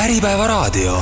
Äripäevaraadio. 0.00 0.96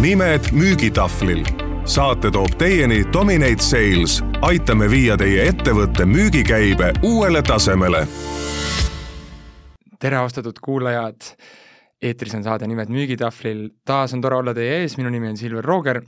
nimed 0.00 0.40
müügitahvlil. 0.52 1.44
saate 1.84 2.30
toob 2.30 2.54
teieni 2.58 3.02
Dominate 3.12 3.62
Sales. 3.62 4.22
aitame 4.40 4.90
viia 4.90 5.16
teie 5.16 5.48
ettevõtte 5.48 6.06
müügikäibe 6.06 6.92
uuele 7.02 7.42
tasemele. 7.42 8.06
tere, 9.98 10.16
austatud 10.16 10.62
kuulajad. 10.62 11.16
eetris 12.02 12.34
on 12.34 12.44
saade 12.44 12.66
Nimed 12.66 12.88
müügitahvlil. 12.88 13.70
taas 13.84 14.14
on 14.14 14.20
tore 14.20 14.36
olla 14.36 14.54
teie 14.54 14.82
ees, 14.82 14.96
minu 14.96 15.10
nimi 15.10 15.28
on 15.28 15.36
Silver 15.36 15.64
Rooger 15.64 16.02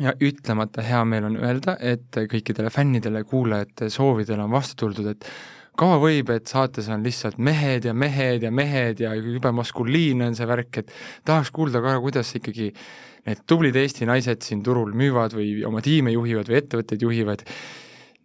ja 0.00 0.12
ütlemata 0.20 0.82
hea 0.82 1.04
meel 1.04 1.24
on 1.24 1.36
öelda, 1.36 1.76
et 1.80 2.16
kõikidele 2.16 2.70
fännidele, 2.70 3.24
kuulajate 3.24 3.88
soovidele 3.88 4.42
on 4.42 4.50
vastu 4.50 4.84
tuldud, 4.84 5.06
et 5.06 5.24
kaua 5.78 5.98
võib, 6.02 6.30
et 6.34 6.50
saates 6.50 6.88
on 6.90 7.04
lihtsalt 7.06 7.38
mehed 7.38 7.86
ja 7.86 7.94
mehed 7.94 8.44
ja 8.46 8.50
mehed 8.54 9.02
ja 9.04 9.12
jube 9.14 9.52
maskuliinne 9.54 10.30
on 10.30 10.38
see 10.38 10.48
värk, 10.48 10.80
et 10.82 10.94
tahaks 11.28 11.52
kuulda 11.54 11.82
ka, 11.84 11.98
kuidas 12.02 12.32
ikkagi 12.38 12.72
need 13.28 13.44
tublid 13.48 13.76
Eesti 13.78 14.08
naised 14.08 14.42
siin 14.46 14.62
turul 14.66 14.94
müüvad 14.96 15.36
või 15.36 15.60
oma 15.68 15.82
tiime 15.84 16.14
juhivad 16.14 16.50
või 16.50 16.62
ettevõtteid 16.62 17.04
juhivad. 17.06 17.44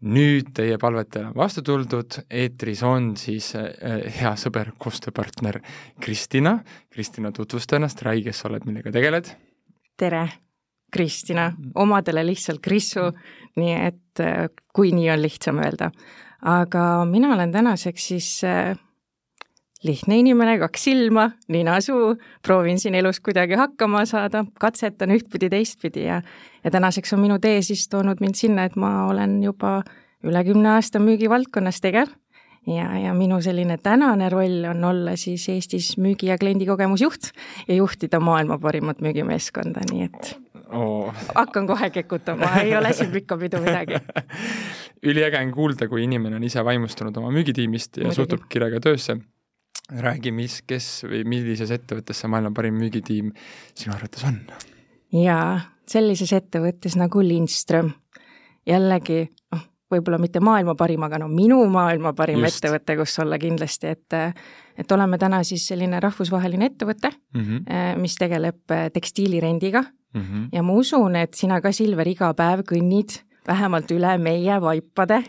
nüüd 0.04 0.50
teie 0.52 0.76
palvetele 0.76 1.30
on 1.30 1.36
vastu 1.40 1.62
tuldud, 1.64 2.18
eetris 2.28 2.82
on 2.84 3.14
siis 3.16 3.54
äh, 3.56 4.02
hea 4.18 4.34
sõber, 4.36 4.74
koostööpartner 4.78 5.62
Kristina. 6.04 6.58
Kristina, 6.92 7.32
tutvusta 7.32 7.78
ennast, 7.78 8.02
räägi, 8.04 8.26
kes 8.26 8.42
sa 8.44 8.50
oled, 8.50 8.66
millega 8.68 8.92
tegeled. 8.92 9.30
tere, 9.98 10.28
Kristina, 10.92 11.54
omadele 11.76 12.26
lihtsalt 12.26 12.60
Krissu, 12.60 13.14
nii 13.56 13.74
et 13.80 14.20
äh, 14.20 14.50
kui 14.74 14.92
nii 14.92 15.10
on 15.14 15.22
lihtsam 15.24 15.64
öelda 15.64 15.92
aga 16.44 17.06
mina 17.10 17.34
olen 17.34 17.52
tänaseks 17.52 18.08
siis 18.08 18.30
äh, 18.44 18.78
lihtne 19.84 20.18
inimene, 20.20 20.58
kaks 20.60 20.84
silma, 20.88 21.30
nina-suu, 21.52 22.16
proovin 22.46 22.80
siin 22.80 22.96
elus 22.96 23.20
kuidagi 23.24 23.58
hakkama 23.60 24.06
saada, 24.10 24.46
katsetan 24.60 25.12
ühtpidi, 25.16 25.50
teistpidi 25.52 26.08
ja 26.08 26.22
ja 26.64 26.72
tänaseks 26.72 27.14
on 27.14 27.20
minu 27.20 27.40
tee 27.44 27.62
siis 27.62 27.88
toonud 27.92 28.22
mind 28.24 28.40
sinna, 28.40 28.64
et 28.64 28.76
ma 28.80 29.08
olen 29.10 29.42
juba 29.44 29.82
üle 30.24 30.44
kümne 30.48 30.78
aasta 30.78 31.00
müügivaldkonnas 31.04 31.82
tegev. 31.84 32.14
Ja, 32.68 32.88
ja 32.96 33.12
minu 33.12 33.42
selline 33.44 33.76
tänane 33.84 34.30
roll 34.32 34.64
on 34.70 34.84
olla 34.88 35.18
siis 35.20 35.50
Eestis 35.52 35.98
müügi- 36.00 36.30
ja 36.30 36.38
kliendikogemusjuht 36.40 37.34
ja 37.68 37.76
juhtida 37.76 38.22
maailma 38.24 38.56
parimat 38.58 39.02
müügimeeskonda, 39.04 39.84
nii 39.92 40.06
et 40.06 40.30
oh. 40.74 41.14
hakkan 41.36 41.68
kohe 41.68 41.90
kekutama, 41.90 42.56
ei 42.62 42.76
ole 42.78 42.94
siin 42.94 43.12
pikka 43.12 43.38
pidu 43.38 43.62
midagi 43.64 44.02
üliäge 45.04 45.40
on 45.40 45.52
kuulda, 45.52 45.88
kui 45.92 46.04
inimene 46.08 46.38
on 46.40 46.48
ise 46.48 46.64
vaimustunud 46.66 47.18
oma 47.20 47.32
müügitiimist 47.34 47.98
ja 47.98 48.08
Muidugi. 48.08 48.16
suhtub 48.22 48.48
kirega 48.50 48.80
töösse. 48.84 49.18
räägi, 50.00 50.32
mis, 50.32 50.62
kes 50.68 51.04
või 51.04 51.24
millises 51.28 51.72
ettevõttes 51.72 52.22
see 52.22 52.30
maailma 52.32 52.54
parim 52.56 52.78
müügitiim 52.80 53.34
sinu 53.76 53.96
arvates 53.96 54.24
on? 54.28 54.40
jaa, 55.12 55.60
sellises 55.88 56.34
ettevõttes 56.34 56.96
nagu 56.96 57.22
Lindström. 57.22 57.92
jällegi, 58.66 59.28
noh, 59.52 59.66
võib-olla 59.92 60.18
mitte 60.18 60.40
maailma 60.40 60.76
parim, 60.80 61.04
aga 61.04 61.20
no 61.20 61.28
minu 61.28 61.60
maailma 61.70 62.14
parim 62.14 62.40
Just. 62.40 62.64
ettevõte, 62.64 62.96
kus 62.98 63.20
olla 63.20 63.40
kindlasti, 63.40 63.88
et 63.88 64.20
et 64.78 64.92
oleme 64.92 65.18
täna 65.22 65.44
siis 65.44 65.68
selline 65.68 66.00
rahvusvaheline 66.02 66.66
ettevõte 66.66 67.12
mm, 67.12 67.42
-hmm. 67.42 68.00
mis 68.02 68.16
tegeleb 68.16 68.72
tekstiilirendiga 68.94 69.84
mm 70.14 70.22
-hmm. 70.22 70.50
ja 70.52 70.64
ma 70.64 70.74
usun, 70.74 71.16
et 71.16 71.34
sina 71.34 71.62
ka, 71.62 71.72
Silver, 71.72 72.08
iga 72.08 72.34
päev 72.34 72.66
kõnnid 72.72 73.20
vähemalt 73.48 73.92
üle 73.92 74.18
meie 74.18 74.62
vaipade, 74.62 75.24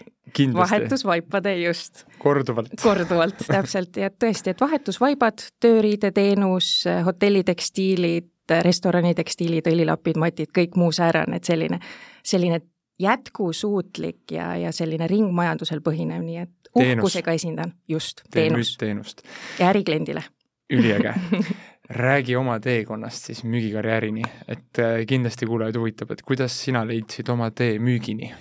vahetusvaipade 0.54 1.56
just. 1.62 2.04
korduvalt. 2.18 2.70
korduvalt, 2.82 3.42
täpselt, 3.56 3.96
ja 3.96 4.10
tõesti, 4.10 4.54
et 4.54 4.60
vahetusvaibad, 4.60 5.48
tööriideteenus, 5.60 6.84
hotellitekstiilid, 7.04 8.30
restoranitekstiilid, 8.62 9.66
õlilapid, 9.66 10.18
matid, 10.20 10.52
kõik 10.58 10.76
muu 10.76 10.92
säärane, 10.92 11.36
et 11.40 11.44
selline, 11.44 11.80
selline 12.22 12.60
jätkusuutlik 13.00 14.30
ja, 14.30 14.54
ja 14.56 14.72
selline 14.72 15.08
ringmajandusel 15.10 15.80
põhinev, 15.82 16.22
nii 16.22 16.42
et 16.44 16.74
uhkusega 16.74 17.34
esindan, 17.34 17.72
just, 17.88 18.22
teenus. 18.30 18.76
teenust. 18.78 19.22
ja 19.58 19.68
ärikliendile. 19.72 20.24
üliäge 20.70 21.14
räägi 21.90 22.36
oma 22.36 22.60
teekonnast 22.60 23.28
siis 23.28 23.44
müügikarjäärini, 23.44 24.22
et 24.48 24.78
äh, 24.78 25.02
kindlasti 25.06 25.46
kuulajaid 25.46 25.76
huvitab, 25.76 26.14
et 26.14 26.22
kuidas 26.22 26.56
sina 26.64 26.84
leidsid 26.86 27.28
oma 27.28 27.50
tee 27.50 27.78
müügini? 27.78 28.32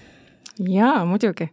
jaa, 0.70 1.06
muidugi 1.06 1.50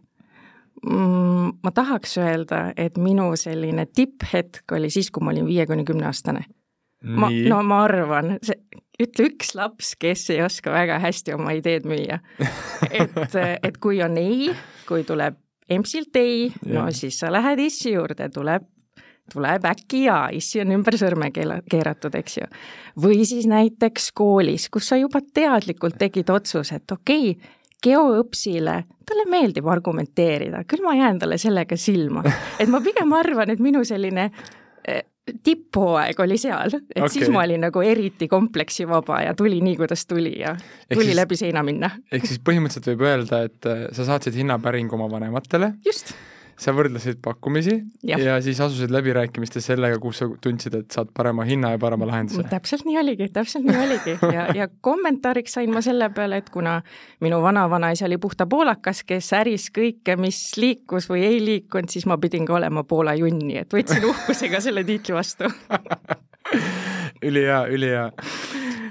mm,. 0.85 1.51
ma 1.63 1.71
tahaks 1.73 2.17
öelda, 2.17 2.63
et 2.77 2.97
minu 2.97 3.31
selline 3.35 3.85
tipphetk 3.85 4.71
oli 4.71 4.89
siis, 4.89 5.11
kui 5.11 5.23
ma 5.23 5.33
olin 5.33 5.47
viie 5.49 5.65
kuni 5.67 5.85
kümne 5.85 6.07
aastane. 6.09 6.45
ma, 7.03 7.29
no 7.49 7.61
ma 7.67 7.83
arvan, 7.85 8.37
see, 8.45 8.57
ütle 9.01 9.31
üks 9.31 9.55
laps, 9.57 9.95
kes 9.99 10.29
ei 10.29 10.41
oska 10.45 10.71
väga 10.73 10.99
hästi 11.01 11.35
oma 11.35 11.55
ideed 11.57 11.87
müüa. 11.89 12.21
et, 12.91 13.17
et 13.67 13.81
kui 13.81 14.01
on 14.03 14.17
ei, 14.21 14.51
kui 14.87 15.03
tuleb 15.07 15.39
EMS-ilt 15.71 16.15
ei, 16.19 16.51
no 16.67 16.89
siis 16.91 17.19
sa 17.21 17.31
lähed 17.31 17.59
issi 17.63 17.93
juurde, 17.93 18.27
tuleb 18.33 18.67
tuleb 19.33 19.65
äkki 19.71 20.05
ja 20.05 20.17
issi 20.33 20.61
on 20.63 20.75
ümber 20.77 20.97
sõrme 20.99 21.31
keeratud, 21.33 22.15
eks 22.19 22.37
ju. 22.37 22.51
või 23.01 23.25
siis 23.27 23.47
näiteks 23.49 24.11
koolis, 24.17 24.69
kus 24.69 24.91
sa 24.91 24.99
juba 24.99 25.23
teadlikult 25.33 25.97
tegid 25.99 26.29
otsuse, 26.29 26.81
et 26.81 26.95
okei 26.97 27.33
okay,, 27.35 27.57
geoõpsile, 27.81 28.81
talle 29.07 29.27
meeldib 29.29 29.67
argumenteerida, 29.71 30.63
küll 30.69 30.83
ma 30.85 30.95
jään 30.97 31.21
talle 31.21 31.37
sellega 31.41 31.77
silma. 31.77 32.23
et 32.59 32.69
ma 32.69 32.81
pigem 32.81 33.13
arvan, 33.17 33.49
et 33.53 33.63
minu 33.63 33.83
selline 33.87 34.27
eh, 34.85 35.01
tipphooaeg 35.43 36.19
oli 36.23 36.37
seal, 36.41 36.75
et 36.75 36.99
okay. 36.99 37.13
siis 37.15 37.31
ma 37.33 37.43
olin 37.45 37.65
nagu 37.65 37.81
eriti 37.85 38.27
kompleksivaba 38.31 39.21
ja 39.27 39.33
tuli 39.37 39.61
nii, 39.65 39.77
kuidas 39.79 40.05
tuli 40.09 40.35
ja 40.39 40.55
tuli 40.93 41.11
siis, 41.11 41.17
läbi 41.17 41.39
seina 41.39 41.63
minna. 41.65 41.91
ehk 42.11 42.27
siis 42.29 42.41
põhimõtteliselt 42.43 42.91
võib 42.93 43.07
öelda, 43.09 43.43
et 43.49 43.69
eh, 43.69 43.87
sa 43.97 44.05
saatsid 44.11 44.37
hinnapäringu 44.37 44.97
oma 44.99 45.09
vanematele. 45.11 45.73
just 45.85 46.13
sa 46.61 46.73
võrdlesid 46.75 47.17
pakkumisi 47.23 47.73
ja. 48.05 48.19
ja 48.21 48.35
siis 48.43 48.59
asusid 48.61 48.91
läbirääkimistes 48.93 49.65
sellega, 49.71 49.97
kus 50.01 50.21
sa 50.21 50.27
tundsid, 50.43 50.75
et 50.77 50.93
saad 50.93 51.09
parema 51.17 51.45
hinna 51.47 51.73
ja 51.73 51.81
parema 51.81 52.07
lahenduse. 52.09 52.43
täpselt 52.51 52.85
nii 52.85 52.99
oligi, 53.01 53.29
täpselt 53.33 53.65
nii 53.65 53.79
oligi 53.81 54.15
ja, 54.35 54.45
ja 54.55 54.67
kommentaariks 54.85 55.57
sain 55.57 55.73
ma 55.73 55.81
selle 55.85 56.11
peale, 56.13 56.41
et 56.43 56.51
kuna 56.53 56.79
minu 57.23 57.41
vanavanaisa 57.41 58.05
oli 58.05 58.19
puhta 58.21 58.45
poolakas, 58.49 59.03
kes 59.07 59.31
äris 59.41 59.69
kõike, 59.73 60.17
mis 60.21 60.43
liikus 60.61 61.09
või 61.09 61.25
ei 61.27 61.41
liikunud, 61.45 61.89
siis 61.93 62.05
ma 62.09 62.19
pidin 62.21 62.45
ka 62.45 62.59
olema 62.59 62.85
Poola 62.87 63.15
junn, 63.17 63.41
nii 63.41 63.63
et 63.63 63.77
võtsin 63.77 64.05
uhkusega 64.11 64.61
selle 64.61 64.85
tiitli 64.85 65.17
vastu 65.17 65.49
ülihea, 67.27 67.63
ülihea 67.73 68.09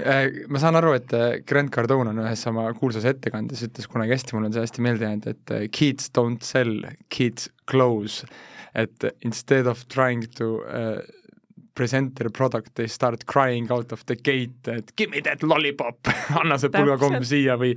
Äh, 0.01 0.47
ma 0.49 0.61
saan 0.61 0.79
aru, 0.79 0.95
et 0.97 1.13
äh, 1.17 1.41
Grant 1.47 1.73
Cardone 1.75 2.13
on 2.13 2.21
ühes 2.23 2.43
oma 2.49 2.67
kuulsas 2.77 3.05
ettekandes 3.09 3.65
ütles 3.67 3.89
kunagi 3.91 4.15
hästi, 4.15 4.37
mul 4.37 4.49
on 4.49 4.55
see 4.55 4.65
hästi 4.65 4.85
meelde 4.85 5.07
jäänud, 5.07 5.29
et 5.35 5.55
äh, 5.55 5.67
kids 5.75 6.11
don't 6.17 6.47
sell, 6.47 6.87
kids 7.13 7.51
close. 7.71 8.27
et 8.75 9.05
instead 9.27 9.67
of 9.67 9.83
trying 9.89 10.23
to 10.39 10.63
uh, 10.63 11.01
present 11.75 12.15
their 12.19 12.31
product, 12.31 12.75
they 12.75 12.87
start 12.87 13.27
crying 13.27 13.71
out 13.73 13.93
of 13.93 14.05
the 14.07 14.17
gate, 14.17 14.69
et 14.69 14.93
give 14.97 15.11
me 15.11 15.21
that 15.21 15.43
lollipop 15.43 16.11
anna 16.41 16.59
see 16.61 16.71
pulgakomm 16.75 17.23
siia 17.27 17.57
või 17.61 17.73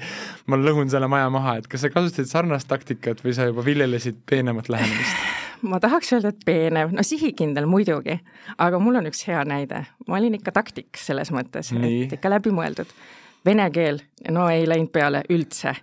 ma 0.51 0.59
lõhun 0.59 0.91
selle 0.91 1.07
maja 1.11 1.29
maha, 1.33 1.57
et 1.61 1.69
kas 1.71 1.85
sa 1.85 1.91
kasutasid 1.93 2.29
sarnast 2.31 2.69
taktikat 2.69 3.23
või 3.25 3.35
sa 3.37 3.47
juba 3.49 3.65
viljelesid 3.65 4.19
peenemat 4.29 4.69
lähenemist? 4.73 5.23
ma 5.71 5.79
tahaks 5.83 6.11
öelda, 6.15 6.33
et 6.33 6.43
peenev, 6.45 6.91
no 6.95 7.05
sihikindel 7.07 7.69
muidugi, 7.69 8.17
aga 8.57 8.81
mul 8.83 8.99
on 8.99 9.07
üks 9.09 9.23
hea 9.29 9.43
näide. 9.47 9.85
ma 10.07 10.19
olin 10.19 10.35
ikka 10.39 10.55
taktik 10.59 10.99
selles 10.99 11.31
mõttes, 11.31 11.71
et 11.73 12.17
ikka 12.17 12.31
läbimõeldud. 12.35 12.91
Vene 13.43 13.65
keel, 13.75 13.97
no 14.31 14.45
ei 14.51 14.67
läinud 14.67 14.91
peale 14.95 15.23
üldse 15.31 15.73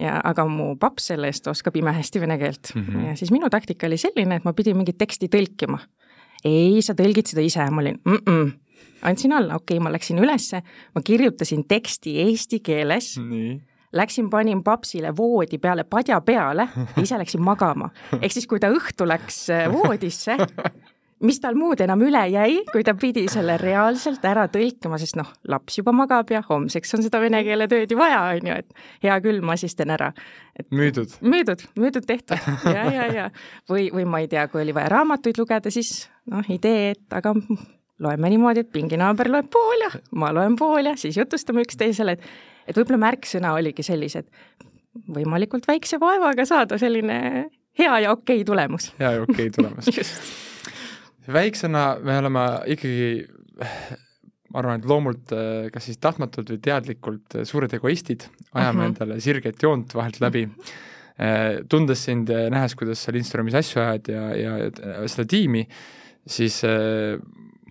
ja 0.00 0.18
aga 0.24 0.44
mu 0.48 0.74
paps 0.80 1.10
selle 1.12 1.30
eest 1.32 1.46
oskab 1.50 1.76
imehästi 1.76 2.20
vene 2.20 2.38
keelt 2.38 2.72
mm 2.74 2.82
-hmm. 2.82 3.06
ja 3.08 3.16
siis 3.16 3.30
minu 3.30 3.50
taktika 3.50 3.86
oli 3.86 3.96
selline, 3.96 4.36
et 4.36 4.44
ma 4.44 4.52
pidin 4.52 4.76
mingit 4.76 4.98
teksti 4.98 5.28
tõlkima. 5.28 5.78
ei, 6.44 6.82
sa 6.82 6.92
tõlgid 6.92 7.26
seda 7.26 7.42
ise, 7.42 7.70
ma 7.70 7.80
olin 7.80 8.00
mm 8.04 8.18
-mm. 8.26 8.52
andsin 9.02 9.32
alla, 9.32 9.54
okei 9.54 9.76
okay,, 9.78 9.84
ma 9.84 9.92
läksin 9.92 10.18
ülesse, 10.18 10.62
ma 10.94 11.02
kirjutasin 11.02 11.64
teksti 11.68 12.20
eesti 12.20 12.60
keeles 12.60 13.16
läksin, 13.96 14.30
panin 14.30 14.62
papsile 14.64 15.16
voodi 15.16 15.58
peale 15.58 15.84
padja 15.84 16.20
peale 16.20 16.68
ja 16.74 17.02
ise 17.02 17.18
läksin 17.18 17.42
magama. 17.42 17.90
ehk 18.22 18.32
siis, 18.32 18.46
kui 18.46 18.60
ta 18.60 18.70
õhtu 18.72 19.08
läks 19.08 19.50
äh, 19.50 19.66
voodisse, 19.72 20.36
mis 21.24 21.38
tal 21.40 21.56
muud 21.56 21.80
enam 21.80 22.02
üle 22.04 22.22
jäi, 22.28 22.58
kui 22.68 22.84
ta 22.84 22.92
pidi 22.98 23.24
selle 23.32 23.56
reaalselt 23.60 24.24
ära 24.28 24.46
tõlkima, 24.52 24.98
sest 25.00 25.16
noh, 25.16 25.30
laps 25.48 25.78
juba 25.78 25.94
magab 25.96 26.30
ja 26.32 26.42
homseks 26.44 26.96
on 26.98 27.04
seda 27.06 27.20
vene 27.22 27.40
keele 27.46 27.68
tööd 27.70 27.92
ju 27.92 27.98
vaja, 27.98 28.20
on 28.34 28.50
ju, 28.50 28.58
et 28.64 29.06
hea 29.06 29.16
küll, 29.24 29.40
ma 29.44 29.56
siis 29.60 29.76
teen 29.78 29.94
ära. 29.94 30.10
müüdud? 30.70 31.16
müüdud, 31.24 31.64
müüdud 31.80 32.08
tehtud 32.08 32.50
ja, 32.68 32.84
ja, 32.92 33.06
ja 33.12 33.30
või, 33.70 33.88
või 33.94 34.04
ma 34.08 34.20
ei 34.24 34.28
tea, 34.32 34.46
kui 34.52 34.62
oli 34.64 34.74
vaja 34.76 34.92
raamatuid 34.92 35.40
lugeda, 35.40 35.72
siis 35.72 36.10
noh, 36.32 36.44
idee, 36.52 36.92
et 36.96 37.16
aga 37.16 37.32
loeme 38.04 38.32
niimoodi, 38.32 38.66
et 38.66 38.72
pinginaaber 38.72 39.32
loeb 39.32 39.48
pool 39.52 39.86
ja 39.86 39.94
ma 40.20 40.34
loen 40.36 40.58
pool 40.60 40.92
ja 40.92 40.96
siis 41.00 41.16
jutustame 41.16 41.64
üksteisele, 41.64 42.18
et 42.18 42.28
et 42.66 42.74
võib-olla 42.74 42.98
märksõna 42.98 43.52
oligi 43.54 43.84
sellised, 43.86 44.26
võimalikult 45.14 45.68
väikse 45.68 46.00
vaevaga 46.02 46.44
saada 46.48 46.80
selline 46.82 47.20
hea 47.78 47.98
ja 48.02 48.12
okei 48.12 48.44
tulemus. 48.44 48.90
hea 48.98 49.12
ja 49.16 49.22
okei 49.22 49.52
tulemus 49.54 49.88
väiksena 51.32 51.84
me 52.04 52.18
oleme 52.20 52.44
ikkagi 52.74 53.26
ma 54.52 54.62
arvan, 54.62 54.80
et 54.80 54.88
loomult 54.88 55.32
äh, 55.34 55.68
kas 55.74 55.88
siis 55.88 56.00
tahtmatult 56.02 56.52
või 56.54 56.60
teadlikult 56.64 57.38
äh, 57.38 57.46
suured 57.48 57.72
egoistid, 57.76 58.28
ajame 58.54 58.78
uh. 58.78 58.84
-huh. 58.84 58.92
endale 58.92 59.20
sirget 59.20 59.62
joont 59.62 59.94
vahelt 59.94 60.20
läbi, 60.22 60.46
äh, 61.18 61.62
tundes 61.68 62.04
sind 62.04 62.30
ja 62.32 62.46
nähes, 62.52 62.76
kuidas 62.78 63.02
sa 63.02 63.14
Lindströmis 63.14 63.58
asju 63.58 63.82
ajad 63.82 64.12
ja, 64.12 64.24
ja 64.36 65.08
seda 65.08 65.26
tiimi, 65.28 65.66
siis 66.26 66.62
äh, 66.64 67.18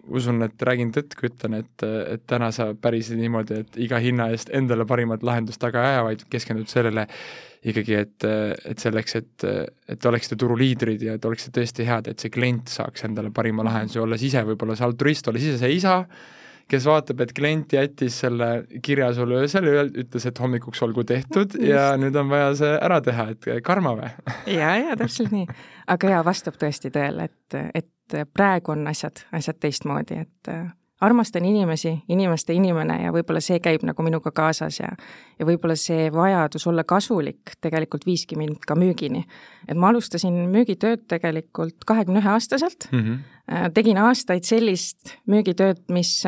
usun, 0.06 0.44
et 0.46 0.62
räägin 0.62 0.92
tõtt, 0.94 1.16
kui 1.18 1.32
ütlen, 1.32 1.60
et, 1.64 1.84
et 2.12 2.24
täna 2.30 2.52
sa 2.54 2.70
päris 2.78 3.10
niimoodi, 3.16 3.64
et 3.64 3.78
iga 3.82 3.98
hinna 4.02 4.30
eest 4.34 4.52
endale 4.54 4.86
parimat 4.86 5.24
lahendust 5.26 5.62
taga 5.62 5.82
ei 5.82 5.96
aja, 5.96 6.04
vaid 6.06 6.26
keskendud 6.30 6.70
sellele 6.70 7.08
ikkagi, 7.66 7.98
et, 7.98 8.26
et 8.70 8.82
selleks, 8.82 9.18
et, 9.20 9.46
et 9.90 10.00
te 10.00 10.10
oleksite 10.10 10.38
turuliidrid 10.40 11.02
ja 11.08 11.18
et 11.18 11.26
oleksite 11.26 11.60
tõesti 11.60 11.86
head, 11.88 12.10
et 12.12 12.22
see 12.22 12.34
klient 12.34 12.70
saaks 12.72 13.08
endale 13.08 13.32
parima 13.34 13.66
lahenduse, 13.66 14.02
olles 14.04 14.24
ise 14.26 14.44
võib-olla 14.46 14.78
see 14.78 14.88
altruist, 14.88 15.30
olles 15.32 15.46
ise 15.48 15.58
see 15.62 15.72
isa, 15.80 15.96
kes 16.70 16.86
vaatab, 16.90 17.22
et 17.26 17.34
klient 17.38 17.74
jättis 17.78 18.20
selle 18.24 18.50
kirja 18.86 19.12
sulle 19.18 19.42
öösel, 19.44 19.70
ütles, 19.88 20.30
et 20.30 20.40
hommikuks 20.42 20.82
olgu 20.86 21.06
tehtud 21.08 21.58
Just. 21.58 21.68
ja 21.70 21.92
nüüd 22.02 22.16
on 22.18 22.30
vaja 22.32 22.54
see 22.62 22.72
ära 22.78 23.02
teha, 23.06 23.28
et 23.36 23.52
karma 23.66 23.96
või? 23.98 24.14
ja, 24.60 24.72
ja 24.82 24.98
täpselt 25.00 25.34
nii. 25.34 25.46
aga 25.94 26.16
jaa, 26.16 26.24
vastab 26.26 26.58
tõesti 26.62 26.94
tõele, 26.94 27.30
et, 27.30 27.60
et 27.82 28.20
praegu 28.34 28.74
on 28.74 28.86
asjad, 28.90 29.26
asjad 29.34 29.62
teistmoodi, 29.62 30.22
et 30.26 30.56
armastan 31.02 31.46
inimesi, 31.46 31.92
inimeste 32.10 32.54
inimene 32.56 33.02
ja 33.04 33.12
võib-olla 33.12 33.42
see 33.44 33.60
käib 33.64 33.84
nagu 33.84 34.04
minuga 34.06 34.32
kaasas 34.32 34.80
ja 34.80 34.94
ja 35.40 35.46
võib-olla 35.48 35.76
see 35.76 36.08
vajadus 36.14 36.68
olla 36.68 36.86
kasulik 36.88 37.58
tegelikult 37.62 38.06
viiski 38.06 38.38
mind 38.40 38.64
ka 38.68 38.76
müügini. 38.80 39.26
et 39.68 39.78
ma 39.78 39.90
alustasin 39.90 40.34
müügitööd 40.52 41.08
tegelikult 41.12 41.84
kahekümne 41.86 42.20
ühe 42.24 42.30
aastaselt 42.30 42.88
mm, 42.92 43.00
-hmm. 43.00 43.74
tegin 43.74 43.98
aastaid 43.98 44.44
sellist 44.44 45.18
müügitööd, 45.28 45.84
mis 45.90 46.24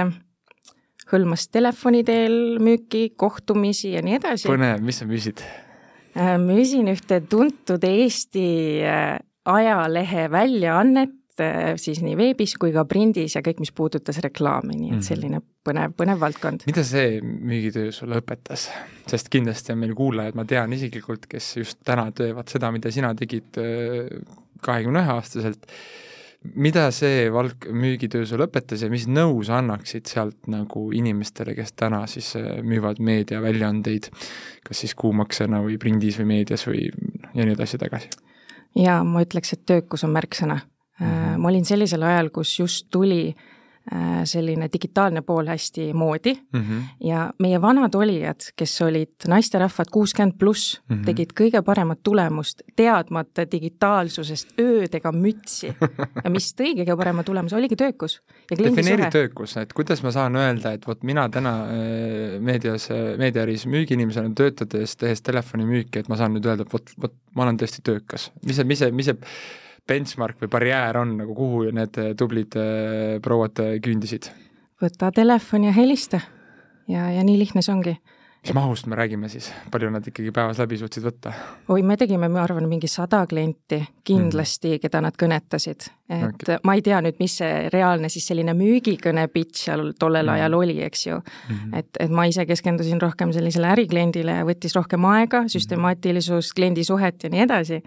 hõlmas 1.12 1.48
telefoni 1.52 2.04
teel 2.04 2.58
müüki, 2.64 3.14
kohtumisi 3.16 3.94
ja 3.96 4.04
nii 4.04 4.19
edasi. 4.19 4.50
põnev, 4.50 4.84
mis 4.84 5.00
sa 5.00 5.08
müüsid? 5.08 5.44
Äh, 6.18 6.36
müüsin 6.42 6.90
ühte 6.92 7.22
tuntud 7.30 7.84
Eesti 7.84 8.48
äh, 8.84 9.19
ajalehe 9.48 10.28
väljaannet, 10.31 11.16
äh, 11.44 11.75
siis 11.81 12.01
nii 12.04 12.16
veebis 12.19 12.56
kui 12.60 12.74
ka 12.75 12.86
prindis 12.89 13.38
ja 13.38 13.44
kõik, 13.45 13.62
mis 13.63 13.74
puudutas 13.75 14.19
reklaami, 14.24 14.75
nii 14.75 14.89
et 14.92 14.98
mhm. 14.98 15.06
selline 15.10 15.44
põnev, 15.68 15.94
põnev 16.00 16.19
valdkond. 16.24 16.66
mida 16.69 16.86
see 16.88 17.22
müügitöö 17.22 17.94
sulle 17.95 18.22
õpetas? 18.24 18.69
sest 19.07 19.31
kindlasti 19.34 19.74
on 19.74 19.84
meil 19.84 19.95
kuulajad, 19.98 20.36
ma 20.36 20.48
tean 20.48 20.74
isiklikult, 20.75 21.30
kes 21.31 21.54
just 21.62 21.80
täna 21.88 22.10
teevad 22.16 22.50
seda, 22.51 22.72
mida 22.75 22.92
sina 22.92 23.13
tegid 23.16 23.56
kahekümne 24.66 25.06
ühe 25.06 25.16
aastaselt 25.16 25.69
mida 26.56 26.88
see 26.95 27.28
valk, 27.34 27.68
müügitöö 27.74 28.25
sul 28.28 28.44
õpetas 28.45 28.83
ja 28.83 28.90
mis 28.92 29.07
nõu 29.10 29.42
sa 29.45 29.60
annaksid 29.62 30.07
sealt 30.10 30.50
nagu 30.51 30.88
inimestele, 30.95 31.56
kes 31.57 31.74
täna 31.80 32.04
siis 32.10 32.33
äh, 32.40 32.60
müüvad 32.63 33.01
meediaväljaandeid, 33.04 34.10
kas 34.68 34.83
siis 34.83 34.95
kuumaksena 34.98 35.62
või 35.66 35.80
prindis 35.81 36.19
või 36.22 36.31
meedias 36.36 36.68
või 36.69 36.88
ja 36.88 37.44
nii 37.44 37.56
edasi 37.56 37.81
tagasi? 37.81 38.12
jaa, 38.78 39.01
ma 39.07 39.24
ütleks, 39.25 39.56
et 39.56 39.66
töökus 39.66 40.06
on 40.06 40.13
märksõna. 40.13 40.60
-hmm. 41.06 41.42
ma 41.42 41.50
olin 41.50 41.66
sellisel 41.66 42.04
ajal, 42.04 42.30
kus 42.30 42.60
just 42.60 42.88
tuli 42.92 43.28
äh, 43.32 43.48
selline 44.24 44.70
digitaalne 44.74 45.22
pool 45.22 45.48
hästi 45.48 45.94
moodi 45.94 46.34
mm 46.34 46.62
-hmm. 46.62 46.84
ja 47.00 47.34
meie 47.40 47.62
vanad 47.62 47.96
olijad, 47.96 48.40
kes 48.56 48.82
olid 48.82 49.28
naisterahvad 49.28 49.86
kuuskümmend 49.92 50.34
pluss 50.40 50.82
mm, 50.90 50.96
-hmm. 50.96 51.06
tegid 51.06 51.30
kõige 51.42 51.62
paremat 51.62 52.00
tulemust, 52.04 52.62
teadmata 52.76 53.46
digitaalsusest 53.52 54.48
öödega 54.60 55.12
mütsi 55.12 55.68
ja 56.24 56.30
mis 56.30 56.56
tõi 56.56 56.74
kõige 56.80 56.98
parema 56.98 57.24
tulemuse, 57.24 57.56
oligi 57.56 57.76
töökus. 57.76 58.22
defineeri 58.58 59.12
töökus, 59.12 59.58
et 59.58 59.74
kuidas 59.74 60.04
ma 60.04 60.12
saan 60.12 60.36
öelda, 60.36 60.72
et 60.72 60.88
vot 60.88 61.04
mina 61.04 61.30
täna 61.30 61.54
äh, 61.64 62.42
meedias, 62.42 62.90
meediaäris 63.18 63.66
müügiinimesena 63.66 64.34
töötades, 64.36 64.98
tehes 64.98 65.22
telefonimüüki, 65.22 66.00
et 66.00 66.10
ma 66.10 66.16
saan 66.16 66.34
nüüd 66.34 66.46
öelda, 66.46 66.62
et 66.62 66.74
vot, 66.74 66.92
vot 67.02 67.14
ma 67.36 67.44
olen 67.44 67.58
tõesti 67.58 67.82
töökas. 67.84 68.32
mis 68.46 68.56
see, 68.56 68.64
mis 68.64 68.80
see, 68.80 68.92
mis 68.92 69.06
see 69.06 69.18
benchmark 69.88 70.42
või 70.44 70.51
barjäär 70.51 71.00
on 71.01 71.18
nagu, 71.22 71.36
kuhu 71.38 71.68
need 71.75 72.01
tublid 72.19 72.57
äh, 72.60 73.18
prouad 73.24 73.63
äh, 73.63 73.78
küündisid? 73.84 74.31
võta 74.81 75.12
telefon 75.12 75.66
ja 75.66 75.74
helista 75.74 76.22
ja, 76.88 77.10
ja 77.12 77.25
nii 77.25 77.39
lihtne 77.39 77.63
see 77.66 77.74
ongi. 77.74 77.95
mis 78.44 78.54
mahust 78.54 78.86
me 78.88 78.95
räägime 78.95 79.30
siis, 79.30 79.50
palju 79.72 79.89
nad 79.92 80.06
ikkagi 80.07 80.31
päevas 80.31 80.60
läbi 80.62 80.78
suutsid 80.78 81.06
võtta? 81.07 81.34
oi, 81.74 81.81
me 81.84 81.98
tegime, 81.98 82.30
ma 82.31 82.44
arvan, 82.44 82.68
mingi 82.69 82.89
sada 82.92 83.24
klienti 83.28 83.81
kindlasti 84.07 84.75
mm., 84.75 84.81
keda 84.84 85.01
nad 85.04 85.18
kõnetasid. 85.19 85.88
et 86.10 86.28
okay. 86.28 86.60
ma 86.63 86.78
ei 86.78 86.83
tea 86.86 87.00
nüüd, 87.04 87.18
mis 87.24 87.40
see 87.42 87.69
reaalne 87.74 88.12
siis 88.13 88.28
selline 88.30 88.54
müügikõne 88.57 89.28
pitch 89.33 89.66
seal 89.66 89.92
tollel 90.00 90.28
mm. 90.28 90.36
ajal 90.36 90.60
oli, 90.60 90.78
eks 90.86 91.07
ju 91.07 91.18
mm. 91.18 91.56
-hmm. 91.56 91.80
et, 91.80 91.90
et 92.00 92.12
ma 92.12 92.28
ise 92.30 92.45
keskendusin 92.45 93.01
rohkem 93.01 93.33
sellisele 93.33 93.74
ärikliendile 93.74 94.42
ja 94.42 94.45
võttis 94.45 94.78
rohkem 94.78 95.06
aega, 95.06 95.42
mhm. 95.42 95.56
süstemaatilisust, 95.56 96.54
kliendisuhet 96.56 97.24
ja 97.24 97.33
nii 97.33 97.48
edasi 97.48 97.81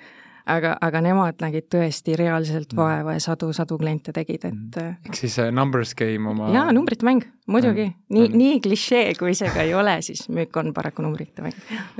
aga, 0.50 0.74
aga 0.82 1.02
nemad 1.04 1.40
nägid 1.42 1.68
tõesti 1.72 2.16
reaalselt 2.18 2.74
mm. 2.74 2.80
vaeva 2.80 3.14
ja 3.16 3.22
sadu-sadu 3.24 3.78
kliente 3.80 4.14
tegid, 4.16 4.44
et 4.48 4.54
mm. 4.54 4.82
äh, 4.82 4.96
ehk 5.08 5.18
siis 5.18 5.38
numbers 5.54 5.94
game 5.98 6.30
oma 6.30 6.50
jaa, 6.54 6.68
numbrite 6.76 7.06
mäng, 7.06 7.24
muidugi 7.50 7.86
mm.. 7.88 8.16
nii, 8.16 8.30
nii 8.42 8.60
klišee, 8.64 9.14
kui 9.18 9.34
see 9.38 9.50
ka 9.54 9.64
ei 9.66 9.74
ole, 9.76 9.96
siis 10.06 10.26
müük 10.32 10.56
on 10.60 10.72
paraku 10.76 11.04
numbrite 11.06 11.44
mäng. 11.46 11.56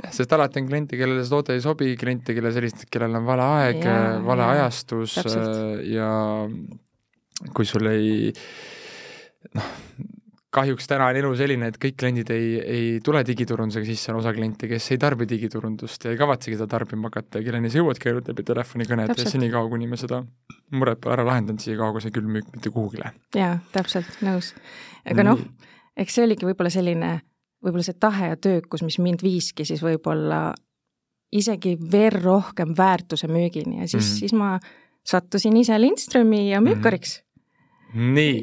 sest 0.09 0.37
alati 0.37 0.61
on 0.63 0.69
kliente, 0.71 0.99
kellele 0.99 1.25
see 1.25 1.35
toode 1.35 1.57
ei 1.57 1.63
sobi, 1.63 1.93
kliente, 1.99 2.35
kelle 2.37 2.53
sellist, 2.55 2.87
kellel 2.91 3.19
on 3.21 3.27
vale 3.27 3.49
aeg, 3.59 3.85
vale 4.27 4.47
ja, 4.47 4.55
ajastus 4.57 5.17
täpselt. 5.19 5.85
ja 5.91 6.09
kui 7.55 7.67
sul 7.67 7.89
ei 7.91 8.31
noh, 9.57 9.69
kahjuks 10.51 10.87
täna 10.89 11.07
on 11.07 11.17
elu 11.17 11.31
selline, 11.39 11.69
et 11.71 11.77
kõik 11.81 11.95
kliendid 12.01 12.29
ei, 12.35 12.47
ei 12.59 12.87
tule 13.03 13.21
digiturundusega 13.27 13.87
sisse, 13.87 14.11
on 14.11 14.19
osa 14.19 14.33
kliente, 14.35 14.67
kes 14.67 14.89
ei 14.91 14.99
tarbi 14.99 15.27
digiturundust 15.29 16.05
ja 16.05 16.11
ei 16.11 16.19
kavatsegi 16.19 16.57
seda 16.57 16.67
tarbima 16.73 17.07
hakata 17.07 17.39
ja 17.39 17.47
kelleni 17.47 17.71
sa 17.71 17.79
jõuadki 17.79 18.11
ainult 18.11 18.31
läbi 18.33 18.45
telefonikõned 18.49 19.13
ja 19.15 19.27
senikaua, 19.31 19.69
kuni 19.71 19.87
me 19.91 19.99
seda 19.99 20.21
muret 20.75 20.99
pole 21.03 21.15
ära 21.15 21.25
lahendanud, 21.27 21.63
siia 21.63 21.79
kaogu 21.79 22.03
see 22.03 22.11
külmmüük 22.15 22.51
mitte 22.55 22.73
kuhugile. 22.73 23.13
jaa, 23.35 23.55
täpselt, 23.71 24.11
nõus. 24.27 24.51
aga 25.07 25.27
noh, 25.27 25.39
eks 25.95 26.19
see 26.19 26.27
oligi 26.27 26.49
võib-olla 26.49 26.73
selline, 26.73 27.13
võib-olla 27.63 27.87
see 27.87 27.99
tahe 28.03 28.33
ja 28.33 28.43
töökus, 28.49 28.83
mis 28.83 28.99
mind 28.99 29.23
viiski 29.23 29.67
siis 29.67 29.83
võib-olla 29.85 30.49
isegi 31.31 31.77
veel 31.79 32.19
rohkem 32.19 32.75
väärtuse 32.75 33.31
müügini 33.31 33.79
ja 33.79 33.87
siis 33.87 34.03
mm, 34.03 34.07
-hmm. 34.07 34.19
siis 34.19 34.33
ma 34.35 34.59
sattusin 35.07 35.55
ise 35.57 35.79
Lindströmi 35.79 36.49
ja 36.49 36.59
müükariks 36.59 37.17
mm. 37.17 37.21
-hmm 37.21 37.30
nii, 37.93 38.41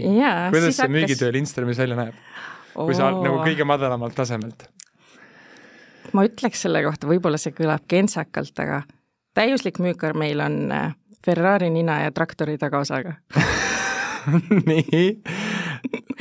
kuidas 0.51 0.77
see 0.77 0.85
hakkas... 0.85 0.95
müügitöö 0.95 1.33
Lindströmis 1.33 1.79
välja 1.79 1.97
näeb? 1.99 2.19
kui 2.75 2.95
sa 2.95 3.11
nagu 3.11 3.41
kõige 3.43 3.67
madalamalt 3.67 4.15
tasemelt? 4.17 4.69
ma 6.13 6.25
ütleks 6.29 6.65
selle 6.65 6.83
kohta, 6.87 7.09
võib-olla 7.11 7.41
see 7.41 7.55
kõlab 7.57 7.85
kentsakalt, 7.91 8.55
aga 8.65 8.83
täiuslik 9.37 9.81
müükar 9.83 10.17
meil 10.19 10.41
on 10.45 10.61
äh, 10.73 10.93
Ferrari 11.25 11.71
nina 11.71 12.03
ja 12.05 12.13
traktori 12.15 12.59
tagaosaga 12.59 13.19
nii, 14.71 15.03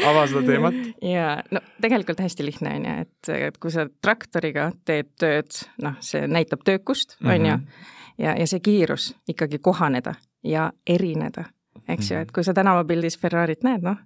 ava 0.05 0.25
seda 0.27 0.43
teemat. 0.47 0.79
jaa, 1.03 1.35
no 1.51 1.61
tegelikult 1.81 2.21
hästi 2.23 2.45
lihtne 2.45 2.73
on 2.79 2.87
ju, 2.87 2.95
et, 3.05 3.33
et 3.49 3.59
kui 3.61 3.73
sa 3.73 3.87
traktoriga 4.01 4.71
teed 4.85 5.13
tööd, 5.19 5.61
noh, 5.83 5.99
see 6.03 6.27
näitab 6.27 6.63
töökust, 6.67 7.17
on 7.23 7.35
ju, 7.35 7.59
mhm. 7.59 7.93
ja, 8.23 8.35
ja 8.39 8.49
see 8.49 8.63
kiirus 8.63 9.11
ikkagi 9.29 9.61
kohaneda 9.63 10.17
ja 10.43 10.71
erineda 10.87 11.47
eks 11.87 12.11
ju, 12.11 12.19
et 12.19 12.31
kui 12.35 12.43
sa 12.43 12.53
tänavapildis 12.53 13.17
Ferrarit 13.19 13.63
näed, 13.63 13.83
noh, 13.85 13.97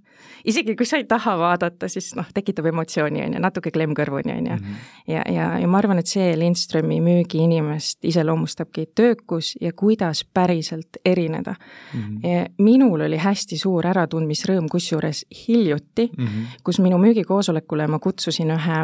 isegi 0.45 0.75
kui 0.77 0.85
sa 0.85 0.99
ei 1.01 1.05
taha 1.09 1.33
vaadata, 1.39 1.89
siis 1.91 2.11
noh, 2.17 2.27
tekitab 2.33 2.67
emotsiooni, 2.71 3.23
on 3.25 3.35
ju, 3.35 3.41
natuke 3.43 3.71
klemm 3.73 3.95
kõrvuni, 3.97 4.33
on 4.37 4.49
ju. 4.51 4.57
Mhm. 4.57 4.79
ja, 5.13 5.23
ja, 5.33 5.47
ja 5.61 5.69
ma 5.71 5.81
arvan, 5.81 6.01
et 6.01 6.11
see 6.11 6.31
Lindströmi 6.39 6.99
müügiinimest 7.03 8.05
iseloomustabki 8.07 8.87
töökus 8.95 9.55
ja 9.61 9.73
kuidas 9.73 10.23
päriselt 10.25 11.01
erineda 11.05 11.55
mm. 11.57 12.01
-hmm. 12.01 12.53
minul 12.57 13.01
oli 13.07 13.17
hästi 13.17 13.57
suur 13.57 13.85
äratundmisrõõm, 13.85 14.69
kusjuures 14.71 15.25
hiljuti 15.47 16.09
mm, 16.17 16.25
-hmm. 16.25 16.59
kus 16.63 16.79
minu 16.79 16.97
müügikoosolekule 16.97 17.87
ma 17.87 17.99
kutsusin 17.99 18.51
ühe 18.51 18.79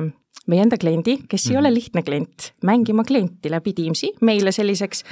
meie 0.48 0.62
enda 0.62 0.77
kliendi, 0.77 1.18
kes 1.27 1.46
mm 1.46 1.50
-hmm. 1.50 1.54
ei 1.54 1.60
ole 1.60 1.68
mhm. 1.68 1.74
lihtne 1.74 2.04
klient, 2.04 2.54
mängima 2.63 3.04
klienti 3.04 3.51
läbi 3.51 3.74
Teamsi 3.74 4.13
meile 4.22 4.51
selliseks 4.51 5.04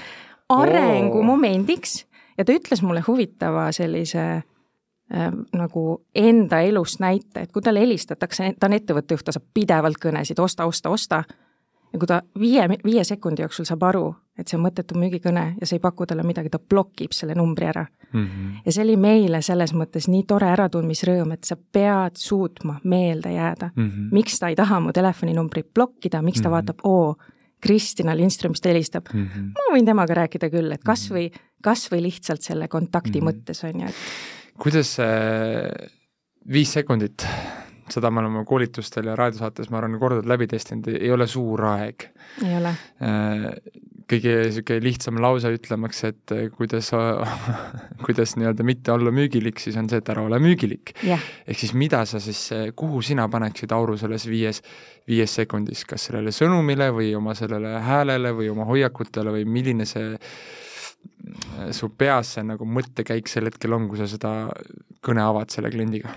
arengumomendiks 0.50 2.06
ja 2.38 2.46
ta 2.46 2.54
ütles 2.54 2.84
mulle 2.84 3.04
huvitava 3.08 3.72
sellise 3.72 4.26
äh, 4.36 5.32
nagu 5.54 5.86
enda 6.16 6.60
elust 6.62 7.00
näite, 7.00 7.46
et 7.46 7.52
kui 7.52 7.62
talle 7.62 7.84
helistatakse, 7.84 8.54
ta 8.60 8.70
on 8.70 8.78
ettevõtte 8.78 9.18
juht, 9.18 9.26
ta 9.26 9.36
saab 9.36 9.48
pidevalt 9.54 10.00
kõnesid, 10.02 10.40
osta, 10.42 10.66
osta, 10.66 10.90
osta, 10.90 11.24
ja 11.96 12.00
kui 12.00 12.08
ta 12.08 12.22
viie, 12.40 12.68
viie 12.84 13.04
sekundi 13.04 13.44
jooksul 13.46 13.68
saab 13.68 13.84
aru, 13.88 14.08
et 14.38 14.50
see 14.50 14.58
on 14.58 14.66
mõttetu 14.66 14.98
müügikõne 15.00 15.46
ja 15.60 15.68
see 15.68 15.78
ei 15.80 15.84
paku 15.84 16.08
talle 16.10 16.26
midagi, 16.28 16.52
ta 16.52 16.60
blokib 16.60 17.16
selle 17.16 17.38
numbri 17.40 17.70
ära 17.72 17.86
mm. 17.86 18.26
-hmm. 18.26 18.58
ja 18.66 18.72
see 18.72 18.84
oli 18.84 18.98
meile 19.00 19.42
selles 19.42 19.74
mõttes 19.74 20.10
nii 20.12 20.26
tore 20.28 20.50
äratundmisrõõm, 20.52 21.32
et 21.34 21.44
sa 21.44 21.56
pead 21.56 22.20
suutma 22.20 22.80
meelde 22.84 23.32
jääda 23.32 23.70
mm. 23.76 23.90
-hmm. 23.90 24.12
miks 24.12 24.40
ta 24.40 24.52
ei 24.52 24.56
taha 24.56 24.80
mu 24.80 24.94
telefoninumbrit 24.94 25.74
blokkida, 25.74 26.22
miks 26.22 26.42
ta 26.42 26.50
mm 26.50 26.52
-hmm. 26.52 26.52
vaatab, 26.52 26.80
oo, 26.84 27.16
Kristina 27.62 28.16
Lindströmist 28.18 28.66
helistab 28.66 29.12
mm. 29.14 29.28
-hmm. 29.28 29.52
ma 29.56 29.76
võin 29.76 29.86
temaga 29.86 30.22
rääkida 30.22 30.50
küll, 30.54 30.72
et 30.72 30.84
kas 30.84 31.10
või, 31.12 31.30
kas 31.64 31.88
või 31.92 32.04
lihtsalt 32.08 32.42
selle 32.42 32.68
kontakti 32.68 33.22
mm 33.22 33.28
-hmm. 33.28 33.46
mõttes, 33.46 33.64
on 33.64 33.86
ju, 33.86 33.88
et 33.88 34.58
kuidas 34.62 34.96
see 35.00 35.70
viis 36.52 36.74
sekundit, 36.74 37.26
seda 37.92 38.12
me 38.12 38.22
oleme 38.24 38.46
koolitustel 38.46 39.10
ja 39.12 39.16
raadiosaates, 39.16 39.70
ma 39.70 39.82
arvan, 39.82 40.00
korduvalt 40.00 40.30
läbi 40.30 40.48
testinud, 40.48 40.88
ei 40.94 41.12
ole 41.12 41.28
suur 41.28 41.66
aeg. 41.66 42.10
ei 42.46 42.58
ole. 42.58 42.76
Kõige 44.06 44.34
niisugune 44.44 44.84
lihtsam 44.86 45.18
lause 45.18 45.50
ütlemaks, 45.50 46.04
et 46.06 46.34
kuidas, 46.54 46.92
kuidas 48.06 48.36
nii-öelda 48.38 48.66
mitte 48.68 48.94
olla 48.94 49.14
müügilik, 49.16 49.58
siis 49.62 49.80
on 49.82 49.90
see, 49.90 50.02
et 50.04 50.12
ära 50.14 50.22
ole 50.28 50.38
müügilik 50.44 50.94
yeah.. 51.02 51.24
ehk 51.48 51.64
siis 51.64 51.74
mida 51.74 52.04
sa 52.06 52.22
siis, 52.22 52.44
kuhu 52.78 53.02
sina 53.06 53.26
paneksid 53.32 53.74
auru 53.74 53.98
selles 53.98 54.28
viies, 54.30 54.62
viies 55.10 55.34
sekundis, 55.42 55.82
kas 55.90 56.06
sellele 56.10 56.34
sõnumile 56.36 56.92
või 56.94 57.10
oma 57.18 57.34
sellele 57.38 57.80
häälele 57.86 58.36
või 58.38 58.52
oma 58.54 58.70
hoiakutele 58.70 59.34
või 59.40 59.50
milline 59.58 59.90
see 59.90 60.14
su 61.74 61.90
peas 61.98 62.36
see 62.36 62.46
nagu 62.46 62.66
mõttekäik 62.70 63.30
sel 63.30 63.50
hetkel 63.50 63.74
on, 63.74 63.90
kui 63.90 64.00
sa 64.00 64.08
seda 64.10 64.36
kõne 65.06 65.26
avad 65.26 65.54
selle 65.54 65.72
kliendiga? 65.74 66.14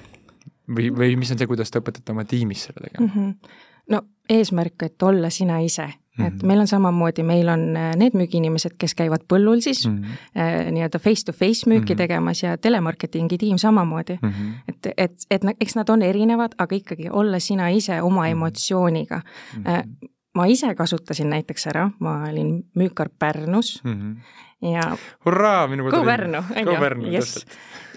või, 0.69 0.91
või 0.93 1.17
mis 1.17 1.33
on 1.33 1.41
see, 1.41 1.49
kuidas 1.49 1.73
te 1.73 1.81
õpetate 1.81 2.13
oma 2.13 2.25
tiimis 2.29 2.69
selle 2.69 2.85
tegema 2.85 3.07
mm? 3.07 3.15
-hmm. 3.15 3.65
no 3.95 4.03
eesmärk, 4.29 4.83
et 4.83 5.03
olla 5.03 5.31
sina 5.31 5.61
ise 5.65 5.89
mm, 6.19 6.25
-hmm. 6.25 6.37
et 6.37 6.43
meil 6.43 6.61
on 6.61 6.67
samamoodi, 6.67 7.23
meil 7.23 7.49
on 7.49 7.77
äh, 7.77 7.95
need 7.97 8.17
müügiinimesed, 8.19 8.77
kes 8.79 8.95
käivad 8.95 9.25
põllul 9.33 9.61
siis 9.61 9.87
mm 9.87 10.03
-hmm. 10.03 10.73
nii-öelda 10.73 10.99
face-to-face 10.99 11.71
müüki 11.71 11.95
mm 11.95 11.95
-hmm. 11.95 11.97
tegemas 11.97 12.43
ja 12.43 12.59
telemarketingi 12.59 13.39
tiim 13.39 13.59
samamoodi 13.59 14.19
mm. 14.23 14.29
-hmm. 14.29 14.53
et, 14.69 14.87
et, 14.97 15.13
et 15.31 15.43
eks 15.61 15.77
nad 15.77 15.89
on 15.89 16.03
erinevad, 16.03 16.53
aga 16.59 16.77
ikkagi 16.77 17.11
olla 17.11 17.39
sina 17.39 17.69
ise 17.69 18.03
oma 18.03 18.27
-hmm. 18.27 18.31
emotsiooniga 18.31 19.21
mm. 19.57 19.63
-hmm. 19.63 20.09
Ma 20.35 20.47
ise 20.47 20.75
kasutasin 20.75 21.31
näiteks 21.31 21.67
ära, 21.67 21.91
ma 21.99 22.25
olin 22.29 22.65
müükar 22.75 23.09
Pärnus 23.19 23.81
mm 23.85 23.95
-hmm 23.95 24.17
ja 24.63 24.83
hurraa, 25.27 25.67
minu 25.71 25.87
kodu 25.87 26.03
Pärnu, 26.07 26.39
on 26.39 27.05
ju, 27.07 27.13
jess. 27.13 27.47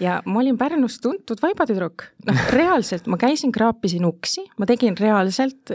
ja 0.00 0.20
ma 0.26 0.40
olin 0.40 0.58
Pärnus 0.58 1.00
tuntud 1.02 1.42
vaibatüdruk, 1.42 2.06
noh 2.28 2.46
reaalselt 2.54 3.08
ma 3.10 3.18
käisin, 3.20 3.52
kraapisin 3.54 4.06
uksi, 4.06 4.46
ma 4.58 4.68
tegin 4.70 4.98
reaalselt, 4.98 5.74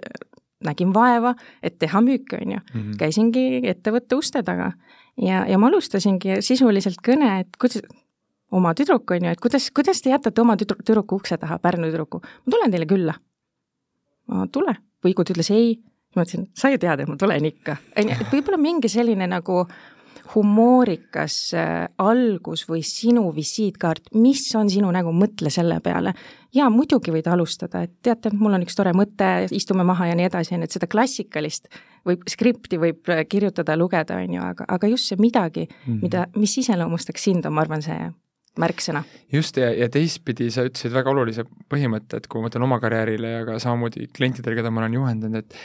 nägin 0.65 0.93
vaeva, 0.93 1.35
et 1.63 1.77
teha 1.79 2.01
müüki, 2.01 2.39
on 2.41 2.51
ju 2.51 2.59
mm. 2.59 2.81
-hmm. 2.81 2.97
käisingi 2.97 3.61
ettevõtte 3.69 4.15
uste 4.15 4.43
taga 4.43 4.71
ja, 5.21 5.45
ja 5.47 5.57
ma 5.57 5.67
alustasingi 5.67 6.41
sisuliselt 6.41 7.01
kõne, 7.07 7.39
et 7.39 7.57
kuidas, 7.61 7.83
oma 8.51 8.73
tüdruk, 8.73 9.11
on 9.11 9.25
ju, 9.25 9.31
et 9.31 9.41
kuidas, 9.41 9.71
kuidas 9.71 10.01
te 10.01 10.09
jätate 10.09 10.41
oma 10.41 10.57
tüdru, 10.57 10.77
tüdruku 10.85 11.15
ukse 11.15 11.37
taha, 11.37 11.59
Pärnu 11.59 11.91
tüdruku, 11.91 12.21
ma 12.21 12.51
tulen 12.51 12.71
teile 12.71 12.85
külla. 12.85 13.13
no 14.27 14.47
tule, 14.47 14.75
Võigut 15.05 15.29
ütles 15.29 15.51
ei, 15.53 15.77
ma 16.15 16.23
ütlesin, 16.25 16.47
sa 16.57 16.69
ju 16.69 16.77
tead, 16.77 16.99
et 16.99 17.07
ma 17.07 17.17
tulen 17.17 17.45
ikka, 17.45 17.77
on 17.97 18.09
ju, 18.09 18.15
et 18.21 18.33
võib-olla 18.33 18.57
mingi 18.57 18.89
selline 18.89 19.27
nagu 19.27 19.59
äh, 19.61 19.96
humoorikas 20.35 21.35
äh, 21.53 21.87
algus 21.97 22.65
või 22.69 22.81
sinu 22.85 23.27
visiitkaart, 23.35 24.11
mis 24.19 24.43
on 24.55 24.69
sinu 24.71 24.91
nägu, 24.93 25.13
mõtle 25.15 25.51
selle 25.53 25.79
peale. 25.83 26.13
ja 26.53 26.69
muidugi 26.73 27.11
võid 27.13 27.27
alustada, 27.29 27.83
et 27.85 27.93
teate, 28.01 28.31
mul 28.33 28.57
on 28.57 28.63
üks 28.65 28.75
tore 28.75 28.93
mõte, 28.97 29.47
istume 29.51 29.83
maha 29.87 30.07
ja 30.11 30.15
nii 30.17 30.29
edasi, 30.29 30.55
on 30.55 30.63
ju, 30.63 30.69
et 30.69 30.77
seda 30.77 30.87
klassikalist 30.87 31.67
võib, 32.07 32.23
skripti 32.29 32.79
võib 32.81 33.11
äh, 33.13 33.25
kirjutada, 33.29 33.77
lugeda, 33.77 34.21
on 34.23 34.37
ju, 34.37 34.45
aga, 34.53 34.67
aga 34.77 34.91
just 34.91 35.11
see 35.11 35.19
midagi 35.21 35.67
mm, 35.67 35.83
-hmm. 35.85 36.01
mida, 36.01 36.27
mis 36.35 36.57
iseloomustaks 36.57 37.23
sind, 37.29 37.45
on, 37.45 37.53
ma 37.53 37.65
arvan, 37.65 37.81
see 37.85 37.99
märksõna. 38.57 39.03
just, 39.33 39.57
ja, 39.57 39.71
ja 39.73 39.89
teistpidi 39.89 40.49
sa 40.51 40.65
ütlesid 40.67 40.93
väga 40.93 41.13
olulise 41.13 41.45
põhimõtte, 41.69 42.17
et 42.17 42.27
kui 42.27 42.41
ma 42.41 42.47
mõtlen 42.47 42.67
oma 42.67 42.79
karjäärile 42.83 43.31
ja 43.31 43.45
ka 43.45 43.59
samamoodi 43.59 44.07
klientidele, 44.17 44.57
keda 44.59 44.71
ma 44.71 44.83
olen 44.83 44.99
juhendanud, 44.99 45.43
et 45.43 45.57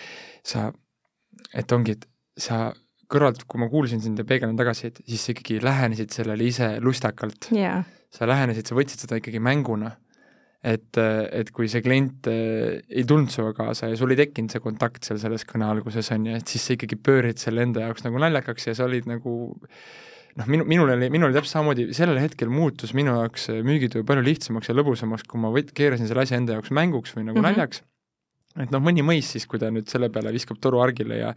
sa, 0.44 0.70
et 1.54 1.72
ongi, 1.72 1.96
et 1.96 2.08
sa 2.38 2.72
kõrvalt, 3.12 3.44
kui 3.48 3.60
ma 3.62 3.68
kuulsin 3.72 4.02
sind 4.02 4.20
ja 4.20 4.26
peegeldan 4.28 4.58
tagasi, 4.58 4.90
et 4.90 5.02
siis 5.06 5.24
sa 5.24 5.34
ikkagi 5.34 5.58
lähenesid 5.64 6.14
sellele 6.14 6.46
ise 6.48 6.70
lustakalt 6.84 7.50
yeah.. 7.54 7.84
sa 8.12 8.28
lähenesid, 8.30 8.68
sa 8.68 8.78
võtsid 8.78 9.04
seda 9.04 9.20
ikkagi 9.20 9.42
mänguna. 9.42 9.96
et, 10.62 10.94
et 10.94 11.48
kui 11.50 11.66
see 11.66 11.82
klient 11.82 12.28
äh, 12.30 12.78
ei 12.86 13.02
tulnud 13.08 13.32
sinuga 13.34 13.64
kaasa 13.64 13.88
ja 13.90 13.98
sul 13.98 14.14
ei 14.14 14.20
tekkinud 14.20 14.54
see 14.54 14.62
kontakt 14.62 15.02
seal 15.02 15.18
selles 15.18 15.42
kõne 15.48 15.66
alguses, 15.66 16.12
on 16.14 16.28
ju, 16.30 16.38
et 16.38 16.54
siis 16.54 16.66
sa 16.68 16.76
ikkagi 16.76 16.98
pöörid 17.02 17.42
selle 17.42 17.66
enda 17.66 17.88
jaoks 17.88 18.06
nagu 18.06 18.22
naljakaks 18.22 18.70
ja 18.70 18.76
sa 18.78 18.86
olid 18.86 19.08
nagu 19.10 19.34
noh, 20.38 20.46
minu, 20.46 20.66
minul 20.68 20.94
oli, 20.94 21.10
minul 21.10 21.32
oli 21.32 21.38
täpselt 21.38 21.58
samamoodi, 21.58 21.88
sellel 21.98 22.20
hetkel 22.22 22.52
muutus 22.52 22.94
minu 22.94 23.16
jaoks 23.18 23.50
müügitöö 23.66 24.06
palju 24.06 24.22
lihtsamaks 24.28 24.70
ja 24.70 24.78
lõbusamaks, 24.78 25.26
kui 25.26 25.42
ma 25.42 25.50
võt-, 25.54 25.74
keerasin 25.74 26.06
selle 26.10 26.22
asja 26.22 26.38
enda 26.38 26.54
jaoks 26.56 26.70
mänguks 26.70 27.16
või 27.16 27.26
nagu 27.26 27.40
mm 27.40 27.42
-hmm. 27.42 27.58
naljaks 27.58 27.82
et 28.60 28.72
noh, 28.72 28.82
mõni 28.84 29.04
mõis 29.06 29.30
siis, 29.34 29.46
kui 29.48 29.60
ta 29.60 29.70
nüüd 29.72 29.88
selle 29.90 30.10
peale 30.12 30.32
viskab 30.34 30.60
toru 30.62 30.82
argile 30.84 31.18
ja 31.20 31.32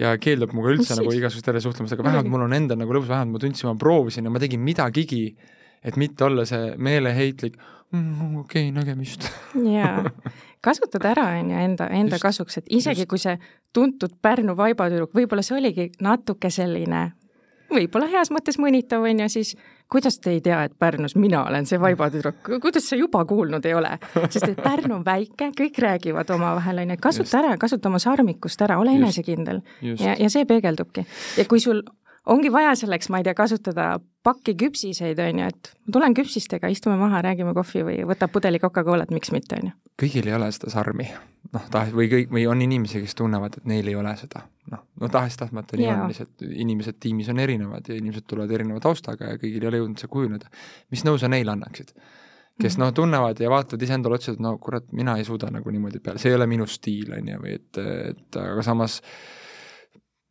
ja 0.00 0.14
keeldub 0.20 0.54
minuga 0.54 0.74
üldse 0.74 0.94
Mis 0.94 1.02
nagu 1.02 1.14
igasugustele 1.16 1.60
suhtlemist, 1.64 1.96
aga 1.96 2.06
vähemalt 2.08 2.32
mul 2.32 2.46
on 2.46 2.56
endal 2.56 2.80
nagu 2.80 2.96
lõbus, 2.96 3.10
vähemalt 3.10 3.36
ma 3.36 3.42
tundsin, 3.44 3.70
ma 3.70 3.76
proovisin 3.80 4.28
ja 4.28 4.32
ma 4.32 4.42
tegin 4.42 4.62
midagigi, 4.64 5.24
et 5.84 5.98
mitte 6.00 6.24
olla 6.26 6.46
see 6.48 6.72
meeleheitlik 6.76 7.58
mm,, 7.92 8.40
okei 8.42 8.70
okay,, 8.70 8.72
nägemist. 8.76 9.28
jaa, 9.74 10.04
kasutad 10.66 11.04
ära, 11.12 11.28
on 11.40 11.52
ju, 11.52 11.60
enda, 11.68 11.90
enda 11.92 12.16
just, 12.16 12.26
kasuks, 12.28 12.58
et 12.62 12.72
isegi 12.80 13.04
just. 13.04 13.12
kui 13.12 13.22
see 13.22 13.36
tuntud 13.76 14.16
Pärnu 14.22 14.56
vaibatüdruk, 14.56 15.14
võib-olla 15.16 15.44
see 15.44 15.58
oligi 15.58 15.90
natuke 16.04 16.50
selline 16.52 17.10
võib-olla 17.72 18.08
heas 18.10 18.30
mõttes 18.34 18.58
mõnitav, 18.62 19.04
on 19.06 19.24
ju, 19.24 19.28
siis 19.32 19.54
kuidas 19.92 20.18
te 20.22 20.32
ei 20.36 20.40
tea, 20.44 20.62
et 20.66 20.74
Pärnus 20.78 21.16
mina 21.16 21.44
olen 21.46 21.66
see 21.68 21.80
vaibatüdruk, 21.80 22.50
kuidas 22.62 22.88
sa 22.90 22.98
juba 22.98 23.24
kuulnud 23.28 23.66
ei 23.66 23.74
ole? 23.74 23.92
sest 24.28 24.48
et 24.48 24.62
Pärnu 24.62 24.98
on 24.98 25.04
väike, 25.06 25.52
kõik 25.58 25.78
räägivad 25.82 26.30
omavahel, 26.34 26.82
on 26.84 26.94
ju, 26.94 27.00
kasuta 27.02 27.42
ära, 27.42 27.54
kasuta 27.60 27.90
oma 27.90 28.00
sarmikust 28.02 28.66
ära, 28.66 28.80
ole 28.82 28.96
enesekindel. 28.98 29.62
ja, 29.82 30.16
ja 30.18 30.32
see 30.32 30.48
peegeldubki. 30.48 31.06
ja 31.38 31.46
kui 31.48 31.62
sul 31.62 31.82
ongi 32.32 32.50
vaja 32.52 32.74
selleks, 32.78 33.08
ma 33.12 33.20
ei 33.20 33.26
tea, 33.26 33.34
kasutada 33.38 33.86
pakki 34.26 34.56
küpsiseid, 34.58 35.20
on 35.22 35.40
ju, 35.42 35.52
et 35.52 35.70
ma 35.86 35.94
tulen 35.94 36.16
küpsistega, 36.16 36.70
istume 36.72 36.96
maha, 37.00 37.22
räägime 37.24 37.54
kohvi 37.56 37.84
või 37.86 37.96
võtab 38.10 38.34
pudeli 38.34 38.60
Coca-Colat, 38.62 39.12
miks 39.14 39.32
mitte, 39.34 39.60
on 39.60 39.70
ju. 39.70 39.76
kõigil 40.02 40.28
ei 40.30 40.36
ole 40.36 40.50
seda 40.54 40.72
sarmi, 40.74 41.06
noh, 41.54 41.70
tahes, 41.72 41.94
või 41.96 42.10
kõik, 42.12 42.28
või 42.34 42.46
on 42.50 42.62
inimesi, 42.66 43.00
kes 43.04 43.16
tunnevad, 43.18 43.60
et 43.60 43.70
neil 43.70 43.88
ei 43.92 43.96
ole 43.98 44.12
seda, 44.18 44.44
noh, 44.72 44.84
no 45.00 45.10
tahes-tahtmata 45.12 45.78
nii 45.78 45.90
on, 45.94 46.04
lihtsalt 46.10 46.46
inimesed 46.50 47.00
tiimis 47.02 47.30
on 47.32 47.42
erinevad 47.42 47.88
ja 47.88 47.98
inimesed 47.98 48.26
tulevad 48.26 48.54
erineva 48.58 48.82
taustaga 48.82 49.32
ja 49.32 49.40
kõigil 49.40 49.62
ei 49.62 49.72
ole 49.72 49.82
jõudnud 49.82 50.02
see 50.02 50.12
kujuneda. 50.12 50.50
mis 50.94 51.06
nõu 51.06 51.18
sa 51.22 51.30
neile 51.32 51.54
annaksid? 51.54 51.94
kes 52.56 52.78
mhm. 52.78 52.82
noh, 52.82 52.92
tunnevad 52.96 53.40
ja 53.40 53.50
vaatavad 53.52 53.82
iseendale 53.84 54.16
otsa, 54.16 54.32
et 54.32 54.40
no 54.40 54.54
kurat, 54.58 54.86
mina 54.96 55.18
ei 55.20 55.26
suuda 55.28 55.50
nagu 55.52 55.70
niimoodi 55.70 56.00
peale, 56.00 56.18
see 56.18 56.32
ei 56.32 56.38
ole 56.38 56.46
minu 56.48 56.64
stiil, 56.66 57.12
on 57.12 57.28
ju, 57.28 57.40
või 57.42 57.58
et, 57.58 57.82
et 58.10 58.38
aga 58.40 58.64
samas 58.64 59.02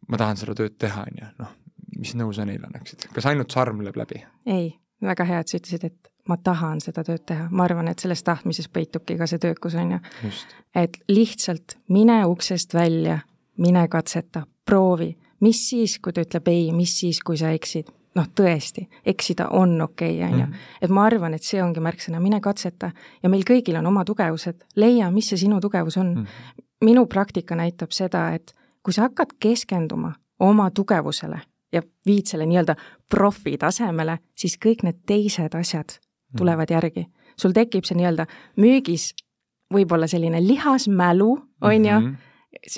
ma 0.10 0.18
tahan 0.18 0.40
seda 0.40 0.56
tööd 0.58 0.74
teha, 0.82 1.06
on 1.06 1.22
ju, 1.22 1.30
noh, 1.44 1.54
mis 2.00 2.16
nõu 2.16 2.34
sa 2.34 2.46
neile 2.46 2.68
annaksid, 2.68 3.08
kas 3.14 3.30
ainult 3.30 3.52
sarm 3.52 3.82
lööb 3.86 3.98
läbi? 4.00 4.24
ei, 4.46 4.74
väga 5.02 5.28
hea, 5.30 5.40
et 5.40 5.52
sa 5.52 5.60
ütlesid, 5.60 5.86
et 5.90 6.12
ma 6.30 6.38
tahan 6.42 6.82
seda 6.82 7.04
tööd 7.06 7.26
teha, 7.28 7.48
ma 7.52 7.66
arvan, 7.68 7.90
et 7.92 8.02
selles 8.02 8.24
tahtmises 8.26 8.70
peitubki 8.74 9.18
ka 9.20 9.28
see 9.30 9.42
töökus, 9.42 9.76
on 9.80 9.96
ju. 9.96 10.32
et 10.76 10.98
lihtsalt 11.12 11.78
mine 11.94 12.22
uksest 12.26 12.74
välja, 12.74 13.20
mine 13.62 13.86
katseta, 13.92 14.46
proovi, 14.66 15.14
mis 15.46 15.62
siis, 15.70 16.00
kui 16.00 16.14
ta 16.14 16.26
ütleb 16.26 16.50
ei, 16.50 16.72
mis 16.74 16.98
siis, 17.00 17.22
kui 17.24 17.38
sa 17.38 17.52
eksid, 17.54 17.92
noh, 18.16 18.28
tõesti, 18.40 18.88
eksida 19.06 19.50
on 19.54 19.76
okei 19.86 20.24
on 20.24 20.40
ju. 20.40 20.46
Mhm. 20.46 20.54
et 20.82 20.90
ma 20.90 21.06
arvan, 21.06 21.34
et 21.34 21.44
see 21.44 21.64
ongi 21.64 21.84
märksõna, 21.84 22.22
mine 22.24 22.42
katseta 22.42 22.92
ja 23.24 23.30
meil 23.30 23.44
kõigil 23.48 23.78
on 23.80 23.92
oma 23.92 24.06
tugevused, 24.06 24.64
leia, 24.76 25.12
mis 25.12 25.30
see 25.30 25.46
sinu 25.46 25.60
tugevus 25.62 25.98
on 25.98 26.14
mm. 26.16 26.24
-hmm. 26.24 26.64
minu 26.86 27.06
praktika 27.06 27.56
näitab 27.56 27.92
seda, 27.92 28.32
et 28.34 28.54
kui 28.84 28.94
sa 28.94 29.02
hakkad 29.02 29.36
keskenduma 29.40 30.14
oma 30.40 30.72
tugevusele 30.72 31.42
ja 31.76 31.84
viid 32.08 32.30
selle 32.32 32.48
nii-öelda 32.50 32.76
profi 33.12 33.58
tasemele, 33.62 34.20
siis 34.38 34.58
kõik 34.62 34.86
need 34.88 35.04
teised 35.08 35.56
asjad 35.58 35.98
mhm. 35.98 36.38
tulevad 36.42 36.72
järgi. 36.72 37.08
sul 37.36 37.52
tekib 37.52 37.84
see 37.84 37.98
nii-öelda 38.00 38.26
müügis 38.64 39.12
võib-olla 39.74 40.08
selline 40.08 40.40
lihasmälu, 40.44 41.32
on 41.62 41.86
ju, 41.86 41.98
mhm. 42.00 42.14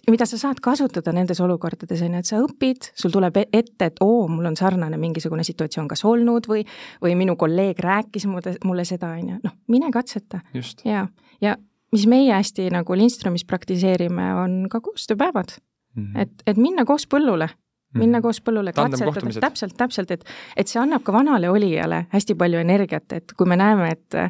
mida 0.10 0.25
sa 0.25 0.39
saad 0.39 0.62
kasutada 0.63 1.12
nendes 1.13 1.39
olukordades, 1.44 2.01
on 2.01 2.16
ju, 2.16 2.24
et 2.24 2.30
sa 2.30 2.39
õpid, 2.42 2.89
sul 2.98 3.13
tuleb 3.13 3.38
e-, 3.38 3.48
ette, 3.54 3.92
et 3.92 4.01
oo, 4.01 4.25
mul 4.32 4.50
on 4.50 4.58
sarnane 4.58 4.98
mingisugune 4.98 5.46
situatsioon 5.46 5.88
kas 5.92 6.06
olnud 6.08 6.50
või, 6.50 6.63
või 7.04 7.16
minu 7.20 7.36
kolleeg 7.38 7.80
rääkis 7.84 8.25
mulle, 8.32 8.56
mulle 8.66 8.88
seda, 8.88 9.13
on 9.20 9.34
ju, 9.34 9.39
noh, 9.44 9.58
mine 9.68 9.92
katseta. 9.94 10.42
ja, 10.86 11.08
ja 11.42 11.58
mis 11.92 12.08
meie 12.10 12.34
hästi 12.34 12.70
nagu 12.74 12.98
Lindströmis 12.98 13.46
praktiseerime, 13.48 14.34
on 14.42 14.58
ka 14.72 14.82
koostööpäevad 14.82 15.58
mm. 15.96 16.04
-hmm. 16.04 16.22
et, 16.22 16.44
et 16.48 16.58
minna 16.58 16.86
koos 16.86 17.08
põllule 17.08 17.50
minna 17.98 18.20
mhm. 18.20 18.25
koos 18.25 18.42
põllule, 18.46 18.74
katsetada, 18.75 19.39
täpselt, 19.42 19.77
täpselt, 19.77 20.12
et, 20.12 20.27
et 20.58 20.68
see 20.68 20.82
annab 20.82 21.06
ka 21.06 21.16
vanale 21.16 21.50
olijale 21.50 22.06
hästi 22.13 22.38
palju 22.39 22.62
energiat, 22.62 23.18
et 23.18 23.34
kui 23.38 23.50
me 23.50 23.60
näeme, 23.60 23.92
et 23.96 24.22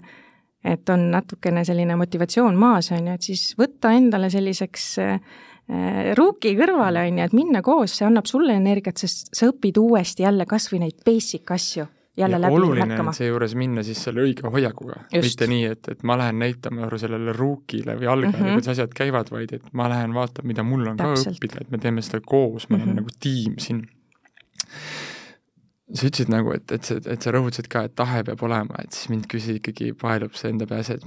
et 0.68 0.90
on 0.90 1.04
natukene 1.14 1.62
selline 1.64 1.96
motivatsioon 1.96 2.58
maas, 2.60 2.90
on 2.92 3.06
ju, 3.08 3.14
et 3.14 3.28
siis 3.30 3.44
võtta 3.60 3.94
endale 3.96 4.28
selliseks 4.34 4.88
äh, 5.00 5.38
ruuki 6.18 6.56
kõrvale, 6.58 7.06
on 7.08 7.22
ju, 7.22 7.28
et 7.30 7.36
minna 7.38 7.62
koos, 7.64 7.94
see 7.96 8.08
annab 8.08 8.28
sulle 8.28 8.58
energiat, 8.58 8.98
sest 9.00 9.32
sa 9.38 9.48
õpid 9.52 9.78
uuesti 9.80 10.26
jälle 10.26 10.48
kas 10.50 10.68
või 10.74 10.82
neid 10.88 11.06
basic 11.08 11.54
asju 11.56 11.88
jälle 12.18 12.42
läbi 12.42 12.54
oluline 12.54 12.86
märkama. 12.86 13.14
seejuures 13.14 13.56
minna 13.56 13.84
siis 13.86 14.02
selle 14.04 14.24
õige 14.26 14.50
hoiakuga, 14.52 15.02
mitte 15.14 15.48
nii, 15.50 15.66
et, 15.74 15.90
et 15.94 16.04
ma 16.08 16.18
lähen 16.20 16.40
näitama 16.42 16.90
sellele 16.98 17.34
ruukile 17.36 17.98
või 18.00 18.10
algajale 18.10 18.38
mm, 18.38 18.46
-hmm. 18.46 18.58
kuidas 18.58 18.74
asjad 18.74 18.96
käivad, 18.98 19.32
vaid 19.32 19.54
et 19.54 19.68
ma 19.74 19.90
lähen 19.92 20.14
vaatan, 20.14 20.48
mida 20.48 20.64
mul 20.64 20.88
on 20.94 20.98
Täpselt. 20.98 21.28
ka 21.28 21.36
õppida, 21.36 21.62
et 21.62 21.72
me 21.72 21.82
teeme 21.84 22.02
seda 22.02 22.22
koos, 22.26 22.70
me 22.70 22.78
mm 22.78 22.82
-hmm. 22.82 22.84
oleme 22.84 22.94
mhm. 22.94 23.04
nagu 23.04 23.10
tiim 23.20 23.58
siin. 23.58 23.88
sa 25.94 26.08
ütlesid 26.08 26.30
nagu, 26.30 26.52
et, 26.52 26.72
et 26.72 26.84
sa, 26.84 26.96
et 27.06 27.22
sa 27.22 27.32
rõhutasid 27.32 27.70
ka, 27.72 27.84
et 27.88 27.96
tahe 27.96 28.24
peab 28.24 28.42
olema, 28.44 28.82
et 28.84 28.92
siis 28.92 29.10
mind 29.10 29.28
küsis 29.32 29.62
ikkagi, 29.62 29.94
paelub 29.94 30.34
see 30.36 30.50
enda 30.52 30.68
peas, 30.68 30.90
et 30.90 31.06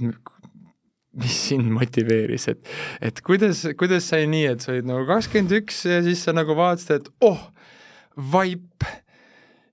mis 1.13 1.49
sind 1.49 1.69
motiveeris, 1.69 2.47
et, 2.47 2.67
et 3.01 3.21
kuidas, 3.21 3.67
kuidas 3.77 4.07
sai 4.09 4.27
nii, 4.31 4.45
et 4.45 4.63
sa 4.63 4.71
olid 4.71 4.87
nagu 4.87 5.05
kakskümmend 5.05 5.51
üks 5.59 5.83
ja 5.85 6.01
siis 6.03 6.23
sa 6.23 6.33
nagu 6.33 6.55
vaatasid, 6.55 6.91
et 6.95 7.09
oh, 7.19 7.51
Vaip, 8.31 8.83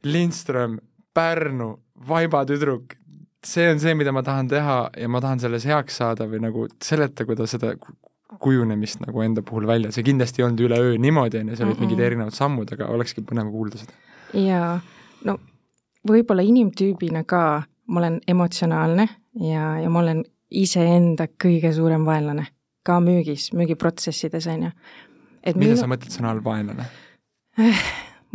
Lindström, 0.04 0.78
Pärnu, 1.18 1.72
vaibatüdruk, 2.08 2.94
see 3.46 3.68
on 3.72 3.80
see, 3.82 3.94
mida 3.98 4.12
ma 4.14 4.22
tahan 4.26 4.50
teha 4.50 4.78
ja 4.96 5.08
ma 5.10 5.22
tahan 5.24 5.42
selles 5.42 5.66
heaks 5.66 5.98
saada 6.02 6.28
või 6.30 6.42
nagu 6.44 6.66
seleta, 6.84 7.26
kuidas 7.26 7.56
seda 7.56 7.74
kujunemist 8.38 9.00
nagu 9.02 9.22
enda 9.24 9.42
puhul 9.42 9.66
välja, 9.66 9.90
see 9.94 10.04
kindlasti 10.06 10.42
ei 10.42 10.46
olnud 10.46 10.62
üleöö 10.68 10.98
niimoodi, 11.00 11.40
on 11.40 11.50
ju, 11.50 11.58
seal 11.58 11.70
olid 11.70 11.80
mingid 11.82 12.02
erinevad 12.04 12.36
sammud, 12.36 12.70
aga 12.76 12.90
olekski 12.92 13.24
põnev 13.26 13.48
kuulda 13.52 13.80
seda. 13.80 13.96
jaa, 14.36 14.74
no 15.26 15.38
võib-olla 16.08 16.44
inimtüübina 16.44 17.24
ka 17.28 17.42
ma 17.88 18.02
olen 18.02 18.20
emotsionaalne 18.28 19.08
ja, 19.40 19.78
ja 19.80 19.90
ma 19.90 20.02
olen 20.04 20.22
iseenda 20.50 21.28
kõige 21.40 21.72
suurem 21.76 22.04
vaenlane, 22.08 22.46
ka 22.86 22.98
müügis, 23.04 23.50
müügiprotsessides, 23.56 24.48
on 24.52 24.68
ju. 24.68 24.72
mida 25.54 25.64
minu... 25.64 25.78
sa 25.80 25.88
mõtled 25.90 26.14
sõna 26.14 26.32
all 26.34 26.44
vaenlane? 26.44 26.88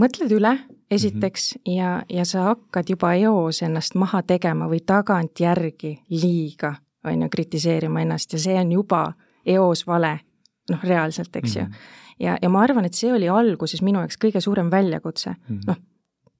mõtled 0.01 0.33
üle, 0.33 0.57
esiteks 0.93 1.55
mm, 1.55 1.59
-hmm. 1.59 1.77
ja, 1.77 2.03
ja 2.09 2.25
sa 2.25 2.43
hakkad 2.43 2.89
juba 2.89 3.13
eos 3.13 3.61
ennast 3.61 3.95
maha 3.95 4.21
tegema 4.23 4.67
või 4.69 4.79
tagantjärgi 4.85 5.99
liiga, 6.09 6.75
on 7.03 7.21
ju, 7.21 7.29
kritiseerima 7.29 8.01
ennast 8.01 8.33
ja 8.33 8.39
see 8.39 8.59
on 8.59 8.71
juba 8.71 9.13
eos 9.45 9.87
vale, 9.87 10.19
noh, 10.69 10.83
reaalselt, 10.83 11.35
eks 11.35 11.55
mm 11.55 11.61
-hmm. 11.61 11.65
ju. 11.65 11.69
Mhm. 11.69 11.75
ja, 12.19 12.37
ja 12.41 12.49
ma 12.49 12.61
arvan, 12.61 12.85
et 12.85 12.93
see 12.93 13.13
oli 13.13 13.29
alguses 13.29 13.81
minu 13.81 13.99
jaoks 13.99 14.17
kõige 14.25 14.41
suurem 14.41 14.71
väljakutse 14.71 15.29
mm 15.29 15.57
-hmm., 15.57 15.63
noh, 15.67 15.77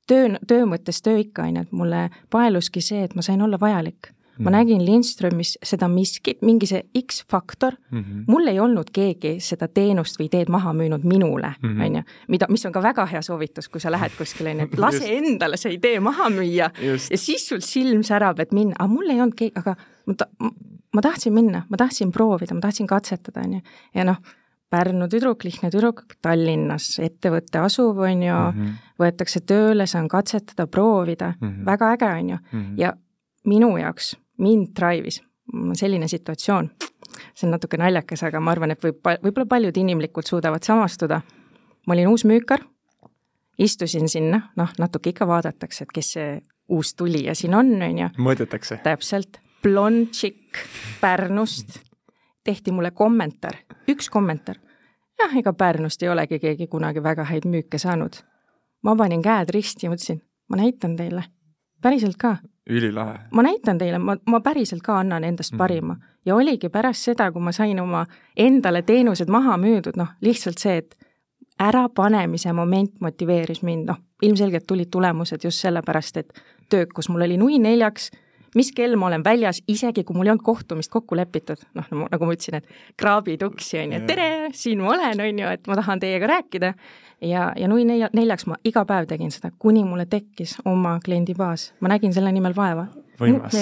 töö, 0.07 0.29
töö 0.48 0.65
mõttes 0.65 1.01
töö 1.03 1.17
ikka, 1.17 1.43
on 1.43 1.55
ju, 1.55 1.62
et 1.62 1.72
mulle 1.72 2.10
paeluski 2.29 2.81
see, 2.81 3.03
et 3.03 3.15
ma 3.15 3.22
sain 3.22 3.41
olla 3.41 3.60
vajalik 3.60 4.13
ma 4.40 4.50
mm. 4.50 4.56
nägin 4.56 4.86
Lindströmis 4.86 5.58
seda 5.63 5.88
miskit, 5.88 6.42
mingi 6.42 6.68
see 6.70 6.82
X-faktor 6.98 7.75
mm, 7.92 8.00
-hmm. 8.00 8.24
mul 8.28 8.48
ei 8.48 8.60
olnud 8.60 8.90
keegi 8.94 9.36
seda 9.40 9.68
teenust 9.68 10.20
või 10.20 10.28
ideed 10.30 10.50
maha 10.50 10.74
müünud 10.74 11.04
minule, 11.04 11.54
mhm. 11.62 11.82
on 11.82 11.96
ju, 11.96 12.04
mida, 12.28 12.48
mis 12.50 12.66
on 12.66 12.74
ka 12.74 12.82
väga 12.82 13.06
hea 13.06 13.22
soovitus, 13.22 13.70
kui 13.70 13.82
sa 13.82 13.92
lähed 13.92 14.12
kuskile, 14.18 14.52
on 14.52 14.60
ju, 14.60 14.70
et 14.72 14.78
lase 14.80 15.18
endale 15.18 15.58
see 15.58 15.74
idee 15.78 16.00
maha 16.00 16.30
müüa 16.30 16.72
Just. 16.82 17.12
ja 17.12 17.18
siis 17.18 17.48
sul 17.50 17.62
silm 17.62 18.04
särab, 18.04 18.40
et 18.40 18.52
minna, 18.52 18.75
aga 18.80 18.88
mul 18.90 19.10
ei 19.10 19.22
olnud 19.22 19.36
keegi, 19.36 19.54
aga 19.56 19.75
ma 20.06 20.13
ta-, 20.18 20.30
ma 20.94 21.02
tahtsin 21.02 21.34
minna, 21.34 21.66
ma 21.70 21.78
tahtsin 21.78 22.12
proovida, 22.12 22.54
ma 22.54 22.62
tahtsin 22.62 22.88
katsetada, 22.88 23.46
on 23.46 23.60
ju, 23.60 23.62
ja 23.94 24.08
noh, 24.08 24.18
Pärnu 24.74 25.06
tüdruk, 25.06 25.44
lihtne 25.46 25.70
tüdruk, 25.70 26.00
Tallinnas 26.25 26.96
ettevõte 26.98 27.60
asuv, 27.62 28.00
on 28.02 28.24
ju 28.25 28.34
mm, 28.34 28.56
-hmm. 28.58 28.72
võetakse 28.98 29.44
tööle, 29.46 29.86
saan 29.86 30.08
katsetada, 30.10 30.66
proovida 30.68 31.36
mm, 31.40 31.50
-hmm. 31.50 31.66
väga 31.66 31.92
äge, 31.94 32.10
on 32.20 32.30
ju, 32.30 32.38
mhm. 32.52 32.74
ja 32.78 32.94
minu 33.46 33.78
jaoks 33.78 34.16
mind 34.38 34.74
drive'is 34.80 35.22
selline 35.74 36.08
situatsioon, 36.08 36.70
see 37.36 37.48
on 37.48 37.54
natuke 37.54 37.78
naljakas, 37.78 38.24
aga 38.24 38.40
ma 38.40 38.54
arvan, 38.54 38.74
et 38.74 38.84
võib, 38.84 39.02
võib-olla 39.04 39.48
paljud 39.50 39.78
inimlikult 39.78 40.30
suudavad 40.30 40.63
samastuda. 40.63 41.22
ma 41.88 41.94
olin 41.94 42.08
uus 42.08 42.24
müükar, 42.25 42.63
istusin 43.60 44.10
sinna, 44.10 44.42
noh, 44.56 44.70
natuke 44.80 45.10
ikka 45.10 45.28
vaadatakse, 45.28 45.84
et 45.84 45.92
kes 45.94 46.12
see 46.16 46.42
uus 46.70 46.94
tulija 46.96 47.36
siin 47.36 47.56
on, 47.56 47.74
on 47.82 47.98
ju. 47.98 48.10
mõõdetakse. 48.18 48.80
täpselt, 48.84 49.40
blond 49.63 50.12
tšikk 50.12 50.63
Pärnust, 51.02 51.80
tehti 52.44 52.72
mulle 52.72 52.92
kommentaar, 52.92 53.58
üks 53.90 54.10
kommentaar. 54.10 54.58
jah, 55.20 55.38
ega 55.38 55.54
Pärnust 55.54 56.04
ei 56.04 56.10
olegi 56.10 56.40
keegi 56.40 56.68
kunagi 56.68 57.04
väga 57.04 57.24
häid 57.24 57.46
müüke 57.46 57.78
saanud. 57.78 58.24
ma 58.82 58.96
panin 58.96 59.22
käed 59.22 59.50
risti 59.50 59.86
ja 59.86 59.92
mõtlesin, 59.92 60.22
ma 60.48 60.58
näitan 60.58 60.96
teile, 60.96 61.24
päriselt 61.82 62.18
ka 62.18 62.38
ülilahe. 62.70 63.20
ma 63.32 63.43
näitan 63.43 63.77
teile, 63.77 64.00
ma, 64.00 64.17
ma 64.29 64.39
päriselt 64.41 64.82
ka 64.82 65.00
annan 65.00 65.24
endast 65.24 65.53
mhm. 65.53 65.58
parima 65.58 65.93
mm 65.93 66.00
-hmm. 66.00 66.20
ja 66.25 66.36
oligi 66.36 66.70
pärast 66.70 67.01
seda, 67.01 67.32
kui 67.32 67.41
ma 67.41 67.51
sain 67.51 67.79
oma 67.79 68.05
endale 68.38 68.81
teenused 68.81 69.29
maha 69.29 69.57
müüdud, 69.57 69.98
noh, 69.98 70.07
lihtsalt 70.22 70.57
see, 70.57 70.77
et 70.77 70.98
ärapanemise 71.61 72.53
moment 72.53 72.92
motiveeris 73.00 73.61
mind, 73.64 73.88
noh, 73.88 73.98
ilmselgelt 74.22 74.68
tulid 74.68 74.90
tulemused 74.92 75.44
just 75.44 75.61
sellepärast, 75.61 76.18
et 76.18 76.33
töökus 76.70 77.09
mul 77.09 77.22
oli 77.22 77.38
nui 77.38 77.59
neljaks, 77.59 78.11
mis 78.55 78.72
kell 78.72 78.96
ma 78.96 79.07
olen 79.07 79.24
väljas, 79.24 79.61
isegi 79.68 80.03
kui 80.03 80.16
mul 80.16 80.29
ei 80.29 80.31
olnud 80.31 80.46
kohtumist 80.46 80.92
kokku 80.92 81.16
lepitud, 81.16 81.61
noh, 81.74 81.88
nagu 82.11 82.25
ma 82.25 82.33
ütlesin, 82.35 82.55
et 82.55 82.68
kraabid 82.98 83.42
uksi, 83.42 83.79
on 83.79 83.94
ju, 83.94 84.01
tere, 84.07 84.29
siin 84.53 84.81
ma 84.81 84.94
olen, 84.94 85.22
on 85.22 85.40
ju, 85.40 85.48
et 85.48 85.68
ma 85.68 85.75
tahan 85.79 86.00
teiega 86.00 86.27
rääkida 86.27 86.74
ja, 87.24 87.51
ja 87.57 87.68
nui 87.72 87.86
nelja, 87.88 88.09
neljaks 88.14 88.48
ma 88.50 88.57
iga 88.66 88.86
päev 88.90 89.07
tegin 89.09 89.31
seda, 89.33 89.51
kuni 89.59 89.83
mulle 89.88 90.05
tekkis 90.09 90.57
oma 90.70 90.98
kliendibaas, 91.03 91.72
ma 91.81 91.94
nägin 91.94 92.14
selle 92.16 92.31
nimel 92.36 92.55
vaeva. 92.55 92.88
võimas. 93.20 93.55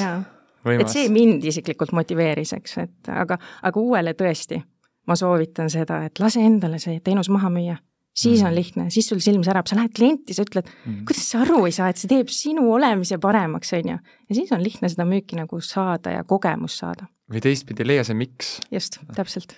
et 0.80 0.90
see 0.90 1.10
mind 1.10 1.46
isiklikult 1.46 1.94
motiveeris, 1.98 2.54
eks, 2.58 2.78
et 2.84 3.14
aga, 3.14 3.38
aga 3.62 3.80
uuele 3.80 4.14
tõesti, 4.18 4.62
ma 5.08 5.18
soovitan 5.18 5.70
seda, 5.70 6.04
et 6.06 6.20
lase 6.20 6.44
endale 6.46 6.80
see 6.80 7.00
teenus 7.04 7.30
maha 7.30 7.50
müüa 7.54 7.78
siis 8.14 8.42
mm. 8.42 8.48
on 8.48 8.56
lihtne, 8.56 8.90
siis 8.90 9.08
sul 9.10 9.22
silm 9.24 9.44
särab, 9.44 9.68
sa 9.70 9.78
lähed 9.80 9.94
klienti, 9.96 10.36
sa 10.36 10.46
ütled 10.46 10.68
mm., 10.68 11.04
kuidas 11.08 11.28
sa 11.32 11.44
aru 11.46 11.64
ei 11.68 11.76
saa, 11.76 11.92
et 11.92 12.02
see 12.02 12.12
teeb 12.12 12.32
sinu 12.34 12.66
olemise 12.76 13.18
paremaks, 13.24 13.72
on 13.78 13.94
ju. 13.94 14.00
ja 14.30 14.38
siis 14.38 14.52
on 14.56 14.64
lihtne 14.64 14.90
seda 14.92 15.06
müüki 15.08 15.40
nagu 15.40 15.62
saada 15.66 16.18
ja 16.18 16.26
kogemust 16.28 16.84
saada. 16.84 17.08
või 17.32 17.44
teistpidi, 17.44 17.88
leia 17.88 18.04
see 18.08 18.18
miks. 18.18 18.58
just, 18.72 19.00
täpselt. 19.16 19.56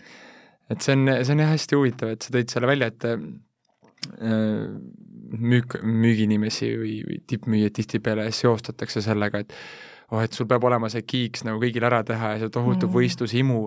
et 0.70 0.86
see 0.86 0.96
on, 0.98 1.10
see 1.24 1.34
on 1.34 1.44
jah 1.46 1.56
hästi 1.56 1.80
huvitav, 1.80 2.13
et 2.13 2.26
sa 2.26 2.36
tõid 2.36 2.54
selle 2.54 2.70
välja, 2.70 2.92
et 2.94 3.10
müük, 4.20 5.80
müügiinimesi 5.84 6.70
või, 6.78 7.00
või 7.08 7.18
tippmüüjaid 7.28 7.76
tihtipeale 7.80 8.30
seostatakse 8.36 9.02
sellega, 9.04 9.44
et 9.44 9.56
oh, 10.13 10.22
et 10.22 10.34
sul 10.36 10.48
peab 10.50 10.66
olema 10.68 10.89
see 10.94 11.04
kiiks 11.08 11.46
nagu 11.48 11.62
kõigil 11.62 11.86
ära 11.88 12.04
teha 12.06 12.34
ja 12.36 12.42
see 12.44 12.54
tohutu 12.54 12.88
mm. 12.88 12.94
võistlushimu. 12.94 13.60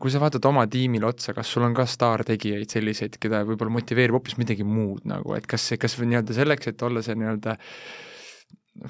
kui 0.00 0.12
sa 0.12 0.22
vaatad 0.22 0.46
oma 0.48 0.66
tiimile 0.70 1.08
otsa, 1.10 1.34
kas 1.36 1.50
sul 1.52 1.66
on 1.66 1.74
ka 1.76 1.86
staartegijaid 1.88 2.72
selliseid, 2.72 3.18
keda 3.20 3.42
võib-olla 3.48 3.74
motiveerib 3.80 4.16
hoopis 4.16 4.38
midagi 4.40 4.66
muud 4.66 5.04
nagu, 5.10 5.34
et 5.36 5.48
kas, 5.50 5.72
kas 5.80 5.98
nii-öelda 6.00 6.36
selleks, 6.36 6.72
et 6.72 6.86
olla 6.86 7.04
see 7.04 7.18
nii-öelda 7.20 7.56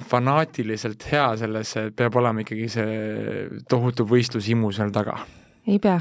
fanaatiliselt 0.07 1.03
hea 1.11 1.27
selles, 1.41 1.75
peab 1.97 2.15
olema 2.21 2.45
ikkagi 2.45 2.69
see 2.71 3.61
tohutu 3.69 4.07
võistlushimu 4.07 4.71
seal 4.75 4.93
taga? 4.95 5.19
ei 5.67 5.81
pea 5.81 5.99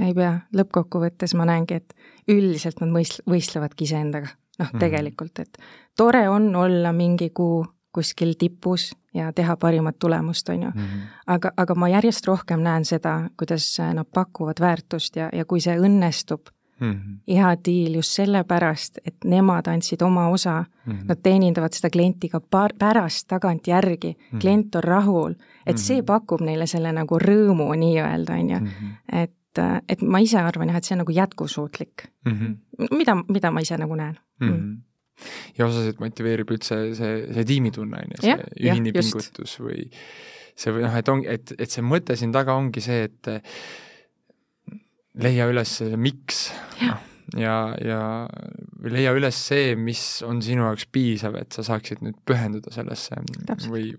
ei 0.00 0.14
pea, 0.16 0.32
lõppkokkuvõttes 0.56 1.34
ma 1.36 1.46
näengi, 1.48 1.82
et 1.82 1.92
üldiselt 2.28 2.80
nad 2.80 2.90
võist-, 2.90 3.22
võistlevadki 3.30 3.84
iseendaga, 3.84 4.28
noh 4.58 4.66
mm 4.66 4.70
-hmm. 4.72 4.78
tegelikult, 4.78 5.38
et 5.38 5.58
tore 5.96 6.28
on 6.28 6.56
olla 6.56 6.92
mingi 6.92 7.30
kuu 7.30 7.66
kuskil 7.92 8.34
tipus 8.38 8.96
ja 9.14 9.32
teha 9.32 9.56
parimat 9.56 9.98
tulemust, 9.98 10.48
on 10.48 10.62
ju 10.62 10.70
mm. 10.74 10.80
-hmm. 10.80 11.00
aga, 11.26 11.50
aga 11.56 11.74
ma 11.74 11.88
järjest 11.88 12.26
rohkem 12.26 12.60
näen 12.60 12.84
seda, 12.84 13.28
kuidas 13.36 13.78
nad 13.94 14.06
pakuvad 14.14 14.60
väärtust 14.60 15.16
ja, 15.16 15.28
ja 15.32 15.44
kui 15.44 15.60
see 15.60 15.76
õnnestub 15.78 16.40
mm, 16.80 16.92
-hmm. 16.92 17.34
hea 17.34 17.56
diil 17.64 17.94
just 17.94 18.10
sellepärast, 18.10 18.98
et 19.04 19.16
nemad 19.24 19.66
andsid 19.66 20.02
oma 20.02 20.28
osa 20.28 20.64
mm, 20.86 20.92
-hmm. 20.92 21.04
nad 21.08 21.18
teenindavad 21.22 21.72
seda 21.72 21.90
klienti 21.90 22.28
ka 22.28 22.40
paar, 22.40 22.70
pärast 22.78 23.28
tagantjärgi 23.28 24.16
mm, 24.18 24.24
-hmm. 24.32 24.40
klient 24.40 24.74
on 24.74 24.84
rahul, 24.84 25.30
et 25.30 25.38
mm 25.38 25.72
-hmm. 25.72 25.78
see 25.78 26.02
pakub 26.02 26.40
neile 26.40 26.66
selle 26.66 26.92
nagu 26.92 27.18
rõõmu 27.18 27.74
nii-öelda, 27.76 28.32
on 28.32 28.50
ju, 28.50 28.60
mhm. 28.60 28.90
et 29.12 29.32
et, 29.58 29.84
et 29.94 30.02
ma 30.02 30.22
ise 30.24 30.40
arvan 30.40 30.72
jah, 30.72 30.80
et 30.80 30.88
see 30.88 30.96
on 30.96 31.02
nagu 31.04 31.14
jätkusuutlik 31.16 32.06
mm. 32.26 32.32
-hmm. 32.32 32.96
mida, 32.96 33.16
mida 33.28 33.50
ma 33.50 33.64
ise 33.64 33.78
nagu 33.80 33.96
näen 33.98 34.18
mm. 34.40 34.48
-hmm. 34.48 35.28
ja 35.58 35.66
osasid 35.66 36.00
motiveerib 36.00 36.50
üldse 36.50 36.94
see, 36.94 37.14
see 37.34 37.44
tiimitunne, 37.44 38.04
on 38.04 38.16
ju, 38.16 38.22
see 38.22 38.36
ja, 38.36 38.74
ühine 38.74 38.92
ja, 38.94 39.00
pingutus 39.00 39.58
või 39.60 39.88
see 40.56 40.72
või 40.74 40.86
noh, 40.86 40.96
et 40.96 41.08
ongi, 41.08 41.28
et, 41.28 41.54
et 41.58 41.70
see 41.70 41.84
mõte 41.84 42.16
siin 42.16 42.32
taga 42.32 42.54
ongi 42.54 42.80
see, 42.80 43.08
et 43.08 43.32
leia 45.14 45.46
üles 45.50 45.78
see 45.78 45.96
miks. 45.96 46.50
noh 46.82 47.08
ja, 47.38 47.56
ja 47.80 48.00
leia 48.92 49.12
üles 49.16 49.36
see, 49.48 49.76
mis 49.78 50.02
on 50.26 50.42
sinu 50.44 50.66
jaoks 50.66 50.86
piisav, 50.92 51.36
et 51.40 51.54
sa 51.54 51.64
saaksid 51.66 52.02
nüüd 52.04 52.18
pühenduda 52.28 52.72
sellesse 52.74 53.20
Täpselt. 53.46 53.70
või 53.72 53.92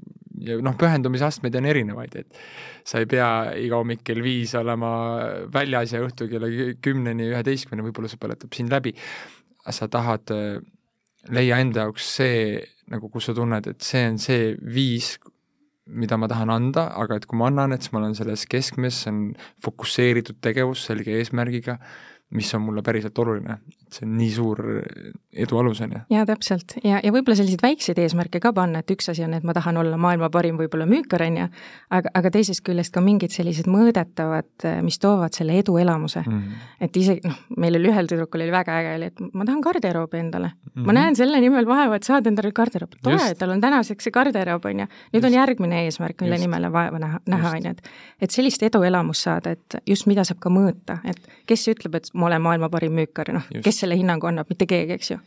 ja 0.43 0.57
noh, 0.63 0.75
pühendumise 0.79 1.27
astmeid 1.27 1.55
on 1.59 1.67
erinevaid, 1.69 2.15
et 2.19 2.43
sa 2.87 3.01
ei 3.01 3.07
pea 3.09 3.29
iga 3.59 3.79
hommik 3.79 4.03
kell 4.07 4.23
viis 4.25 4.53
olema 4.59 4.91
väljas 5.53 5.95
ja 5.95 6.03
õhtul 6.03 6.29
kella 6.31 6.49
kümneni, 6.83 7.29
üheteistkümneni, 7.31 7.87
võib-olla 7.89 8.11
see 8.11 8.21
põletab 8.21 8.55
sind 8.55 8.73
läbi. 8.73 8.95
sa 9.71 9.87
tahad 9.87 10.31
äh, 10.35 10.59
leia 11.31 11.59
enda 11.63 11.85
jaoks 11.85 12.07
see, 12.17 12.57
nagu 12.91 13.09
kus 13.09 13.29
sa 13.29 13.35
tunned, 13.37 13.67
et 13.67 13.85
see 13.85 14.03
on 14.09 14.19
see 14.19 14.53
viis, 14.59 15.15
mida 15.87 16.17
ma 16.19 16.27
tahan 16.31 16.51
anda, 16.51 16.89
aga 16.99 17.19
et 17.19 17.27
kui 17.27 17.39
ma 17.39 17.47
annan, 17.51 17.75
et 17.75 17.83
siis 17.83 17.93
ma 17.95 18.01
olen 18.01 18.15
selles 18.15 18.45
keskmes, 18.51 19.03
see 19.03 19.13
on 19.13 19.21
fokusseeritud 19.63 20.41
tegevus 20.43 20.83
selge 20.89 21.15
eesmärgiga, 21.19 21.77
mis 22.33 22.51
on 22.57 22.63
mulle 22.65 22.83
päriselt 22.83 23.19
oluline, 23.19 23.59
see 23.93 24.07
on 24.07 24.15
nii 24.17 24.29
suur 24.33 24.59
edu 25.33 25.57
alus, 25.59 25.81
on 25.81 25.93
ju. 25.95 26.01
jaa, 26.13 26.25
täpselt, 26.29 26.75
ja, 26.83 26.99
ja 27.03 27.11
võib-olla 27.13 27.37
selliseid 27.39 27.63
väikseid 27.63 27.99
eesmärke 28.03 28.41
ka 28.43 28.53
panna, 28.55 28.83
et 28.83 28.91
üks 28.93 29.09
asi 29.11 29.23
on, 29.25 29.33
et 29.37 29.45
ma 29.47 29.55
tahan 29.55 29.77
olla 29.81 29.97
maailma 30.01 30.29
parim 30.33 30.57
võib-olla 30.59 30.87
müükar, 30.89 31.25
on 31.25 31.39
ju, 31.41 31.47
aga, 31.97 32.11
aga 32.19 32.31
teisest 32.33 32.63
küljest 32.65 32.93
ka 32.93 33.03
mingid 33.03 33.33
sellised 33.33 33.69
mõõdetavad, 33.71 34.67
mis 34.85 34.99
toovad 35.01 35.35
selle 35.37 35.57
eduelamuse 35.61 36.23
mm. 36.25 36.39
-hmm. 36.39 36.69
et 36.87 36.97
isegi 37.01 37.27
noh, 37.27 37.39
meil 37.57 37.79
oli 37.79 37.91
ühel 37.91 38.09
tüdrukul 38.09 38.45
oli 38.45 38.53
väga 38.53 38.77
äge, 38.81 38.95
oli, 38.99 39.11
et 39.13 39.23
ma 39.33 39.45
tahan 39.45 39.61
garderoobi 39.65 40.21
endale 40.21 40.51
mm. 40.53 40.69
-hmm. 40.75 40.85
ma 40.85 40.97
näen 40.99 41.15
selle 41.15 41.41
nimel 41.41 41.67
vaeva, 41.69 41.95
et 41.95 42.03
saada 42.03 42.29
endale 42.29 42.51
garderoob, 42.51 42.97
tore, 43.03 43.33
tal 43.39 43.55
on 43.55 43.61
tänaseks 43.61 44.09
see 44.09 44.11
garderoob, 44.11 44.65
on 44.65 44.79
ju. 44.79 44.85
nüüd 44.85 45.21
just. 45.21 45.25
on 45.25 45.33
järgmine 45.33 45.83
eesmärk, 45.85 46.21
mille 46.21 46.37
nimel 46.37 46.69
on 46.69 46.73
vaeva 46.73 46.99
näha, 46.99 47.19
näha, 47.27 47.55
on 47.57 47.69
ju, 47.69 47.69
et 47.69 47.81
et 48.21 48.31
sellist 48.31 48.63
eduelamust 48.63 49.23
saada, 49.27 49.51
et 49.51 49.75
just 49.87 50.07
mida 50.07 50.23
saab 50.23 50.39
ka 50.39 50.49
mõõta, 50.49 50.99
et 51.05 51.19
kes 51.49 51.67
ütleb, 51.67 51.95
et 51.95 52.09
ma 52.13 52.27
olen 52.29 52.41
maailma 52.41 52.69
parim 52.69 52.95
müükar, 52.97 53.33
noh, 53.35 53.47
kes 53.63 53.82
selle 53.83 53.99
hinnangu 53.99 54.29
annab, 54.29 54.49
mitte 54.51 54.67
keegi, 54.69 54.97
eks 54.97 55.13
ju. 55.13 55.19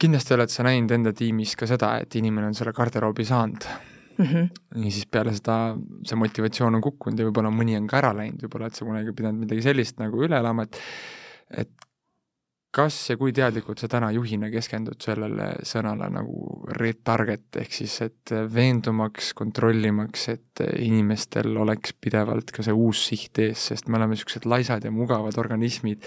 kindlasti 0.00 0.34
oled 0.34 0.50
sa 0.50 0.66
näinud 0.66 0.90
enda 0.96 1.14
tiimis 1.14 1.54
ka 1.58 1.68
seda, 1.70 1.94
et 2.02 2.14
inimene 2.18 2.50
on 2.50 2.56
selle 2.58 2.74
garderoobi 2.74 3.26
saanud 3.28 3.66
mm. 4.18 4.26
-hmm. 4.26 4.84
ja 4.84 4.90
siis 4.90 5.06
peale 5.06 5.34
seda 5.34 5.76
see 6.06 6.18
motivatsioon 6.18 6.74
on 6.74 6.82
kukkunud 6.82 7.18
ja 7.18 7.28
võib-olla 7.28 7.54
mõni 7.54 7.78
on 7.78 7.86
ka 7.90 8.00
ära 8.02 8.14
läinud, 8.16 8.42
võib-olla 8.46 8.70
et 8.70 8.78
sa 8.78 8.84
kunagi 8.84 9.12
pidanud 9.16 9.46
midagi 9.46 9.62
sellist 9.62 9.98
nagu 10.02 10.22
üle 10.26 10.38
elama, 10.38 10.66
et 10.66 10.80
et 11.62 11.70
kas 12.74 12.96
ja 13.10 13.16
kui 13.18 13.32
teadlikult 13.34 13.78
sa 13.78 13.88
täna 13.90 14.08
juhina 14.14 14.48
keskendud 14.50 14.98
sellele 15.02 15.50
sõnale 15.66 16.08
nagu 16.12 16.64
retarget, 16.80 17.46
ehk 17.62 17.76
siis 17.76 17.94
et 18.02 18.32
veendumaks, 18.54 19.32
kontrollimaks, 19.38 20.26
et 20.32 20.64
inimestel 20.82 21.54
oleks 21.62 21.94
pidevalt 22.00 22.50
ka 22.54 22.66
see 22.66 22.74
uus 22.74 23.04
siht 23.12 23.38
ees, 23.44 23.68
sest 23.70 23.88
me 23.88 24.00
oleme 24.00 24.16
niisugused 24.16 24.48
laisad 24.50 24.84
ja 24.84 24.90
mugavad 24.94 25.38
organismid, 25.38 26.02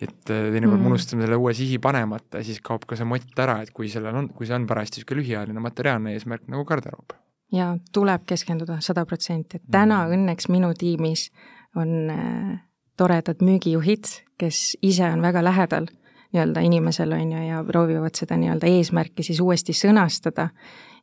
et 0.00 0.16
teinekord 0.26 0.76
mm. 0.76 0.82
me 0.84 0.92
unustame 0.92 1.24
selle 1.24 1.38
uue 1.40 1.54
sihi 1.56 1.78
panemata 1.82 2.40
ja 2.40 2.46
siis 2.46 2.60
kaob 2.64 2.84
ka 2.88 2.98
see 2.98 3.08
mott 3.08 3.38
ära, 3.42 3.60
et 3.64 3.72
kui 3.76 3.88
sellel 3.92 4.16
on, 4.16 4.28
kui 4.36 4.48
see 4.48 4.56
on 4.56 4.66
parajasti 4.68 5.00
niisugune 5.00 5.22
lühiajaline 5.22 5.62
materiaalne 5.64 6.12
eesmärk 6.16 6.48
nagu 6.52 6.64
garderoob. 6.68 7.16
jaa, 7.52 7.76
tuleb 7.92 8.26
keskenduda 8.28 8.80
sada 8.84 9.06
protsenti, 9.06 9.60
et 9.60 9.70
täna 9.72 10.02
mm. 10.04 10.16
õnneks 10.16 10.50
minu 10.52 10.72
tiimis 10.78 11.30
on 11.76 12.10
äh, 12.12 12.56
toredad 12.96 13.44
müügijuhid, 13.44 14.10
kes 14.40 14.76
ise 14.82 15.08
on 15.12 15.22
väga 15.24 15.44
lähedal 15.44 15.88
nii-öelda 16.32 16.60
inimesele, 16.60 17.14
on 17.14 17.32
ju, 17.32 17.42
ja 17.48 17.62
proovivad 17.64 18.16
seda 18.18 18.36
nii-öelda 18.36 18.68
eesmärki 18.68 19.24
siis 19.24 19.40
uuesti 19.40 19.72
sõnastada. 19.72 20.48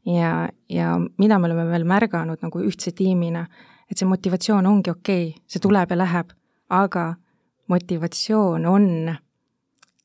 ja, 0.06 0.50
ja 0.70 1.00
mida 1.18 1.40
me 1.40 1.48
oleme 1.48 1.66
veel 1.72 1.86
märganud 1.88 2.42
nagu 2.42 2.60
ühtse 2.60 2.92
tiimina, 2.92 3.46
et 3.90 3.98
see 3.98 4.08
motivatsioon 4.08 4.66
ongi 4.68 4.92
okei 4.92 5.28
okay,, 5.30 5.44
see 5.48 5.62
tuleb 5.64 5.92
ja 5.92 5.98
läheb, 5.98 6.34
aga 6.70 7.14
motivatsioon 7.68 8.66
on 8.66 9.16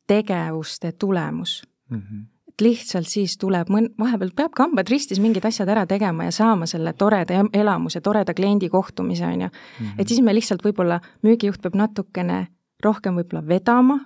tegevuste 0.07 0.93
tulemus 0.93 1.63
mm. 1.91 1.99
-hmm 1.99 2.27
et 2.59 2.65
lihtsalt 2.67 3.07
siis 3.07 3.37
tuleb 3.39 3.69
mõn-, 3.71 3.93
vahepeal 3.99 4.33
peab 4.35 4.51
kambad 4.57 4.89
ristis 4.91 5.21
mingid 5.23 5.45
asjad 5.47 5.69
ära 5.69 5.85
tegema 5.87 6.25
ja 6.25 6.33
saama 6.35 6.67
selle 6.67 6.93
toreda 6.93 7.45
elamuse, 7.53 8.01
toreda 8.01 8.35
kliendi 8.35 8.69
kohtumise, 8.69 9.27
on 9.27 9.41
ju. 9.41 9.49
Mhm. 9.81 10.01
et 10.01 10.09
siis 10.09 10.21
me 10.21 10.35
lihtsalt 10.35 10.65
võib-olla, 10.65 11.01
müügijuht 11.23 11.63
peab 11.63 11.75
natukene 11.75 12.47
rohkem 12.85 13.15
võib-olla 13.15 13.47
vedama 13.47 14.01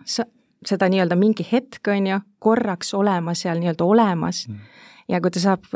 seda 0.67 0.88
nii-öelda 0.88 1.17
mingi 1.17 1.47
hetk, 1.53 1.88
on 1.88 2.07
ju, 2.07 2.21
korraks 2.38 2.95
olema 2.95 3.35
seal 3.35 3.59
nii-öelda 3.59 3.85
olemas 3.85 4.49
mm 4.49 4.55
ja 5.09 5.21
kui 5.21 5.31
ta 5.35 5.41
saab, 5.43 5.67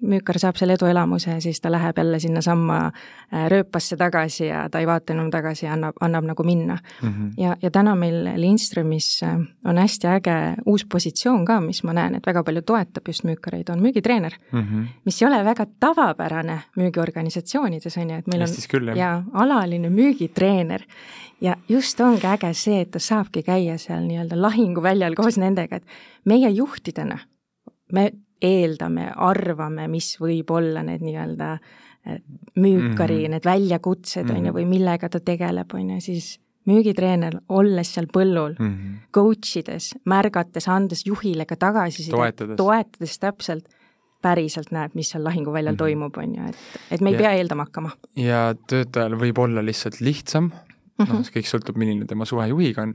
müükar 0.00 0.38
saab 0.40 0.58
selle 0.60 0.76
eduelamuse, 0.76 1.38
siis 1.44 1.60
ta 1.60 1.70
läheb 1.72 1.98
jälle 1.98 2.20
sinnasamma 2.20 2.78
äh, 2.86 3.46
rööpasse 3.50 3.96
tagasi 3.96 4.46
ja 4.46 4.66
ta 4.70 4.80
ei 4.80 4.86
vaata 4.86 5.14
enam 5.14 5.30
tagasi 5.30 5.66
ja 5.66 5.72
annab, 5.76 5.96
annab 6.00 6.24
nagu 6.24 6.44
minna 6.44 6.78
mm. 7.02 7.08
-hmm. 7.08 7.32
ja, 7.36 7.56
ja 7.62 7.70
täna 7.70 7.94
meil 7.94 8.24
Lindströmis 8.36 9.22
äh, 9.22 9.40
on 9.64 9.78
hästi 9.78 10.06
äge 10.06 10.36
uus 10.66 10.84
positsioon 10.84 11.44
ka, 11.44 11.60
mis 11.60 11.82
ma 11.84 11.92
näen, 11.92 12.14
et 12.14 12.26
väga 12.26 12.42
palju 12.44 12.62
toetab 12.62 13.08
just 13.08 13.24
müükareid, 13.24 13.70
on 13.72 13.82
müügitreener 13.82 14.32
mm. 14.52 14.60
-hmm. 14.60 14.86
mis 15.04 15.22
ei 15.22 15.28
ole 15.28 15.44
väga 15.44 15.66
tavapärane 15.80 16.60
müügiorganisatsioonides, 16.76 17.96
on 17.96 18.10
ju, 18.10 18.16
et 18.16 18.26
meil 18.26 18.40
Eestis 18.40 18.64
on 18.64 18.70
küll, 18.70 18.96
jaa, 18.96 19.24
alaline 19.32 19.90
müügitreener 19.90 20.82
ja 21.40 21.56
just 21.68 22.00
ongi 22.00 22.26
äge 22.26 22.54
see, 22.54 22.80
et 22.80 22.90
ta 22.90 22.98
saabki 22.98 23.42
käia 23.42 23.78
seal 23.78 24.04
nii-öelda 24.06 24.38
lahinguväljal 24.40 25.14
koos 25.14 25.38
nendega, 25.38 25.76
et 25.76 25.84
meie 26.24 26.50
juhtidena 26.50 27.18
me 27.92 28.10
eeldame, 28.42 29.10
arvame, 29.16 29.88
mis 29.88 30.16
võib 30.20 30.50
olla 30.50 30.82
need 30.82 31.04
nii-öelda 31.04 31.58
müükari 32.56 33.14
mm, 33.14 33.24
-hmm. 33.24 33.30
need 33.30 33.44
väljakutsed, 33.44 34.30
on 34.30 34.36
ju, 34.36 34.52
mhm. 34.52 34.56
või 34.58 34.66
millega 34.66 35.08
ta 35.08 35.20
tegeleb, 35.20 35.72
on 35.74 35.90
ju, 35.90 36.00
siis 36.00 36.36
müügitreener, 36.66 37.38
olles 37.48 37.94
seal 37.94 38.06
põllul 38.12 38.54
mm, 38.58 38.68
-hmm. 38.74 38.98
coach 39.14 39.56
ides, 39.56 39.94
märgates, 40.04 40.68
andes 40.68 41.06
juhile 41.06 41.46
ka 41.46 41.56
tagasisidet, 41.56 42.14
toetades. 42.14 42.56
toetades 42.56 43.18
täpselt, 43.18 43.68
päriselt 44.22 44.72
näeb, 44.74 44.94
mis 44.94 45.10
seal 45.10 45.24
lahinguväljal 45.24 45.74
mm 45.74 45.76
-hmm. 45.76 45.78
toimub, 45.78 46.16
on 46.16 46.34
ju, 46.34 46.48
et, 46.48 46.56
et 46.90 47.00
me 47.00 47.10
ei 47.10 47.14
ja, 47.14 47.18
pea 47.18 47.32
eeldama 47.32 47.66
hakkama. 47.68 47.90
ja 48.16 48.54
töötajal 48.66 49.18
võib 49.18 49.38
olla 49.38 49.64
lihtsalt 49.64 50.00
lihtsam 50.00 50.44
mm, 50.44 51.04
-hmm. 51.04 51.12
noh, 51.12 51.32
kõik 51.38 51.50
sõltub, 51.50 51.76
milline 51.76 52.06
tema 52.06 52.24
suhe 52.24 52.48
juhiga 52.48 52.82
on 52.82 52.94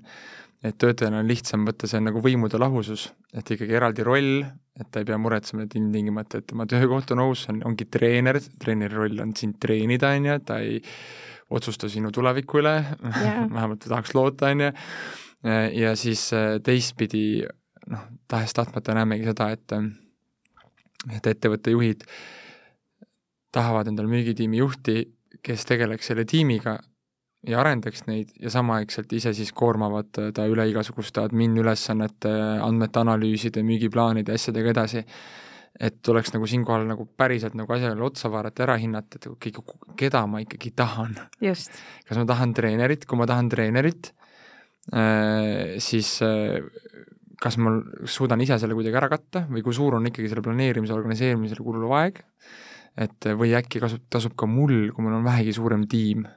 et 0.62 0.78
töötajal 0.78 1.15
on 1.17 1.30
lihtsam 1.30 1.63
võtta 1.65 1.89
see 1.89 2.02
nagu 2.04 2.21
võimude 2.21 2.60
lahusus, 2.62 3.08
et 3.34 3.50
ikkagi 3.56 3.74
eraldi 3.78 4.06
roll, 4.06 4.43
et 4.78 4.89
ta 4.93 5.02
ei 5.02 5.08
pea 5.10 5.17
muretsema 5.21 5.65
ilmtingimata, 5.65 6.41
et 6.41 6.47
tema 6.52 6.67
töökoht 6.69 7.13
on 7.15 7.24
ohus, 7.26 7.47
on, 7.50 7.63
ongi 7.65 7.88
treener, 7.89 8.38
treeneri 8.62 8.97
roll 8.97 9.24
on 9.24 9.34
sind 9.38 9.58
treenida, 9.62 10.13
on 10.17 10.30
ju, 10.30 10.38
ta 10.45 10.60
ei 10.62 10.78
otsusta 11.52 11.89
sinu 11.91 12.13
tuleviku 12.13 12.62
üle 12.62 12.76
yeah. 12.78 13.41
vähemalt 13.56 13.88
tahaks 13.88 14.13
loota, 14.15 14.52
on 14.54 14.67
ju, 14.67 14.69
ja 15.82 15.95
siis 16.00 16.28
äh, 16.38 16.60
teistpidi 16.63 17.41
noh, 17.89 18.06
tahes-tahtmata 18.30 18.95
näemegi 19.02 19.28
seda, 19.32 19.50
et 19.58 19.78
et 21.10 21.26
ettevõtte 21.26 21.74
juhid 21.74 22.06
tahavad 23.52 23.89
endale 23.89 24.12
müügitiimi 24.12 24.60
juhti, 24.62 25.02
kes 25.41 25.65
tegeleks 25.65 26.12
selle 26.12 26.28
tiimiga 26.30 26.78
ja 27.47 27.62
arendaks 27.62 28.06
neid 28.10 28.34
ja 28.41 28.51
samaaegselt 28.54 29.13
ise 29.17 29.34
siis 29.34 29.51
koormavad 29.58 30.12
ta 30.36 30.45
üle 30.49 30.67
igasuguste 30.69 31.23
admin 31.23 31.56
ülesannete, 31.58 32.32
andmete 32.62 33.01
analüüside, 33.01 33.63
müügiplaanide, 33.65 34.36
asjadega 34.38 34.75
edasi. 34.75 35.06
et 35.82 36.01
tuleks 36.04 36.34
nagu 36.34 36.45
siinkohal 36.45 36.84
nagu 36.86 37.06
päriselt 37.17 37.56
nagu 37.56 37.71
asjale 37.73 38.04
otsa 38.04 38.30
vaadata, 38.30 38.65
ära 38.65 38.75
hinnata, 38.77 39.17
et 39.17 39.27
okei, 39.32 39.54
keda 39.97 40.25
ma 40.27 40.41
ikkagi 40.43 40.73
tahan. 40.75 41.15
kas 42.08 42.19
ma 42.19 42.25
tahan 42.27 42.54
treenerit, 42.54 43.06
kui 43.08 43.17
ma 43.17 43.25
tahan 43.25 43.49
treenerit, 43.49 44.12
äh, 44.93 45.80
siis 45.82 46.19
äh, 46.27 46.60
kas 47.41 47.58
ma 47.58 47.73
suudan 48.06 48.43
ise 48.43 48.60
selle 48.62 48.77
kuidagi 48.77 48.99
ära 48.99 49.10
katta 49.10 49.47
või 49.49 49.63
kui 49.65 49.73
suur 49.73 49.95
on 49.97 50.06
ikkagi 50.12 50.30
selle 50.30 50.43
planeerimise, 50.45 50.93
organiseerimisele 50.93 51.65
kuluv 51.65 51.95
aeg, 51.97 52.21
et 53.01 53.32
või 53.39 53.56
äkki 53.58 53.82
kasub, 53.82 54.04
tasub 54.12 54.36
ka 54.38 54.45
mul, 54.45 54.91
kui 54.93 55.08
mul 55.08 55.17
on 55.17 55.25
vähegi 55.25 55.56
suurem 55.56 55.88
tiim 55.89 56.27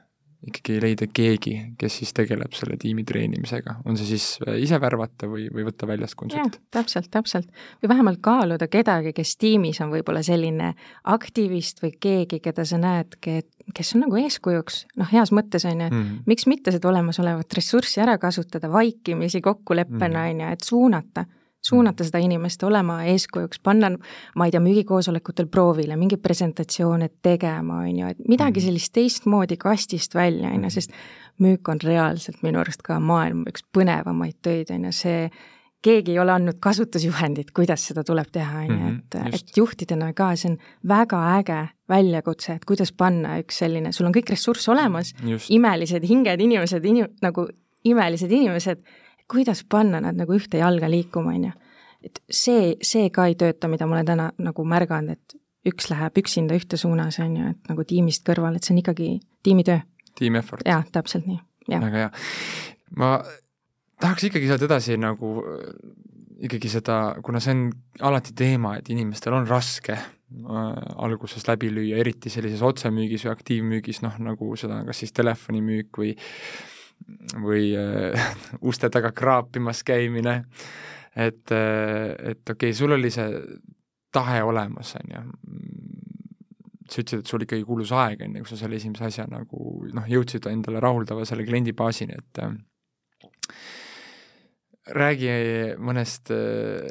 ikkagi 0.45 0.77
leida 0.81 1.07
keegi, 1.11 1.53
kes 1.79 1.99
siis 2.01 2.13
tegeleb 2.15 2.53
selle 2.57 2.77
tiimi 2.81 3.05
treenimisega, 3.07 3.79
on 3.85 3.97
see 3.99 4.09
siis 4.13 4.27
äh, 4.45 4.59
ise 4.63 4.79
värvata 4.81 5.29
või, 5.31 5.47
või 5.53 5.65
võtta 5.67 5.89
väljast 5.89 6.17
konsult? 6.19 6.59
täpselt, 6.73 7.09
täpselt. 7.13 7.49
või 7.81 7.91
vähemalt 7.93 8.21
kaaluda 8.25 8.67
kedagi, 8.71 9.13
kes 9.15 9.35
tiimis 9.41 9.81
on 9.85 9.93
võib-olla 9.93 10.23
selline 10.25 10.73
aktivist 11.15 11.81
või 11.83 11.95
keegi, 11.99 12.41
keda 12.43 12.65
sa 12.67 12.79
näed, 12.81 13.17
kes 13.21 13.95
on 13.95 14.05
nagu 14.05 14.19
eeskujuks, 14.21 14.83
noh, 15.01 15.09
heas 15.11 15.33
mõttes, 15.35 15.65
on 15.69 15.87
ju, 15.87 15.89
mm. 15.89 16.21
miks 16.29 16.49
mitte 16.51 16.73
seda 16.75 16.91
olemasolevat 16.91 17.57
ressurssi 17.57 18.03
ära 18.03 18.17
kasutada 18.21 18.69
vaikimisi 18.71 19.41
kokkuleppena, 19.45 20.27
mm. 20.27 20.35
on 20.35 20.45
ju, 20.45 20.53
et 20.57 20.69
suunata 20.69 21.25
suunata 21.65 22.05
seda 22.05 22.21
inimest 22.23 22.63
olema 22.63 22.99
eeskujuks, 23.09 23.59
panna, 23.63 23.91
ma 24.35 24.47
ei 24.47 24.53
tea, 24.53 24.61
müügikoosolekutel 24.63 25.49
proovile 25.51 25.97
mingeid 25.99 26.21
presentatsioone 26.23 27.09
tegema, 27.25 27.81
on 27.85 27.99
ju, 27.99 28.13
et 28.13 28.23
midagi 28.29 28.61
mhm. 28.61 28.67
sellist 28.69 28.93
teistmoodi 28.95 29.57
kastist 29.61 30.15
välja, 30.15 30.51
on 30.51 30.61
ju, 30.61 30.67
mhm. 30.67 30.75
sest 30.77 30.95
müük 31.43 31.67
on 31.71 31.81
reaalselt 31.83 32.41
minu 32.45 32.61
arust 32.61 32.85
ka 32.85 32.99
maailma 33.03 33.49
üks 33.51 33.65
põnevamaid 33.75 34.39
töid, 34.45 34.71
on 34.75 34.89
ju, 34.89 34.95
see 34.95 35.27
keegi 35.85 36.15
ei 36.15 36.19
ole 36.19 36.33
andnud 36.33 36.57
kasutusjuhendit, 36.63 37.51
kuidas 37.53 37.83
seda 37.91 38.01
tuleb 38.05 38.31
teha, 38.33 38.63
on 38.63 38.69
ju, 38.69 38.77
mhm, 38.77 39.01
et, 39.29 39.39
et 39.39 39.57
juhtidena 39.57 40.13
ka 40.17 40.31
see 40.39 40.53
on 40.53 40.59
väga 40.89 41.21
äge 41.39 41.59
väljakutse, 41.89 42.55
et 42.57 42.65
kuidas 42.65 42.93
panna 42.97 43.37
üks 43.41 43.61
selline, 43.61 43.91
sul 43.93 44.07
on 44.09 44.15
kõik 44.15 44.31
ressurss 44.33 44.69
olemas, 44.73 45.13
imelised 45.53 46.05
hinged, 46.09 46.41
inimesed, 46.41 46.85
inim-, 46.89 47.11
nagu 47.25 47.45
imelised 47.85 48.31
inimesed 48.33 48.81
kuidas 49.31 49.63
panna 49.69 50.01
nad 50.03 50.17
nagu 50.17 50.35
ühte 50.35 50.61
jalga 50.61 50.89
liikuma, 50.91 51.33
on 51.33 51.47
ju. 51.49 51.51
et 52.05 52.21
see, 52.29 52.75
see 52.85 53.09
ka 53.09 53.25
ei 53.25 53.35
tööta, 53.39 53.67
mida 53.71 53.87
ma 53.89 53.97
olen 53.97 54.11
täna 54.11 54.29
nagu 54.37 54.65
märganud, 54.65 55.17
et 55.17 55.39
üks 55.65 55.89
läheb 55.89 56.21
üksinda 56.21 56.57
ühte 56.57 56.77
suunas, 56.77 57.17
on 57.23 57.37
ju, 57.39 57.53
et 57.55 57.71
nagu 57.71 57.85
tiimist 57.87 58.25
kõrval, 58.27 58.57
et 58.57 58.63
see 58.63 58.75
on 58.75 58.81
ikkagi 58.83 59.09
tiimitöö. 59.43 59.79
Team 60.15 60.37
effort. 60.39 60.61
jah, 60.65 60.85
täpselt 60.93 61.25
nii, 61.27 61.39
jah. 61.67 61.81
väga 61.81 62.03
hea. 62.03 62.11
ma 62.95 63.17
tahaks 63.99 64.29
ikkagi 64.29 64.47
sealt 64.47 64.67
edasi 64.67 64.99
nagu 65.01 65.39
ikkagi 66.45 66.69
seda, 66.71 66.99
kuna 67.23 67.39
see 67.43 67.55
on 67.55 67.65
alati 68.07 68.35
teema, 68.37 68.75
et 68.79 68.89
inimestel 68.93 69.35
on 69.37 69.47
raske 69.47 69.95
äh, 69.95 70.61
alguses 71.03 71.47
läbi 71.47 71.71
lüüa, 71.73 71.99
eriti 72.01 72.31
sellises 72.33 72.63
otsemüügis 72.65 73.25
või 73.25 73.33
aktiivmüügis, 73.33 74.01
noh 74.05 74.17
nagu 74.23 74.51
seda, 74.59 74.81
kas 74.87 75.03
siis 75.03 75.15
telefonimüük 75.15 76.01
või 76.01 76.13
või 77.43 77.69
äh, 77.77 78.27
uste 78.69 78.89
taga 78.93 79.11
kraapimas 79.15 79.83
käimine, 79.87 80.43
et, 81.15 81.51
et 81.51 82.49
okei 82.49 82.53
okay,, 82.53 82.73
sul 82.75 82.91
oli 82.91 83.11
see 83.13 83.29
tahe 84.15 84.41
olemas, 84.43 84.95
on 84.99 85.13
ju, 85.13 85.23
sa 86.85 87.01
ütlesid, 87.01 87.23
et 87.23 87.31
sul 87.31 87.45
ikkagi 87.45 87.65
kulus 87.67 87.91
aeg, 87.95 88.21
enne 88.25 88.43
kui 88.43 88.51
sa 88.51 88.59
selle 88.59 88.77
esimese 88.79 89.07
asja 89.07 89.25
nagu 89.29 89.87
noh, 89.95 90.05
jõudsid 90.09 90.45
endale 90.51 90.83
rahuldava 90.83 91.25
selle 91.27 91.45
kliendibaasini, 91.47 92.19
et 92.19 92.41
äh, 92.43 92.53
räägi 94.95 95.31
mõnest 95.81 96.31
äh, 96.35 96.85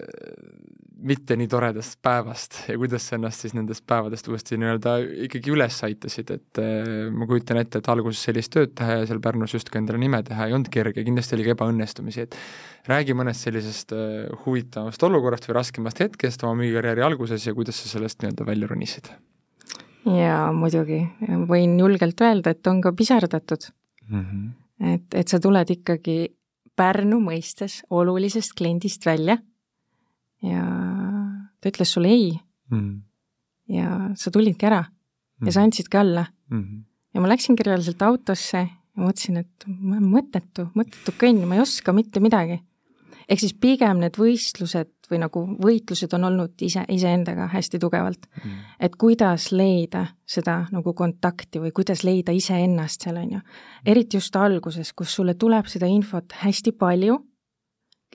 mitte 1.05 1.37
nii 1.37 1.49
toredast 1.51 1.99
päevast 2.03 2.57
ja 2.69 2.77
kuidas 2.81 3.09
sa 3.09 3.19
ennast 3.19 3.45
siis 3.45 3.55
nendest 3.57 3.85
päevadest 3.89 4.29
uuesti 4.31 4.57
nii-öelda 4.61 4.95
ikkagi 5.27 5.53
üles 5.53 5.77
aitasid, 5.87 6.31
et 6.33 6.61
äh, 6.63 6.89
ma 7.13 7.29
kujutan 7.29 7.61
ette, 7.61 7.83
et 7.83 7.91
alguses 7.93 8.23
sellist 8.29 8.53
tööd 8.55 8.73
teha 8.79 9.01
ja 9.01 9.11
seal 9.11 9.21
Pärnus 9.25 9.55
justkui 9.57 9.83
endale 9.83 10.01
nime 10.01 10.23
teha 10.25 10.49
ei 10.49 10.57
olnud 10.57 10.71
kerge, 10.73 11.05
kindlasti 11.05 11.37
oli 11.37 11.47
ka 11.49 11.55
ebaõnnestumisi, 11.59 12.25
et 12.25 12.39
räägi 12.89 13.17
mõnest 13.17 13.49
sellisest 13.49 13.95
äh, 13.97 14.33
huvitavast 14.47 15.05
olukorrast 15.09 15.49
või 15.51 15.59
raskemast 15.61 16.01
hetkest 16.05 16.45
oma 16.47 16.63
müügikarjääri 16.63 17.05
alguses 17.05 17.47
ja 17.47 17.55
kuidas 17.57 17.83
sa 17.83 17.93
sellest 17.93 18.23
nii-öelda 18.25 18.49
välja 18.49 18.73
ronisid? 18.73 19.13
jaa, 20.05 20.53
muidugi, 20.53 21.01
võin 21.49 21.79
julgelt 21.81 22.21
öelda, 22.21 22.53
et 22.53 22.67
on 22.69 22.81
ka 22.85 22.93
pisardatud 22.97 23.69
mm. 24.09 24.21
-hmm. 24.21 24.95
et, 24.95 25.21
et 25.21 25.29
sa 25.29 25.41
tuled 25.41 25.71
ikkagi 25.71 26.35
Pärnu 26.75 27.21
mõistes 27.23 27.85
olulisest 27.91 28.57
kliendist 28.59 29.05
välja 29.07 29.37
ja 30.43 30.63
ta 31.65 31.73
ütles 31.73 31.95
sulle 31.97 32.13
ei 32.13 32.29
mm. 32.71 32.93
ja 33.73 34.11
sa 34.21 34.33
tulidki 34.35 34.69
ära 34.69 34.83
mm. 34.85 35.49
ja 35.49 35.57
sa 35.57 35.65
andsidki 35.65 36.01
alla 36.01 36.27
mm. 36.53 36.85
ja 37.17 37.25
ma 37.25 37.33
läksingi 37.33 37.67
reaalselt 37.67 38.05
autosse 38.05 38.61
ja 38.61 39.03
mõtlesin, 39.03 39.41
et 39.43 39.67
ma 39.67 39.97
olen 39.97 40.07
mõttetu, 40.13 40.69
mõttetu 40.77 41.17
kõnn, 41.19 41.43
ma 41.49 41.57
ei 41.59 41.65
oska 41.65 41.97
mitte 41.97 42.23
midagi 42.23 42.61
ehk 43.29 43.41
siis 43.41 43.55
pigem 43.57 44.03
need 44.03 44.19
võistlused 44.21 45.09
või 45.11 45.21
nagu 45.21 45.43
võitlused 45.61 46.13
on 46.17 46.29
olnud 46.29 46.65
ise, 46.65 46.85
iseendaga 46.93 47.49
hästi 47.53 47.81
tugevalt 47.81 48.27
mm.. 48.29 48.57
et 48.87 48.97
kuidas 49.01 49.51
leida 49.53 50.07
seda 50.29 50.63
nagu 50.73 50.95
kontakti 50.97 51.61
või 51.63 51.73
kuidas 51.77 52.05
leida 52.05 52.33
iseennast 52.37 53.05
seal, 53.07 53.21
on 53.21 53.37
ju. 53.37 53.43
eriti 53.87 54.21
just 54.21 54.37
alguses, 54.37 54.93
kus 54.93 55.15
sulle 55.17 55.37
tuleb 55.41 55.69
seda 55.71 55.89
infot 55.91 56.37
hästi 56.45 56.75
palju, 56.79 57.19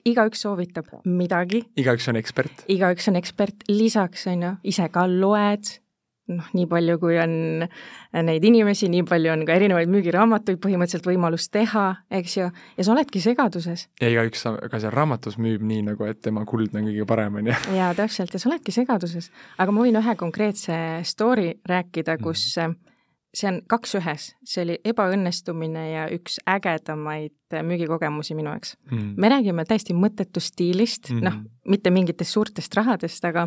igaüks 0.08 0.46
soovitab 0.46 0.90
midagi. 1.04 1.64
igaüks 1.80 2.08
on 2.08 2.20
ekspert. 2.20 2.64
igaüks 2.68 3.08
on 3.08 3.20
ekspert, 3.20 3.68
lisaks 3.68 4.26
on 4.30 4.48
ju, 4.48 4.56
ise 4.72 4.88
ka 4.92 5.06
loed 5.10 5.80
noh, 6.30 6.50
nii 6.54 6.66
palju, 6.70 6.96
kui 7.02 7.16
on 7.20 7.32
neid 8.26 8.44
inimesi, 8.46 8.88
nii 8.92 9.04
palju 9.08 9.32
on 9.32 9.44
ka 9.48 9.56
erinevaid 9.58 9.90
müügiraamatuid 9.90 10.60
põhimõtteliselt 10.62 11.08
võimalus 11.08 11.48
teha, 11.52 11.86
eks 12.20 12.36
ju, 12.38 12.48
ja 12.76 12.86
sa 12.86 12.94
oledki 12.94 13.22
segaduses. 13.24 13.88
ja 14.02 14.10
igaüks 14.12 14.44
ka 14.44 14.82
seal 14.82 14.94
raamatus 14.94 15.38
müüb 15.42 15.64
nii, 15.66 15.82
nagu 15.90 16.06
et 16.08 16.20
tema 16.22 16.44
kuld 16.48 16.74
on 16.76 16.86
kõige 16.90 17.08
parem, 17.08 17.40
on 17.40 17.50
ju. 17.50 17.56
jaa, 17.76 17.90
täpselt, 17.98 18.34
ja 18.34 18.42
sa 18.42 18.50
oledki 18.52 18.74
segaduses. 18.74 19.30
aga 19.58 19.74
ma 19.74 19.86
võin 19.86 20.00
ühe 20.00 20.16
konkreetse 20.20 20.76
story 21.08 21.52
rääkida, 21.68 22.18
kus 22.22 22.46
mm. 22.56 22.78
See 23.34 23.48
on 23.50 23.60
kaks 23.70 23.94
ühes, 24.00 24.30
see 24.44 24.64
oli 24.64 24.78
ebaõnnestumine 24.90 25.84
ja 25.90 26.06
üks 26.14 26.40
ägedamaid 26.50 27.34
müügikogemusi 27.66 28.34
minu 28.38 28.50
jaoks 28.50 28.74
mm.. 28.90 29.14
me 29.16 29.30
räägime 29.30 29.64
täiesti 29.68 29.94
mõttetust 29.94 30.54
stiilist 30.54 31.12
mm., 31.12 31.22
noh, 31.26 31.36
mitte 31.70 31.92
mingitest 31.94 32.34
suurtest 32.34 32.74
rahadest, 32.74 33.24
aga 33.24 33.46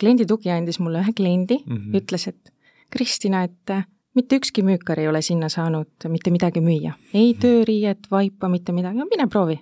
kliendi 0.00 0.26
tugi 0.28 0.52
andis 0.52 0.80
mulle 0.82 1.02
ühe 1.02 1.14
kliendi 1.16 1.60
mm, 1.64 1.76
-hmm. 1.76 2.02
ütles, 2.02 2.28
et 2.28 2.52
Kristina, 2.90 3.42
et 3.44 3.70
äh, 3.70 3.86
mitte 4.14 4.36
ükski 4.36 4.62
müükar 4.62 4.98
ei 4.98 5.08
ole 5.08 5.22
sinna 5.22 5.48
saanud 5.48 6.08
mitte 6.08 6.30
midagi 6.30 6.60
müüa. 6.60 6.92
ei 7.14 7.32
mhm. 7.32 7.40
tööriiet, 7.40 8.10
vaipa, 8.10 8.48
mitte 8.48 8.72
midagi, 8.72 8.98
no 8.98 9.06
mine 9.10 9.26
proovi. 9.26 9.60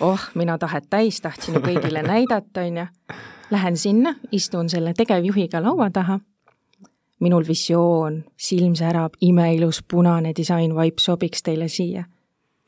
oh, 0.00 0.20
mina 0.34 0.58
tahet 0.58 0.90
täis, 0.90 1.20
tahtsin 1.20 1.54
ju 1.54 1.60
kõigile 1.60 2.02
näidata, 2.02 2.60
on 2.60 2.76
ju. 2.76 2.86
Lähen 3.50 3.76
sinna, 3.76 4.14
istun 4.32 4.68
selle 4.68 4.94
tegevjuhiga 4.94 5.60
laua 5.62 5.90
taha. 5.90 6.18
Minul 7.24 7.46
visioon, 7.48 8.20
silm 8.36 8.74
särab, 8.76 9.16
imeilus 9.20 9.80
punane 9.88 10.32
disainvaip 10.36 11.00
sobiks 11.00 11.42
teile 11.42 11.68
siia. 11.68 12.04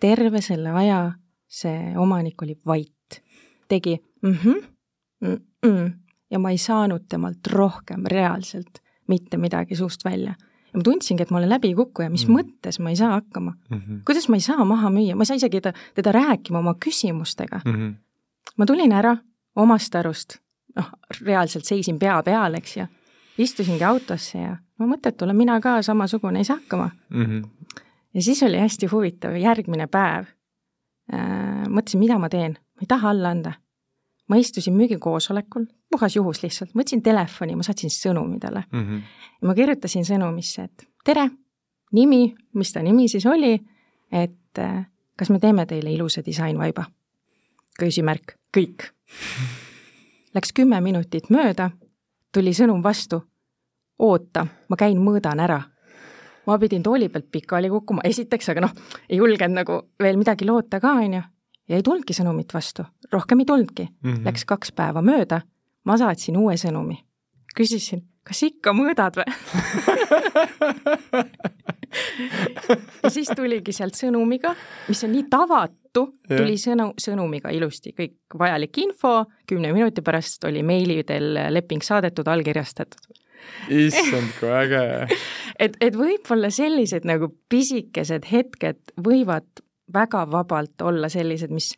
terve 0.01 0.41
selle 0.45 0.71
aja 0.77 1.13
see 1.49 1.93
omanik 1.97 2.43
oli 2.43 2.59
vait. 2.67 3.23
tegi 3.69 3.99
mhmh 4.23 4.69
mm, 5.21 5.39
-mm, 5.67 5.91
ja 6.31 6.39
ma 6.39 6.51
ei 6.51 6.59
saanud 6.59 7.07
temalt 7.09 7.47
rohkem 7.47 8.05
reaalselt 8.07 8.83
mitte 9.09 9.37
midagi 9.37 9.77
suust 9.77 10.05
välja. 10.05 10.35
ja 10.73 10.79
ma 10.79 10.83
tundsingi, 10.83 11.23
et 11.23 11.31
ma 11.31 11.39
olen 11.39 11.49
läbikukkuja, 11.49 12.11
mis 12.11 12.29
mm. 12.29 12.35
mõttes 12.35 12.81
ma 12.83 12.91
ei 12.91 12.97
saa 12.97 13.11
hakkama 13.11 13.51
mm. 13.71 13.79
-hmm. 13.79 14.01
kuidas 14.07 14.29
ma 14.29 14.37
ei 14.37 14.41
saa 14.41 14.65
maha 14.65 14.91
müüa, 14.91 15.15
ma 15.15 15.23
ei 15.23 15.27
saa 15.27 15.37
isegi 15.37 15.61
teda, 15.61 15.73
teda 15.95 16.13
rääkima 16.13 16.59
oma 16.59 16.75
küsimustega 16.85 17.61
mm. 17.65 17.73
-hmm. 17.73 17.95
ma 18.57 18.67
tulin 18.67 18.93
ära 18.93 19.17
omast 19.57 19.95
arust, 19.95 20.39
noh, 20.77 20.91
reaalselt 21.21 21.65
seisin 21.65 21.99
pea 21.99 22.23
peal, 22.23 22.55
eks 22.55 22.77
ju, 22.77 22.87
istusingi 23.39 23.85
autosse 23.85 24.39
ja 24.39 24.57
no 24.79 24.87
mõttetu 24.87 25.25
olen 25.25 25.37
mina 25.37 25.61
ka 25.61 25.83
samasugune, 25.83 26.41
ei 26.41 26.49
saa 26.49 26.57
hakkama 26.57 26.91
mm. 27.11 27.25
-hmm. 27.25 27.77
ja 28.15 28.23
siis 28.23 28.43
oli 28.43 28.59
hästi 28.59 28.87
huvitav, 28.87 29.37
järgmine 29.37 29.87
päev 29.87 30.27
äh, 31.15 31.69
mõtlesin, 31.69 31.99
mida 31.99 32.19
ma 32.19 32.29
teen, 32.29 32.53
ma 32.53 32.87
ei 32.87 32.87
taha 32.87 33.11
alla 33.11 33.31
anda 33.31 33.53
ma 34.29 34.37
istusin 34.37 34.75
müügikoosolekul, 34.75 35.67
puhas 35.91 36.17
juhus 36.17 36.43
lihtsalt, 36.43 36.75
võtsin 36.75 37.03
telefoni, 37.03 37.57
ma 37.57 37.63
saatsin 37.67 37.93
sõnumi 37.93 38.41
talle 38.43 38.65
mm. 38.73 38.83
-hmm. 38.83 39.03
ja 39.41 39.49
ma 39.49 39.55
kirjutasin 39.55 40.05
sõnumisse, 40.05 40.65
et 40.65 40.89
tere, 41.05 41.31
nimi, 41.93 42.35
mis 42.55 42.73
ta 42.73 42.83
nimi 42.83 43.09
siis 43.09 43.27
oli, 43.27 43.55
et 44.13 44.59
äh, 44.59 44.87
kas 45.17 45.31
me 45.31 45.39
teeme 45.39 45.67
teile 45.67 45.93
ilusa 45.93 46.25
disainvaiba? 46.27 46.85
küsimärk, 47.77 48.39
kõik. 48.57 48.87
Läks 50.35 50.53
kümme 50.53 50.81
minutit 50.81 51.31
mööda, 51.31 51.71
tuli 52.37 52.53
sõnum 52.57 52.83
vastu. 52.85 53.23
oota, 53.99 54.47
ma 54.69 54.77
käin, 54.77 54.99
mõõdan 55.01 55.41
ära. 55.41 55.63
ma 56.47 56.59
pidin 56.59 56.83
tooli 56.83 57.09
pealt 57.09 57.31
pikali 57.33 57.71
kukkuma, 57.73 58.01
esiteks, 58.05 58.49
aga 58.53 58.61
noh, 58.61 58.73
ei 59.09 59.17
julgenud 59.19 59.57
nagu 59.57 59.81
veel 60.03 60.17
midagi 60.21 60.47
loota 60.47 60.81
ka, 60.81 60.93
on 61.01 61.15
ju 61.15 61.23
ja 61.69 61.77
ei 61.79 61.83
tulnudki 61.83 62.15
sõnumit 62.15 62.55
vastu, 62.55 62.85
rohkem 63.13 63.41
ei 63.43 63.49
tulnudki 63.49 63.89
mm. 63.89 64.13
-hmm. 64.13 64.25
Läks 64.25 64.45
kaks 64.45 64.73
päeva 64.73 65.03
mööda, 65.03 65.41
ma 65.85 65.97
saatsin 65.97 66.37
uue 66.37 66.57
sõnumi. 66.57 67.05
küsisin, 67.57 68.03
kas 68.23 68.43
ikka 68.43 68.73
mõõdad 68.73 69.17
või 69.17 69.25
ja 73.03 73.11
siis 73.11 73.31
tuligi 73.37 73.75
sealt 73.77 73.99
sõnumiga, 73.99 74.55
mis 74.89 75.03
on 75.07 75.13
nii 75.15 75.27
tavatu, 75.33 76.07
tuli 76.29 76.57
sõnu, 76.61 76.91
sõnumiga 77.01 77.53
ilusti. 77.55 77.95
Kõik 77.97 78.39
vajalik 78.39 78.79
info, 78.83 79.19
kümne 79.49 79.73
minuti 79.77 80.05
pärast 80.05 80.45
oli 80.49 80.63
meilidel 80.67 81.33
leping 81.55 81.85
saadetud, 81.85 82.29
allkirjastatud. 82.29 83.23
Issand, 83.71 84.33
kui 84.41 84.51
äge. 84.51 84.83
Et, 85.63 85.77
et 85.81 85.95
võib-olla 85.97 86.51
sellised 86.53 87.07
nagu 87.09 87.31
pisikesed 87.49 88.27
hetked 88.29 88.91
võivad 89.01 89.63
väga 89.95 90.27
vabalt 90.29 90.83
olla 90.85 91.09
sellised, 91.09 91.49
mis 91.55 91.71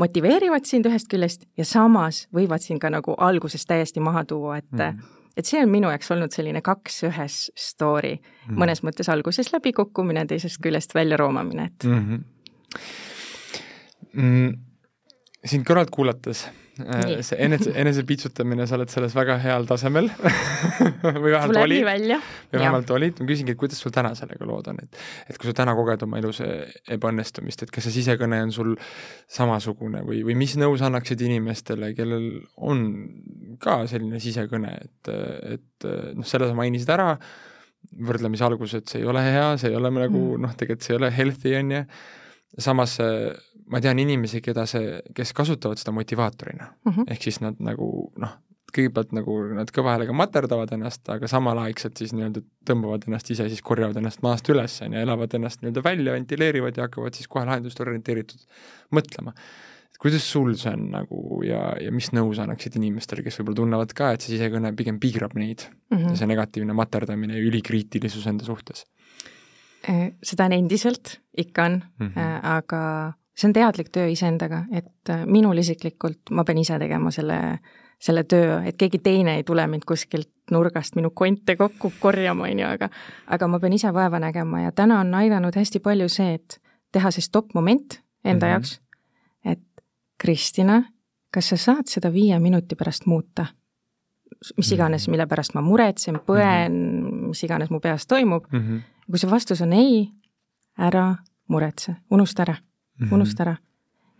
motiveerivad 0.00 0.64
sind 0.64 0.88
ühest 0.88 1.10
küljest 1.12 1.44
ja 1.58 1.66
samas 1.68 2.22
võivad 2.34 2.64
sind 2.64 2.80
ka 2.80 2.88
nagu 2.94 3.12
alguses 3.18 3.66
täiesti 3.68 4.00
maha 4.00 4.24
tuua, 4.30 4.62
et 4.62 4.70
mm. 4.72 5.02
Et 5.38 5.46
see 5.46 5.60
on 5.62 5.70
minu 5.70 5.90
jaoks 5.92 6.10
olnud 6.14 6.34
selline 6.34 6.62
kaks 6.66 7.02
ühes 7.08 7.40
story 7.58 8.16
mm., 8.18 8.56
mõnes 8.58 8.82
mõttes 8.86 9.10
alguses 9.12 9.52
läbikukkumine, 9.54 10.26
teisest 10.26 10.60
küljest 10.64 10.94
väljaroomamine, 10.98 11.68
et 11.70 11.88
mm. 11.88 12.06
-hmm. 12.08 12.24
Mm, 14.18 14.54
sind 15.44 15.66
kõrvalt 15.68 15.90
kuulates 15.94 16.48
see 16.78 17.38
enese, 17.42 17.72
enesepitsutamine, 17.82 18.66
sa 18.68 18.76
oled 18.78 18.90
selles 18.92 19.14
väga 19.16 19.38
heal 19.42 19.66
tasemel 19.68 20.08
või 21.22 21.32
vähemalt 21.34 21.60
olid, 21.62 21.84
või 21.88 22.60
vähemalt 22.60 22.92
olid, 22.94 23.22
ma 23.22 23.28
küsingi, 23.30 23.54
et 23.54 23.60
kuidas 23.60 23.82
sul 23.82 23.94
täna 23.94 24.14
sellega 24.18 24.46
lood 24.48 24.70
on, 24.72 24.80
et 24.84 25.00
et 25.28 25.40
kui 25.40 25.50
sa 25.50 25.56
täna 25.60 25.74
koged 25.78 26.04
oma 26.06 26.20
elus 26.22 26.40
ebaõnnestumist, 26.42 27.64
et 27.64 27.74
kas 27.74 27.88
see 27.88 27.98
sisekõne 27.98 28.40
on 28.46 28.54
sul 28.54 28.74
samasugune 29.30 30.04
või, 30.06 30.22
või 30.26 30.38
mis 30.38 30.56
nõu 30.60 30.78
sa 30.78 30.88
annaksid 30.88 31.22
inimestele, 31.26 31.92
kellel 31.98 32.30
on 32.56 32.86
ka 33.62 33.80
selline 33.90 34.22
sisekõne, 34.22 34.74
et, 34.86 35.12
et 35.58 35.88
noh, 36.18 36.26
selle 36.28 36.50
sa 36.50 36.56
mainisid 36.58 36.94
ära, 36.94 37.14
võrdlemise 38.08 38.46
alguses, 38.46 38.82
et 38.82 38.92
see 38.92 39.02
ei 39.02 39.08
ole 39.08 39.22
hea, 39.24 39.50
see 39.60 39.72
ei 39.72 39.78
ole 39.78 39.90
nagu 39.94 40.20
mm. 40.20 40.44
noh, 40.44 40.54
tegelikult 40.58 40.86
see 40.86 40.94
ei 40.94 41.00
ole 41.00 41.12
healthy, 41.14 41.54
on 41.58 41.76
ju, 41.76 41.84
samas 42.58 42.96
ma 43.72 43.80
tean 43.84 43.98
inimesi, 43.98 44.42
keda 44.44 44.66
see, 44.66 44.98
kes 45.14 45.32
kasutavad 45.36 45.80
seda 45.80 45.92
motivaatorina 45.96 46.66
mm. 46.68 46.92
-hmm. 46.92 47.10
ehk 47.12 47.22
siis 47.22 47.40
nad 47.44 47.58
nagu 47.62 47.88
noh, 48.16 48.36
kõigepealt 48.74 49.14
nagu 49.16 49.36
nad 49.56 49.70
kõva 49.72 49.94
häälega 49.94 50.14
materdavad 50.16 50.72
ennast, 50.76 51.04
aga 51.12 51.28
samalaegselt 51.30 52.00
siis 52.00 52.12
nii-öelda 52.16 52.42
tõmbavad 52.68 53.06
ennast 53.08 53.30
ise, 53.32 53.48
siis 53.48 53.64
korjavad 53.64 53.96
ennast 54.00 54.20
maast 54.24 54.48
üles, 54.52 54.76
on 54.84 54.96
ju, 54.96 55.04
elavad 55.06 55.34
ennast 55.38 55.62
nii-öelda 55.62 55.84
välja, 55.84 56.14
ventileerivad 56.16 56.76
ja 56.76 56.86
hakkavad 56.86 57.16
siis 57.16 57.30
kohe 57.32 57.46
lahendust 57.48 57.80
orienteeritud 57.84 58.44
mõtlema. 58.94 59.34
kuidas 59.98 60.22
sul 60.30 60.52
see 60.54 60.70
on 60.70 60.90
nagu 60.92 61.40
ja, 61.42 61.72
ja 61.82 61.90
mis 61.90 62.12
nõu 62.14 62.30
sa 62.36 62.44
annaksid 62.44 62.76
inimestele, 62.78 63.24
kes 63.26 63.40
võib-olla 63.40 63.62
tunnevad 63.62 63.94
ka, 63.98 64.12
et 64.14 64.22
see 64.22 64.36
sisekõne 64.36 64.70
pigem 64.78 65.00
piirab 65.02 65.34
neid 65.34 65.64
mm 65.66 65.96
-hmm. 65.96 66.10
ja 66.10 66.16
see 66.16 66.28
negatiivne 66.30 66.72
materdamine 66.72 67.34
ja 67.34 67.42
ülikriitilisus 67.42 68.26
enda 68.26 68.44
suhtes? 68.44 68.84
Äh, 69.88 70.12
seda 70.22 70.44
on 70.44 70.52
endiselt, 70.52 71.18
ikka 71.36 71.64
on 71.64 71.82
mm, 71.98 72.06
-hmm. 72.06 72.40
aga 72.42 73.12
see 73.38 73.48
on 73.48 73.54
teadlik 73.54 73.92
töö 73.94 74.08
iseendaga, 74.10 74.64
et 74.74 75.10
äh, 75.10 75.22
minul 75.26 75.58
isiklikult, 75.62 76.32
ma 76.34 76.44
pean 76.44 76.58
ise 76.58 76.78
tegema 76.78 77.10
selle, 77.14 77.38
selle 78.02 78.24
töö, 78.28 78.58
et 78.66 78.78
keegi 78.78 78.98
teine 79.04 79.36
ei 79.38 79.44
tule 79.46 79.66
mind 79.70 79.86
kuskilt 79.86 80.30
nurgast 80.50 80.98
minu 80.98 81.12
konte 81.14 81.56
kokku 81.56 81.92
korjama, 82.00 82.48
on 82.48 82.64
ju, 82.64 82.66
aga 82.66 82.90
aga 83.36 83.48
ma 83.48 83.60
pean 83.62 83.76
ise 83.76 83.92
vaeva 83.94 84.20
nägema 84.22 84.64
ja 84.66 84.72
täna 84.72 85.00
on 85.04 85.14
aidanud 85.14 85.54
hästi 85.54 85.82
palju 85.84 86.08
see, 86.12 86.34
et 86.40 86.58
teha 86.92 87.12
see 87.14 87.22
stopp-moment 87.22 88.00
enda 88.24 88.46
mm 88.46 88.50
-hmm. 88.50 88.52
jaoks, 88.52 88.80
et 89.44 89.84
Kristina, 90.18 90.82
kas 91.30 91.48
sa 91.48 91.56
saad 91.56 91.86
seda 91.86 92.12
viie 92.12 92.38
minuti 92.38 92.74
pärast 92.74 93.06
muuta? 93.06 93.46
mis 94.56 94.72
iganes, 94.72 95.06
mhm. 95.06 95.10
mille 95.10 95.26
pärast 95.26 95.54
ma 95.54 95.60
muretsen, 95.60 96.20
põen 96.26 96.72
mm, 96.72 97.08
-hmm. 97.08 97.28
mis 97.28 97.44
iganes 97.44 97.70
mu 97.70 97.80
peas 97.80 98.06
toimub 98.06 98.44
mm, 98.52 98.58
-hmm. 98.58 98.80
kui 99.10 99.18
see 99.18 99.30
vastus 99.30 99.60
on 99.60 99.72
ei, 99.72 100.10
ära 100.78 101.16
muretse, 101.48 101.94
unusta 102.10 102.42
ära 102.42 102.54
mm, 102.98 103.06
-hmm. 103.06 103.14
unusta 103.14 103.42
ära. 103.42 103.56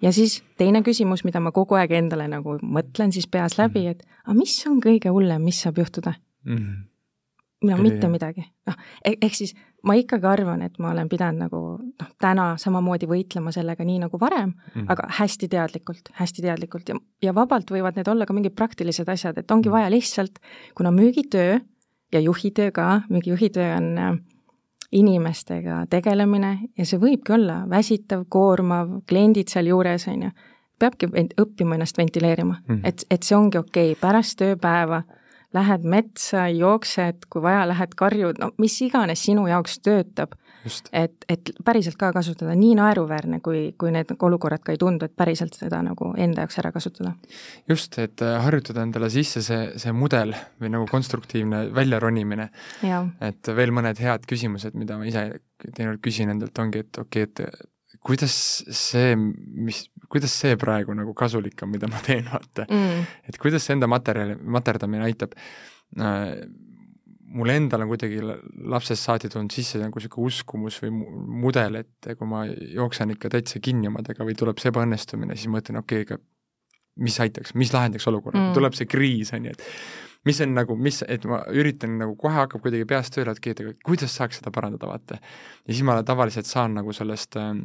ja 0.03 0.13
siis 0.13 0.43
teine 0.57 0.83
küsimus, 0.83 1.25
mida 1.25 1.41
ma 1.41 1.53
kogu 1.53 1.75
aeg 1.75 1.93
endale 1.93 2.29
nagu 2.29 2.59
mõtlen 2.63 3.13
siis 3.13 3.27
peas 3.27 3.59
läbi, 3.59 3.81
mhm. 3.81 3.91
et 3.91 4.07
aga 4.25 4.39
mis 4.39 4.67
on 4.67 4.81
kõige 4.81 5.11
hullem, 5.11 5.43
mis 5.43 5.61
saab 5.63 5.79
juhtuda 5.79 6.15
mm? 6.45 6.57
-hmm 6.57 6.89
no 7.63 7.77
mitte 7.83 8.09
midagi, 8.11 8.45
noh, 8.69 8.77
ehk 9.05 9.35
siis 9.35 9.55
ma 9.87 9.95
ikkagi 9.99 10.27
arvan, 10.31 10.63
et 10.67 10.77
ma 10.83 10.93
olen 10.93 11.09
pidanud 11.11 11.43
nagu 11.47 11.61
noh, 11.81 12.11
täna 12.23 12.53
samamoodi 12.61 13.09
võitlema 13.11 13.53
sellega 13.55 13.87
nii 13.87 13.99
nagu 14.05 14.21
varem 14.21 14.51
mm, 14.51 14.71
-hmm. 14.75 14.87
aga 14.95 15.09
hästi 15.19 15.49
teadlikult, 15.49 16.13
hästi 16.21 16.43
teadlikult 16.43 16.89
ja, 16.89 16.99
ja 17.23 17.35
vabalt 17.35 17.71
võivad 17.71 17.99
need 17.99 18.09
olla 18.09 18.27
ka 18.27 18.37
mingid 18.37 18.55
praktilised 18.55 19.09
asjad, 19.09 19.39
et 19.39 19.51
ongi 19.51 19.69
mhm. 19.69 19.77
vaja 19.77 19.91
lihtsalt, 19.91 20.39
kuna 20.75 20.91
müügitöö 20.91 21.59
ja 22.13 22.21
juhitöö 22.21 22.71
ka, 22.73 23.03
müügijuhitöö 23.11 23.77
on 23.77 23.99
äh, 23.99 24.19
inimestega 24.93 25.83
tegelemine 25.91 26.55
ja 26.79 26.87
see 26.89 27.01
võibki 27.01 27.35
olla 27.37 27.63
väsitav, 27.69 28.25
koormav, 28.29 29.03
kliendid 29.09 29.51
sealjuures, 29.53 30.07
on 30.09 30.29
ju, 30.29 30.31
peabki 30.79 31.11
õppima 31.41 31.77
ennast 31.77 31.99
ventileerima 31.99 32.55
mm, 32.55 32.75
-hmm. 32.75 32.81
et, 32.89 33.05
et 33.11 33.23
see 33.23 33.37
ongi 33.37 33.59
okei 33.59 33.93
okay. 33.93 34.01
pärast 34.01 34.39
tööpäeva 34.39 35.03
lähed 35.55 35.85
metsa, 35.85 36.49
jooksed, 36.49 37.29
kui 37.31 37.43
vaja, 37.43 37.69
lähed 37.69 37.95
karjud, 37.97 38.41
no 38.41 38.51
mis 38.59 38.83
iganes 38.83 39.25
sinu 39.25 39.47
jaoks 39.47 39.81
töötab. 39.81 40.37
Et, 40.93 41.25
et 41.29 41.51
päriselt 41.65 41.99
ka 42.01 42.11
kasutada, 42.17 42.55
nii 42.59 42.75
naeruväärne, 42.79 43.41
kui, 43.45 43.63
kui 43.79 43.93
need 43.95 44.11
olukorrad 44.15 44.65
ka 44.65 44.75
ei 44.75 44.81
tundu, 44.81 45.09
et 45.09 45.17
päriselt 45.17 45.57
seda 45.59 45.81
nagu 45.85 46.13
enda 46.19 46.45
jaoks 46.45 46.61
ära 46.63 46.73
kasutada. 46.75 47.15
just, 47.69 47.99
et 48.03 48.23
äh, 48.25 48.37
harjutada 48.45 48.85
endale 48.87 49.11
sisse 49.13 49.43
see, 49.45 49.73
see 49.81 49.95
mudel 49.97 50.35
või 50.61 50.73
nagu 50.75 50.87
konstruktiivne 50.91 51.69
väljaronimine. 51.75 52.51
et 53.31 53.55
veel 53.57 53.75
mõned 53.75 53.99
head 54.03 54.29
küsimused, 54.29 54.77
mida 54.79 54.99
ma 54.99 55.09
ise 55.09 55.29
teinekord 55.65 56.03
küsin 56.05 56.31
endalt, 56.35 56.59
ongi, 56.59 56.85
et 56.87 57.03
okei 57.03 57.29
okay,, 57.29 57.47
et 57.49 57.67
kuidas 58.05 58.35
see, 58.75 59.17
mis, 59.17 59.83
kuidas 60.11 60.33
see 60.33 60.57
praegu 60.61 60.95
nagu 60.97 61.15
kasulik 61.19 61.65
on, 61.65 61.73
mida 61.75 61.91
ma 61.91 62.01
teen, 62.05 62.29
vaata 62.31 62.67
mm.. 62.69 63.05
et 63.29 63.39
kuidas 63.41 63.67
see 63.67 63.77
enda 63.77 63.89
materjali, 63.91 64.39
materdamine 64.59 65.07
aitab 65.09 65.37
äh,. 65.99 66.33
Mul 67.29 67.53
endal 67.53 67.85
on 67.85 67.91
kuidagi 67.91 68.23
lapsest 68.23 69.05
saati 69.05 69.29
tulnud 69.33 69.53
sisse 69.53 69.81
nagu 69.81 70.01
niisugune 70.01 70.31
uskumus 70.31 70.79
või 70.83 70.93
mudel, 71.45 71.81
et 71.83 72.11
kui 72.19 72.29
ma 72.29 72.45
jooksen 72.49 73.15
ikka 73.15 73.31
täitsa 73.35 73.61
kinni 73.65 73.91
omadega 73.91 74.27
või 74.27 74.37
tuleb 74.39 74.61
see 74.63 74.73
ebaõnnestumine, 74.73 75.37
siis 75.37 75.51
mõtlen, 75.53 75.81
okei 75.83 76.05
okay,, 76.05 76.19
aga 76.19 77.05
mis 77.05 77.19
aitaks, 77.23 77.55
mis 77.59 77.73
lahendaks 77.75 78.09
olukorra 78.11 78.41
mm., 78.41 78.55
tuleb 78.57 78.77
see 78.77 78.89
kriis, 78.91 79.33
on 79.37 79.47
ju, 79.47 79.55
et 79.55 80.27
mis 80.27 80.41
on 80.45 80.55
nagu, 80.57 80.77
mis, 80.89 81.03
et 81.07 81.25
ma 81.31 81.41
üritan 81.55 81.95
nagu 82.01 82.17
kohe 82.19 82.35
hakkab 82.41 82.65
kuidagi 82.65 82.89
peast 82.89 83.15
tööle, 83.15 83.35
et 83.35 83.43
keegi, 83.45 83.77
kuidas 83.87 84.17
saaks 84.19 84.41
seda 84.41 84.53
parandada, 84.55 84.89
vaata. 84.91 85.21
ja 85.21 85.71
siis 85.73 85.85
ma 85.87 85.99
tavaliselt 86.07 86.49
saan 86.49 86.75
nagu 86.81 86.95
sellest 86.97 87.39
ähm, 87.41 87.63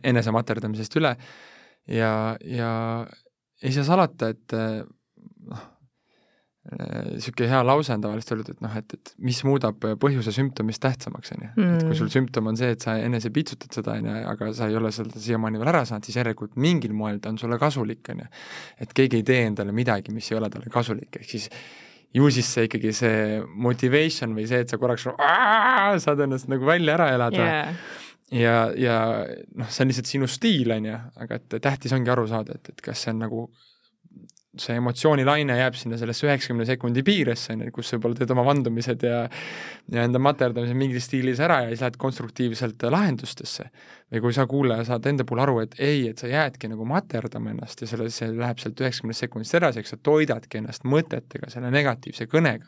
enese 0.00 0.32
materdamisest 0.34 0.96
üle 1.00 1.14
ja, 1.90 2.12
ja 2.40 2.70
ei 3.60 3.74
saa 3.76 3.84
salata, 3.84 4.30
et 4.32 4.56
noh, 4.56 4.86
niisugune 6.60 7.48
hea 7.48 7.60
lause 7.64 7.94
on 7.94 8.02
tavaliselt 8.04 8.34
öeldud, 8.34 8.50
et 8.52 8.64
noh, 8.64 8.72
et, 8.76 8.94
et 8.98 9.12
mis 9.24 9.38
muudab 9.48 9.80
põhjuse 10.02 10.32
sümptomist 10.36 10.82
tähtsamaks, 10.84 11.32
on 11.32 11.44
ju. 11.46 11.50
et 11.64 11.86
kui 11.86 11.96
sul 11.96 12.06
mm. 12.06 12.12
sümptom 12.12 12.50
on 12.52 12.58
see, 12.60 12.74
et 12.76 12.84
sa 12.84 12.98
enese 13.00 13.32
piitsutad 13.32 13.78
seda, 13.78 13.94
on 13.96 14.10
ju, 14.10 14.16
aga 14.34 14.50
sa 14.56 14.68
ei 14.68 14.76
ole 14.76 14.90
seda 14.92 15.22
siiamaani 15.24 15.60
veel 15.62 15.72
ära 15.72 15.86
saanud, 15.88 16.04
siis 16.04 16.18
järelikult 16.20 16.58
mingil 16.60 16.92
moel 16.96 17.22
ta 17.22 17.32
on 17.32 17.40
sulle 17.40 17.56
kasulik, 17.60 18.04
on 18.12 18.20
ju. 18.26 18.28
et 18.84 18.92
keegi 19.00 19.22
ei 19.22 19.26
tee 19.32 19.46
endale 19.48 19.72
midagi, 19.76 20.12
mis 20.12 20.28
ei 20.32 20.36
ole 20.36 20.52
talle 20.52 20.68
kasulik, 20.72 21.22
ehk 21.22 21.32
siis 21.32 21.48
ju 22.12 22.28
siis 22.34 22.52
see 22.52 22.68
ikkagi 22.68 22.92
see 23.00 23.40
motivation 23.68 24.36
või 24.36 24.44
see, 24.50 24.60
et 24.66 24.70
sa 24.70 24.76
korraks 24.82 25.08
saad 26.04 26.22
ennast 26.26 26.50
nagu 26.52 26.68
välja 26.68 26.98
ära 26.98 27.10
elada 27.16 27.40
yeah 27.40 27.74
ja, 28.30 28.70
ja 28.78 28.96
noh, 29.58 29.70
see 29.70 29.84
on 29.84 29.90
lihtsalt 29.90 30.10
sinu 30.10 30.28
stiil, 30.30 30.70
on 30.74 30.86
ju, 30.86 30.98
aga 31.24 31.38
et 31.40 31.58
tähtis 31.62 31.94
ongi 31.96 32.12
aru 32.12 32.28
saada, 32.30 32.54
et, 32.54 32.72
et 32.72 32.84
kas 32.84 33.02
see 33.04 33.14
on 33.14 33.24
nagu 33.24 33.46
see 34.58 34.74
emotsioonilaine 34.80 35.54
jääb 35.60 35.76
sinna 35.78 35.98
sellesse 35.98 36.26
üheksakümne 36.26 36.64
sekundi 36.66 37.04
piiresse, 37.06 37.54
on 37.54 37.62
ju, 37.64 37.74
kus 37.76 37.92
võib-olla 37.94 38.18
teed 38.18 38.32
oma 38.34 38.44
vandumised 38.48 39.04
ja 39.06 39.20
ja 39.90 40.06
enda 40.06 40.18
materdamise 40.22 40.74
mingis 40.78 41.06
stiilis 41.06 41.42
ära 41.42 41.60
ja 41.64 41.70
siis 41.70 41.84
lähed 41.84 41.98
konstruktiivselt 42.02 42.82
lahendustesse. 42.90 43.68
või 44.10 44.24
kui 44.24 44.34
sa 44.34 44.46
kuulaja 44.50 44.84
saad 44.88 45.06
enda 45.06 45.24
puhul 45.24 45.44
aru, 45.44 45.60
et 45.62 45.78
ei, 45.78 46.08
et 46.10 46.18
sa 46.18 46.26
jäädki 46.26 46.72
nagu 46.72 46.84
materdama 46.84 47.54
ennast 47.54 47.80
ja 47.80 47.86
selle, 47.86 48.10
see 48.10 48.32
läheb 48.34 48.58
sealt 48.58 48.82
üheksakümnest 48.82 49.26
sekundist 49.26 49.54
edasi, 49.54 49.84
eks 49.84 49.94
sa 49.94 50.02
toidadki 50.02 50.58
ennast 50.58 50.82
mõtetega, 50.82 51.50
selle 51.52 51.70
negatiivse 51.70 52.26
kõnega, 52.26 52.66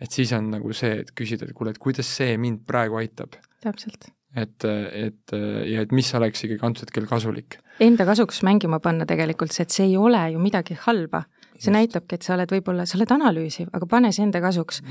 et 0.00 0.12
siis 0.12 0.36
on 0.36 0.52
nagu 0.52 0.76
see, 0.76 1.00
et 1.00 1.16
küsida, 1.16 1.48
et 1.48 1.56
kuule, 1.56 1.72
et 1.72 1.80
kuidas 1.80 2.12
see 2.20 2.36
mind 2.36 2.66
praegu 2.68 3.00
aitab. 3.00 3.40
täpselt 3.64 4.12
et, 4.36 4.64
et 4.64 5.34
ja 5.66 5.84
et 5.84 5.92
mis 5.94 6.08
oleks 6.14 6.44
ikkagi 6.46 6.66
antud 6.66 6.86
hetkel 6.86 7.06
kasulik. 7.10 7.58
Enda 7.82 8.06
kasuks 8.08 8.42
mängima 8.46 8.80
panna 8.82 9.06
tegelikult 9.08 9.54
see, 9.54 9.66
et 9.66 9.74
see 9.74 9.86
ei 9.88 9.96
ole 9.98 10.20
ju 10.34 10.42
midagi 10.42 10.76
halba. 10.86 11.24
see 11.54 11.68
Just. 11.68 11.76
näitabki, 11.76 12.16
et 12.16 12.22
sa 12.22 12.34
oled 12.36 12.52
võib-olla, 12.52 12.86
sa 12.86 12.96
oled 12.96 13.10
analüüsiv, 13.12 13.68
aga 13.72 13.86
pane 13.86 14.12
see 14.12 14.24
enda 14.24 14.40
kasuks. 14.40 14.82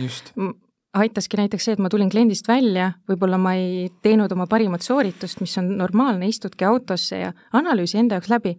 aitaski 0.93 1.37
näiteks 1.37 1.65
see, 1.65 1.73
et 1.77 1.79
ma 1.79 1.89
tulin 1.89 2.09
kliendist 2.09 2.47
välja, 2.47 2.93
võib-olla 3.09 3.37
ma 3.37 3.53
ei 3.55 3.89
teinud 4.01 4.31
oma 4.31 4.47
parimat 4.47 4.81
sooritust, 4.81 5.41
mis 5.41 5.57
on 5.57 5.77
normaalne, 5.77 6.27
istudki 6.27 6.65
autosse 6.65 7.19
ja 7.19 7.33
analüüsi 7.53 7.97
enda 7.97 8.17
jaoks 8.17 8.29
läbi. 8.29 8.57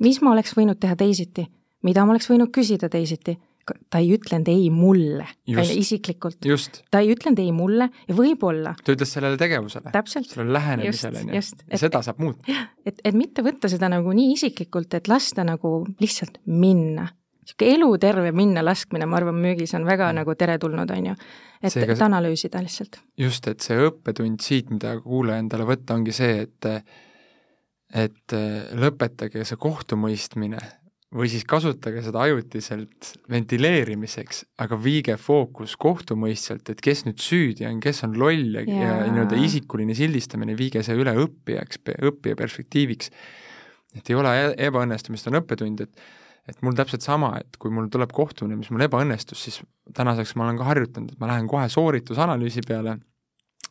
mis 0.00 0.22
ma 0.22 0.32
oleks 0.32 0.56
võinud 0.56 0.80
teha 0.80 0.96
teisiti, 0.96 1.46
mida 1.82 2.04
ma 2.04 2.16
oleks 2.16 2.30
võinud 2.30 2.50
küsida 2.50 2.88
teisiti 2.88 3.36
ta 3.90 4.00
ei 4.02 4.12
ütlenud 4.14 4.48
ei 4.50 4.68
mulle, 4.70 5.26
isiklikult. 5.46 6.38
ta 6.90 7.02
ei 7.02 7.10
ütlenud 7.14 7.40
ei 7.42 7.52
mulle 7.54 7.88
ja 8.06 8.16
võib-olla 8.16 8.74
ta 8.78 8.94
ütles 8.94 9.12
sellele 9.16 9.38
tegevusele, 9.40 9.92
sellele 10.06 10.52
lähenemisele, 10.56 11.24
on 11.24 11.32
ju, 11.34 11.42
ja 11.72 11.80
seda 11.80 12.02
saab 12.06 12.22
muuta. 12.22 12.56
et, 12.86 13.00
et 13.02 13.16
mitte 13.16 13.44
võtta 13.46 13.70
seda 13.72 13.90
nagu 13.92 14.12
nii 14.16 14.34
isiklikult, 14.36 14.94
et 14.98 15.10
lasta 15.10 15.44
nagu 15.46 15.78
lihtsalt 16.02 16.38
minna. 16.46 17.08
niisugune 17.46 17.74
eluterve 17.74 18.32
minna 18.36 18.62
laskmine, 18.64 19.06
ma 19.06 19.20
arvan, 19.20 19.38
müügis 19.42 19.74
on 19.78 19.86
väga 19.86 20.10
mm. 20.10 20.20
nagu 20.22 20.38
teretulnud, 20.38 20.90
on 20.90 21.10
ju. 21.10 21.18
et, 21.62 21.76
et 21.76 22.06
analüüsida 22.06 22.62
lihtsalt. 22.62 23.00
just, 23.18 23.50
et 23.50 23.66
see 23.66 23.78
õppetund 23.88 24.42
siit, 24.44 24.70
mida 24.70 24.94
kuulaja 25.02 25.42
endale 25.42 25.66
võtta, 25.68 25.98
ongi 25.98 26.14
see, 26.14 26.46
et 26.46 26.72
et 27.96 28.34
lõpetage 28.74 29.44
see 29.46 29.58
kohtumõistmine 29.62 30.58
või 31.14 31.28
siis 31.30 31.44
kasutage 31.46 32.02
seda 32.02 32.24
ajutiselt 32.26 33.12
ventileerimiseks, 33.30 34.42
aga 34.62 34.78
viige 34.82 35.14
fookus 35.20 35.76
kohtumõistjalt, 35.78 36.72
et 36.72 36.82
kes 36.82 37.04
nüüd 37.06 37.22
süüdi 37.22 37.66
on, 37.68 37.78
kes 37.82 38.02
on 38.08 38.16
loll 38.18 38.58
ja, 38.58 38.64
ja. 38.66 38.92
ja 39.04 39.08
nii-öelda 39.12 39.38
isikuline 39.38 39.94
sildistamine, 39.96 40.56
viige 40.58 40.82
see 40.86 40.98
üle 40.98 41.14
õppijaks, 41.22 41.82
õppija 42.10 42.38
perspektiiviks. 42.38 43.12
et 43.96 44.10
ei 44.10 44.18
ole 44.18 44.34
e-, 44.42 44.54
ebaõnnestumist, 44.68 45.30
on 45.30 45.42
õppetund, 45.42 45.86
et 45.86 46.06
et 46.46 46.60
mul 46.62 46.76
täpselt 46.78 47.02
sama, 47.02 47.32
et 47.40 47.56
kui 47.58 47.72
mul 47.74 47.88
tuleb 47.90 48.12
kohtumine, 48.14 48.54
mis 48.54 48.70
mul 48.70 48.84
ebaõnnestus, 48.86 49.40
siis 49.42 49.56
tänaseks 49.96 50.36
ma 50.38 50.44
olen 50.46 50.60
ka 50.60 50.68
harjutanud, 50.68 51.10
et 51.10 51.18
ma 51.18 51.30
lähen 51.32 51.48
kohe 51.50 51.66
sooritusanalüüsi 51.72 52.62
peale, 52.66 53.00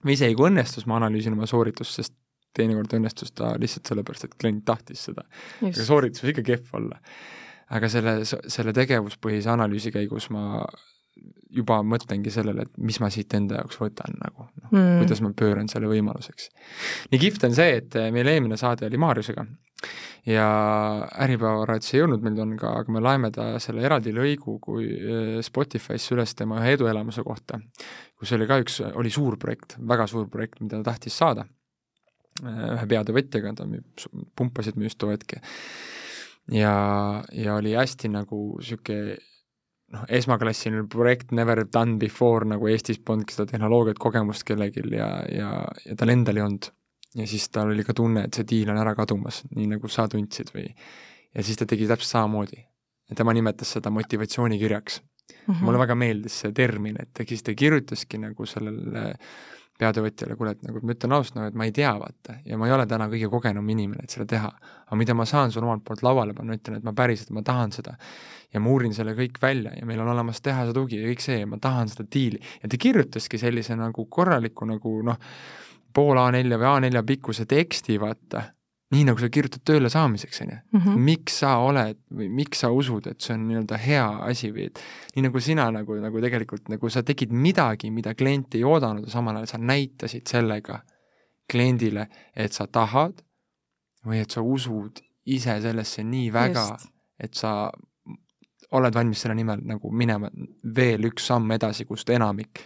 või 0.04 0.18
isegi 0.18 0.36
kui 0.36 0.50
õnnestus, 0.50 0.84
ma 0.90 1.00
analüüsin 1.00 1.38
oma 1.38 1.48
sooritust, 1.48 2.02
sest 2.02 2.14
teinekord 2.56 2.98
õnnestus 2.98 3.34
ta 3.36 3.54
lihtsalt 3.62 3.92
sellepärast, 3.92 4.28
et 4.28 4.38
klient 4.42 4.66
tahtis 4.68 5.08
seda. 5.10 5.26
aga 5.62 5.88
sooritus 5.88 6.24
võib 6.24 6.36
ikka 6.36 6.48
kehv 6.52 6.80
olla. 6.80 7.00
aga 7.76 7.90
selle, 7.90 8.20
selle 8.26 8.74
tegevuspõhise 8.78 9.50
analüüsi 9.54 9.94
käigus 9.94 10.30
ma 10.34 10.66
juba 11.56 11.80
mõtlengi 11.88 12.32
sellele, 12.34 12.66
et 12.66 12.82
mis 12.82 12.98
ma 13.00 13.10
siit 13.14 13.32
enda 13.38 13.62
jaoks 13.62 13.80
võtan 13.80 14.18
nagu, 14.20 14.48
noh 14.64 14.74
mm., 14.74 14.98
kuidas 15.04 15.22
ma 15.24 15.32
pööran 15.38 15.70
selle 15.72 15.88
võimaluseks. 15.92 16.50
nii 17.12 17.22
kihvt 17.22 17.48
on 17.48 17.56
see, 17.56 17.80
et 17.80 17.96
meil 18.14 18.28
eelmine 18.32 18.58
saade 18.60 18.88
oli 18.90 19.00
Maarjusega 19.00 19.46
ja 20.26 20.48
Äripäeva 21.22 21.66
raadios 21.70 21.94
ei 21.94 22.04
olnud 22.04 22.24
meil 22.26 22.40
on 22.42 22.56
ka, 22.60 22.72
aga 22.82 22.96
me 22.96 23.04
laeme 23.04 23.32
ta 23.36 23.48
selle 23.64 23.86
eraldi 23.86 24.14
lõigu 24.16 24.58
kui 24.64 24.88
äh, 24.90 25.36
Spotify's 25.46 26.08
üles 26.16 26.36
tema 26.38 26.60
ühe 26.64 26.76
eduelamuse 26.78 27.24
kohta, 27.26 27.60
kus 28.20 28.34
oli 28.36 28.50
ka 28.50 28.60
üks, 28.64 28.82
oli 28.94 29.14
suur 29.14 29.38
projekt, 29.42 29.78
väga 29.80 30.10
suur 30.12 30.28
projekt, 30.32 30.60
mida 30.64 30.82
ta 30.82 30.92
tahtis 30.92 31.18
saada 31.22 31.46
ühe 32.44 32.88
peatöövõtjaga, 32.92 33.54
ta 33.56 33.68
müüb, 33.70 33.86
pumpasid 34.36 34.76
müüs 34.80 34.98
too 35.00 35.14
hetk 35.14 35.38
ja 36.52 37.24
ja 37.32 37.56
oli 37.56 37.74
hästi 37.76 38.12
nagu 38.12 38.42
niisugune 38.60 39.16
noh, 39.96 40.06
esmaklassiline 40.10 40.88
projekt 40.92 41.32
never 41.32 41.64
done 41.66 41.98
before, 42.02 42.48
nagu 42.50 42.68
Eestis 42.68 43.00
polnudki 43.00 43.36
seda 43.36 43.48
tehnoloogiat, 43.54 44.00
kogemust 44.02 44.46
kellelgi 44.48 44.84
ja, 44.96 45.10
ja, 45.32 45.52
ja 45.86 45.98
tal 45.98 46.14
endal 46.14 46.40
ei 46.40 46.46
olnud. 46.46 46.70
ja 47.16 47.28
siis 47.28 47.48
tal 47.50 47.72
oli 47.72 47.84
ka 47.88 47.94
tunne, 47.96 48.26
et 48.28 48.36
see 48.36 48.48
diil 48.50 48.72
on 48.74 48.80
ära 48.82 48.96
kadumas, 48.98 49.44
nii 49.56 49.70
nagu 49.76 49.92
sa 49.92 50.08
tundsid 50.12 50.52
või 50.56 50.68
ja 50.68 51.44
siis 51.44 51.60
ta 51.60 51.68
tegi 51.70 51.88
täpselt 51.88 52.12
samamoodi. 52.12 52.64
ja 53.10 53.16
tema 53.16 53.34
nimetas 53.34 53.76
seda 53.78 53.90
motivatsioonikirjaks 53.94 55.02
mm. 55.02 55.54
-hmm. 55.54 55.62
mulle 55.62 55.80
väga 55.80 55.96
meeldis 55.96 56.40
see 56.42 56.52
termin, 56.52 56.98
et 57.00 57.14
ta 57.14 57.24
siis 57.28 57.44
ta 57.44 57.54
kirjutaski 57.54 58.18
nagu 58.18 58.46
sellele 58.46 59.14
peatöövõtjale, 59.80 60.38
kuule, 60.40 60.54
et 60.56 60.64
nagu 60.64 60.80
ma 60.84 60.94
ütlen 60.96 61.16
ausalt, 61.18 61.36
nagu 61.36 61.50
et 61.52 61.58
ma 61.60 61.68
ei 61.68 61.74
tea, 61.76 61.92
vaata, 62.00 62.38
ja 62.48 62.60
ma 62.60 62.70
ei 62.70 62.74
ole 62.76 62.86
täna 62.88 63.10
kõige 63.12 63.28
kogenum 63.32 63.68
inimene, 63.74 64.06
et 64.08 64.16
seda 64.16 64.26
teha. 64.30 64.52
aga 64.86 64.98
mida 65.00 65.16
ma 65.18 65.26
saan 65.26 65.52
sulle 65.52 65.68
omalt 65.68 65.84
poolt 65.84 66.04
lauale 66.06 66.34
panna, 66.38 66.56
ütlen, 66.56 66.80
et 66.80 66.88
ma 66.88 66.94
päriselt, 66.96 67.34
ma 67.36 67.44
tahan 67.44 67.76
seda. 67.76 67.98
ja 68.54 68.60
ma 68.64 68.72
uurin 68.72 68.94
selle 68.96 69.16
kõik 69.18 69.42
välja 69.42 69.74
ja 69.76 69.86
meil 69.86 70.00
on 70.00 70.08
olemas 70.14 70.40
tehase 70.42 70.72
tugi 70.74 71.02
ja 71.02 71.10
kõik 71.10 71.20
see 71.20 71.40
ja 71.42 71.48
ma 71.48 71.58
tahan 71.60 71.90
seda 71.92 72.08
diili. 72.14 72.40
ja 72.64 72.70
ta 72.70 72.78
kirjutaski 72.78 73.38
sellise 73.38 73.76
nagu 73.76 74.06
korraliku 74.06 74.66
nagu 74.66 75.02
noh, 75.04 75.18
pool 75.94 76.18
A4 76.18 76.60
või 76.60 76.72
A4 76.72 77.04
pikkuse 77.06 77.46
teksti, 77.46 78.00
vaata, 78.00 78.44
nii 78.96 79.06
nagu 79.10 79.22
sa 79.22 79.30
kirjutad 79.34 79.64
tööle 79.68 79.90
saamiseks, 79.92 80.42
on 80.46 80.52
ju. 80.54 80.58
Mhm. 80.80 81.00
miks 81.10 81.40
sa 81.44 81.56
oled 81.64 82.00
või 82.14 82.30
miks 82.32 82.64
sa 82.64 82.72
usud, 82.72 83.08
et 83.12 83.22
see 83.22 83.36
on 83.36 83.48
nii-öelda 83.50 83.80
hea 83.82 84.08
asi 84.30 84.52
või 84.56 84.68
et 84.72 84.82
nii 85.16 85.28
nagu 85.28 85.42
sina 85.44 85.70
nagu, 85.72 85.98
nagu 86.02 86.22
tegelikult 86.24 86.70
nagu 86.72 86.90
sa 86.90 87.04
tegid 87.04 87.32
midagi, 87.32 87.92
mida 87.92 88.16
klient 88.16 88.56
ei 88.56 88.64
oodanud 88.64 89.08
ja 89.08 89.16
samal 89.18 89.42
ajal 89.42 89.54
sa 89.54 89.58
näitasid 89.62 90.28
sellega 90.28 90.82
kliendile, 91.52 92.08
et 92.36 92.54
sa 92.54 92.68
tahad 92.68 93.22
või 94.06 94.22
et 94.22 94.32
sa 94.32 94.42
usud 94.42 95.02
ise 95.26 95.60
sellesse 95.62 96.04
nii 96.06 96.32
väga, 96.34 96.66
et 97.20 97.34
sa 97.34 97.72
oled 98.76 98.94
valmis 98.94 99.22
selle 99.22 99.36
nimel 99.38 99.62
nagu 99.66 99.92
minema 99.92 100.30
veel 100.76 101.10
üks 101.10 101.28
samm 101.30 101.52
edasi, 101.52 101.86
kust 101.86 102.10
enamik 102.10 102.62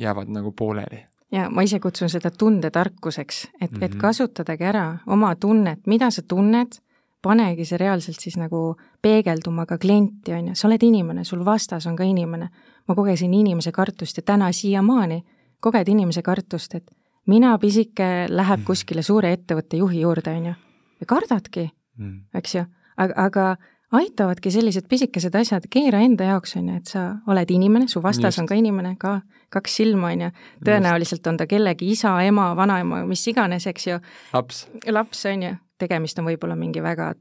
jäävad 0.00 0.28
nagu 0.32 0.52
pooleli 0.56 1.09
ja 1.32 1.50
ma 1.50 1.62
ise 1.62 1.80
kutsun 1.80 2.10
seda 2.10 2.30
tundetarkuseks, 2.30 3.44
et 3.60 3.70
mm, 3.70 3.76
-hmm. 3.76 3.84
et 3.84 3.90
mhm. 3.90 4.00
kasutadagi 4.00 4.64
ära 4.64 4.98
oma 5.06 5.34
tunnet, 5.36 5.86
mida 5.86 6.10
sa 6.10 6.22
tunned, 6.22 6.80
panegi 7.22 7.64
see 7.64 7.78
reaalselt 7.78 8.20
siis 8.20 8.36
nagu 8.36 8.76
peegelduma 9.02 9.66
ka 9.66 9.78
klienti, 9.78 10.32
on 10.32 10.48
ju, 10.48 10.54
sa 10.54 10.68
oled 10.68 10.82
inimene, 10.82 11.24
sul 11.24 11.44
vastas 11.44 11.86
on 11.86 11.96
ka 11.96 12.04
inimene. 12.04 12.48
ma 12.88 12.94
kogesin 12.94 13.34
inimese 13.34 13.72
kartust 13.72 14.16
ja 14.16 14.22
täna 14.22 14.52
siiamaani 14.52 15.24
koged 15.60 15.88
inimese 15.88 16.22
kartust, 16.22 16.74
et 16.74 16.90
mina, 17.26 17.58
pisike, 17.58 18.26
läheb 18.28 18.60
mhm. 18.60 18.66
kuskile 18.66 19.02
suure 19.02 19.32
ettevõtte 19.32 19.76
juhi 19.76 20.00
juurde, 20.00 20.30
on 20.30 20.46
ju, 20.46 20.54
ja 21.00 21.06
kardadki 21.06 21.70
mm, 21.98 22.10
-hmm. 22.10 22.38
eks 22.38 22.54
ju, 22.54 22.64
aga, 22.96 23.14
aga 23.16 23.56
aitavadki 23.92 24.50
sellised 24.54 24.86
pisikesed 24.88 25.34
asjad, 25.34 25.66
keera 25.70 26.00
enda 26.04 26.30
jaoks, 26.30 26.54
on 26.60 26.68
ju, 26.70 26.78
et 26.80 26.90
sa 26.90 27.04
oled 27.30 27.50
inimene, 27.50 27.88
su 27.90 28.02
vastas 28.02 28.34
Just. 28.34 28.42
on 28.42 28.48
ka 28.50 28.58
inimene, 28.58 28.94
ka 29.00 29.20
kaks 29.50 29.80
silma, 29.80 30.12
on 30.14 30.26
ju, 30.26 30.30
tõenäoliselt 30.66 31.26
on 31.26 31.40
ta 31.40 31.46
kellegi 31.50 31.90
isa, 31.94 32.14
ema, 32.22 32.50
vanaema, 32.56 33.02
mis 33.08 33.24
iganes, 33.32 33.66
eks 33.70 33.88
ju. 33.88 33.98
laps. 34.32 34.66
laps, 34.86 35.24
on 35.30 35.46
ju, 35.48 35.54
tegemist 35.80 36.18
on 36.22 36.30
võib-olla 36.30 36.58
mingi 36.58 36.82
väga 36.84 37.12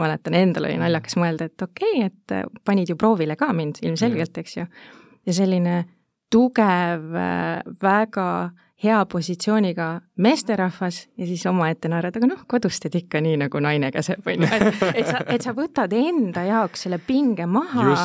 mäletan, 0.00 0.36
endal 0.36 0.68
oli 0.68 0.78
naljakas 0.80 1.16
mõelda, 1.20 1.50
et 1.50 1.62
okei 1.62 1.98
okay,, 1.98 2.10
et 2.10 2.36
äh, 2.36 2.46
panid 2.64 2.92
ju 2.92 2.96
proovile 3.00 3.36
ka 3.36 3.52
mind 3.56 3.82
ilmselgelt, 3.84 4.38
eks 4.40 4.56
ju. 4.56 4.66
ja 5.26 5.36
selline 5.36 5.82
tugev, 6.32 7.10
äh, 7.16 7.60
väga 7.82 8.28
hea 8.82 9.06
positsiooniga 9.06 10.00
meesterahvas 10.20 11.08
ja 11.16 11.26
siis 11.26 11.46
omaette 11.46 11.88
naerad, 11.88 12.16
aga 12.18 12.28
noh, 12.28 12.42
kodus 12.48 12.80
teed 12.82 12.98
ikka 13.00 13.22
nii, 13.24 13.38
nagu 13.40 13.60
naine 13.64 13.90
käseb, 13.94 14.26
on 14.26 14.44
ju, 14.44 14.50
et, 14.52 14.82
et 14.92 15.08
sa, 15.08 15.22
et 15.32 15.46
sa 15.46 15.54
võtad 15.56 15.92
enda 15.96 16.44
jaoks 16.46 16.86
selle 16.86 16.98
pinge 17.02 17.46
maha, 17.48 17.96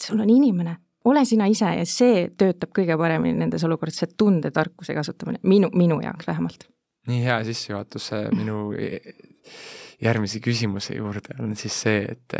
sul 0.00 0.22
on 0.22 0.30
inimene, 0.30 0.76
ole 1.10 1.24
sina 1.26 1.48
ise 1.50 1.72
ja 1.80 1.84
see 1.88 2.28
töötab 2.38 2.74
kõige 2.76 2.98
paremini 2.98 3.38
nendes 3.42 3.66
olukordades, 3.66 3.98
see 4.04 4.14
tundetarkuse 4.18 4.94
kasutamine, 4.94 5.42
minu, 5.42 5.70
minu 5.74 6.00
jaoks 6.04 6.30
vähemalt. 6.30 6.68
nii 7.06 7.22
hea 7.22 7.42
sissejuhatus 7.46 8.10
minu 8.34 8.72
järgmise 10.02 10.40
küsimuse 10.42 10.96
juurde 10.96 11.38
on 11.42 11.54
siis 11.56 11.82
see, 11.82 12.02
et 12.14 12.38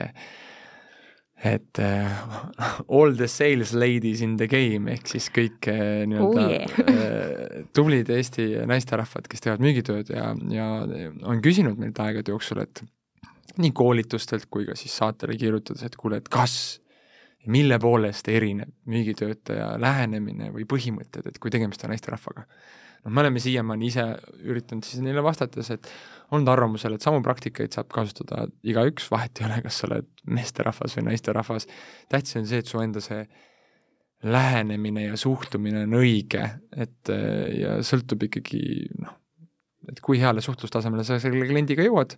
et 1.45 1.79
uh, 1.79 2.87
all 2.89 3.13
the 3.17 3.29
sales 3.29 3.75
ladies 3.77 4.23
in 4.25 4.37
the 4.41 4.47
game 4.49 4.89
ehk 4.93 5.11
siis 5.11 5.29
kõik 5.35 5.69
uh, 5.69 6.05
nii-öelda 6.09 6.45
oh 6.45 6.53
yeah. 6.55 6.79
uh, 6.81 7.67
tublid 7.77 8.09
Eesti 8.13 8.49
naisterahvad, 8.69 9.29
kes 9.29 9.45
teevad 9.45 9.65
müügitööd 9.65 10.13
ja, 10.15 10.31
ja 10.53 10.69
on 11.29 11.43
küsinud 11.45 11.77
meilt 11.81 12.01
aegade 12.01 12.33
jooksul, 12.33 12.63
et 12.65 12.81
nii 13.61 13.73
koolitustelt 13.77 14.49
kui 14.53 14.65
ka 14.69 14.77
siis 14.79 14.97
saatele 14.97 15.37
kirjutades, 15.41 15.85
et 15.85 15.97
kuule, 16.01 16.23
et 16.23 16.33
kas, 16.33 16.81
mille 17.53 17.77
poolest 17.79 18.27
erineb 18.33 18.73
müügitöötaja 18.91 19.75
lähenemine 19.81 20.51
või 20.55 20.65
põhimõtted, 20.69 21.29
et 21.29 21.39
kui 21.39 21.53
tegemist 21.53 21.85
on 21.85 21.93
naisterahvaga 21.93 22.49
noh, 23.05 23.13
me 23.13 23.23
oleme 23.23 23.43
siiamaani 23.43 23.91
ise 23.91 24.05
üritanud 24.45 24.87
siis 24.87 25.03
neile 25.05 25.23
vastates, 25.25 25.71
et 25.75 25.91
olnud 26.35 26.51
arvamusel, 26.51 26.97
et 26.97 27.05
samu 27.05 27.21
praktikaid 27.25 27.75
saab 27.75 27.91
kasutada. 27.95 28.47
Igaüks, 28.67 29.11
vahet 29.13 29.41
ei 29.41 29.49
ole, 29.49 29.61
kas 29.67 29.81
sa 29.81 29.89
oled 29.91 30.09
meesterahvas 30.27 30.97
või 30.99 31.09
naisterahvas, 31.11 31.69
tähtis 32.13 32.39
on 32.41 32.49
see, 32.51 32.63
et 32.63 32.71
su 32.71 32.83
enda 32.83 33.03
see 33.05 33.23
lähenemine 34.27 35.07
ja 35.11 35.19
suhtumine 35.21 35.85
on 35.87 35.99
õige, 36.01 36.43
et 36.75 37.13
ja 37.55 37.77
sõltub 37.87 38.27
ikkagi 38.27 38.63
noh, 39.03 39.19
et 39.93 40.01
kui 40.03 40.19
heale 40.19 40.43
suhtlustasemele 40.43 41.05
sa 41.07 41.21
selle 41.23 41.47
kliendiga 41.47 41.85
jõuad. 41.87 42.17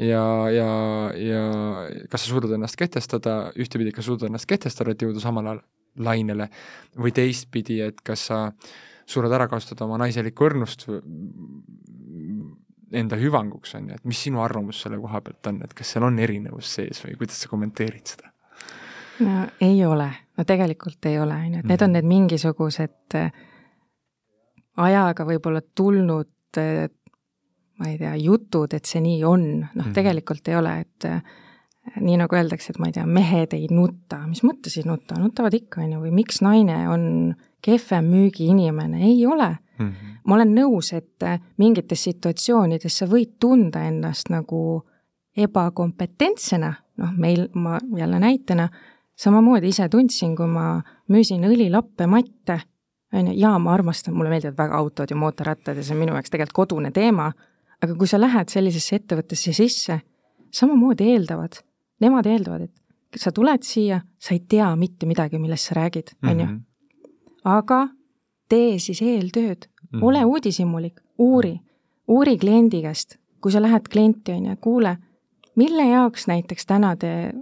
Ja, 0.00 0.24
ja, 0.48 0.68
ja 1.20 1.42
kas 2.08 2.24
sa 2.24 2.30
suudad 2.30 2.54
ennast 2.56 2.78
kehtestada, 2.80 3.52
ühtepidi, 3.60 3.92
kas 3.92 4.08
suudad 4.08 4.30
ennast 4.30 4.48
kehtestada, 4.48 4.94
et 4.94 5.04
jõuda 5.04 5.20
samale 5.20 5.58
lainele, 6.00 6.46
või 6.96 7.12
teistpidi, 7.12 7.76
et 7.84 8.00
kas 8.00 8.24
sa 8.30 8.38
äh, 8.48 8.72
suudad 9.06 9.32
ära 9.32 9.48
kasutada 9.48 9.86
oma 9.86 9.98
naiselikku 10.02 10.46
õrnust 10.48 10.88
enda 12.92 13.16
hüvanguks, 13.16 13.74
on 13.78 13.88
ju, 13.88 13.96
et 13.96 14.04
mis 14.08 14.20
sinu 14.26 14.42
arvamus 14.44 14.82
selle 14.84 14.98
koha 15.00 15.22
pealt 15.24 15.48
on, 15.48 15.62
et 15.64 15.72
kas 15.76 15.94
seal 15.94 16.06
on 16.06 16.18
erinevus 16.20 16.74
sees 16.76 17.00
või 17.04 17.16
kuidas 17.20 17.40
sa 17.42 17.50
kommenteerid 17.52 18.14
seda? 18.14 18.32
no 19.22 19.46
ei 19.64 19.80
ole, 19.86 20.08
no 20.36 20.44
tegelikult 20.48 21.08
ei 21.08 21.18
ole, 21.20 21.36
on 21.36 21.56
ju, 21.56 21.62
et 21.62 21.70
need 21.70 21.84
on 21.84 21.92
mhm. 21.92 21.98
need 21.98 22.10
mingisugused 22.10 23.16
äh, 23.18 23.30
ajaga 24.82 25.26
võib-olla 25.28 25.62
tulnud 25.74 26.60
äh, 26.60 26.88
ma 27.78 27.88
ei 27.90 27.98
tea, 27.98 28.12
jutud, 28.20 28.74
et 28.76 28.88
see 28.88 29.02
nii 29.04 29.22
on, 29.24 29.46
noh 29.60 29.68
mm 29.68 29.80
-hmm. 29.80 29.94
tegelikult 29.96 30.48
ei 30.48 30.56
ole, 30.56 30.74
et 30.80 31.08
äh, 31.08 31.22
nii 32.00 32.16
nagu 32.20 32.36
öeldakse, 32.36 32.72
et 32.72 32.78
ma 32.78 32.88
ei 32.88 32.94
tea, 32.96 33.04
mehed 33.06 33.54
ei 33.56 33.66
nuta, 33.70 34.20
mis 34.28 34.42
mõttes 34.46 34.76
ei 34.78 34.86
nuta, 34.86 35.18
nutavad 35.18 35.54
ikka, 35.56 35.82
on 35.82 35.96
ju, 35.96 36.00
või 36.04 36.14
miks 36.22 36.40
naine 36.44 36.76
on 36.90 37.04
kehvem 37.62 38.08
müügiinimene, 38.12 39.02
ei 39.08 39.26
ole. 39.26 39.56
Mm. 39.78 39.88
-hmm. 39.88 40.16
ma 40.24 40.34
olen 40.34 40.54
nõus, 40.54 40.92
et 40.94 41.22
äh, 41.26 41.40
mingites 41.58 42.04
situatsioonides 42.04 42.98
sa 42.98 43.06
võid 43.10 43.32
tunda 43.40 43.82
ennast 43.88 44.28
nagu 44.30 44.82
ebakompetentsena, 45.36 46.72
noh, 46.96 47.14
meil, 47.16 47.48
ma 47.54 47.80
jälle 47.96 48.18
näitena, 48.20 48.68
samamoodi 49.16 49.68
ise 49.72 49.88
tundsin, 49.88 50.36
kui 50.36 50.46
ma 50.46 50.82
müüsin 51.08 51.44
õlilappe, 51.48 52.06
matte, 52.06 52.60
on 53.12 53.26
ju, 53.26 53.34
jaa, 53.40 53.58
ma 53.58 53.74
armastan, 53.74 54.14
mulle 54.14 54.30
meeldivad 54.30 54.58
väga 54.58 54.76
autod 54.76 55.10
ja 55.10 55.16
mootorrattad 55.16 55.76
ja 55.76 55.84
see 55.84 55.96
on 55.96 56.00
minu 56.04 56.14
jaoks 56.14 56.30
tegelikult 56.30 56.56
kodune 56.60 56.90
teema, 56.90 57.32
aga 57.82 57.94
kui 57.98 58.06
sa 58.06 58.20
lähed 58.20 58.52
sellisesse 58.52 59.00
ettevõttesse 59.00 59.52
sisse, 59.56 60.00
samamoodi 60.52 61.10
eeldavad, 61.14 61.58
nemad 62.02 62.26
eeldavad, 62.26 62.66
et 62.66 63.22
sa 63.22 63.32
tuled 63.32 63.62
siia, 63.66 64.00
sa 64.18 64.34
ei 64.34 64.42
tea 64.48 64.68
mitte 64.76 65.06
midagi, 65.06 65.38
millest 65.38 65.70
sa 65.70 65.78
räägid, 65.78 66.14
on 66.22 66.38
ju 66.40 66.46
mhm 66.46 66.60
aga 67.44 67.88
tee 68.48 68.78
siis 68.78 69.02
eeltööd. 69.02 69.66
Mm, 69.66 69.98
-hmm. 69.98 70.04
ole 70.04 70.24
uudishimulik, 70.24 71.00
uuri, 71.18 71.60
uuri 72.08 72.38
kliendi 72.38 72.82
käest, 72.82 73.16
kui 73.40 73.52
sa 73.52 73.62
lähed 73.62 73.88
klienti, 73.90 74.32
on 74.32 74.46
ju, 74.46 74.56
kuule, 74.60 74.96
mille 75.56 75.88
jaoks 75.88 76.26
näiteks 76.26 76.66
täna 76.66 76.96
te 76.96 77.32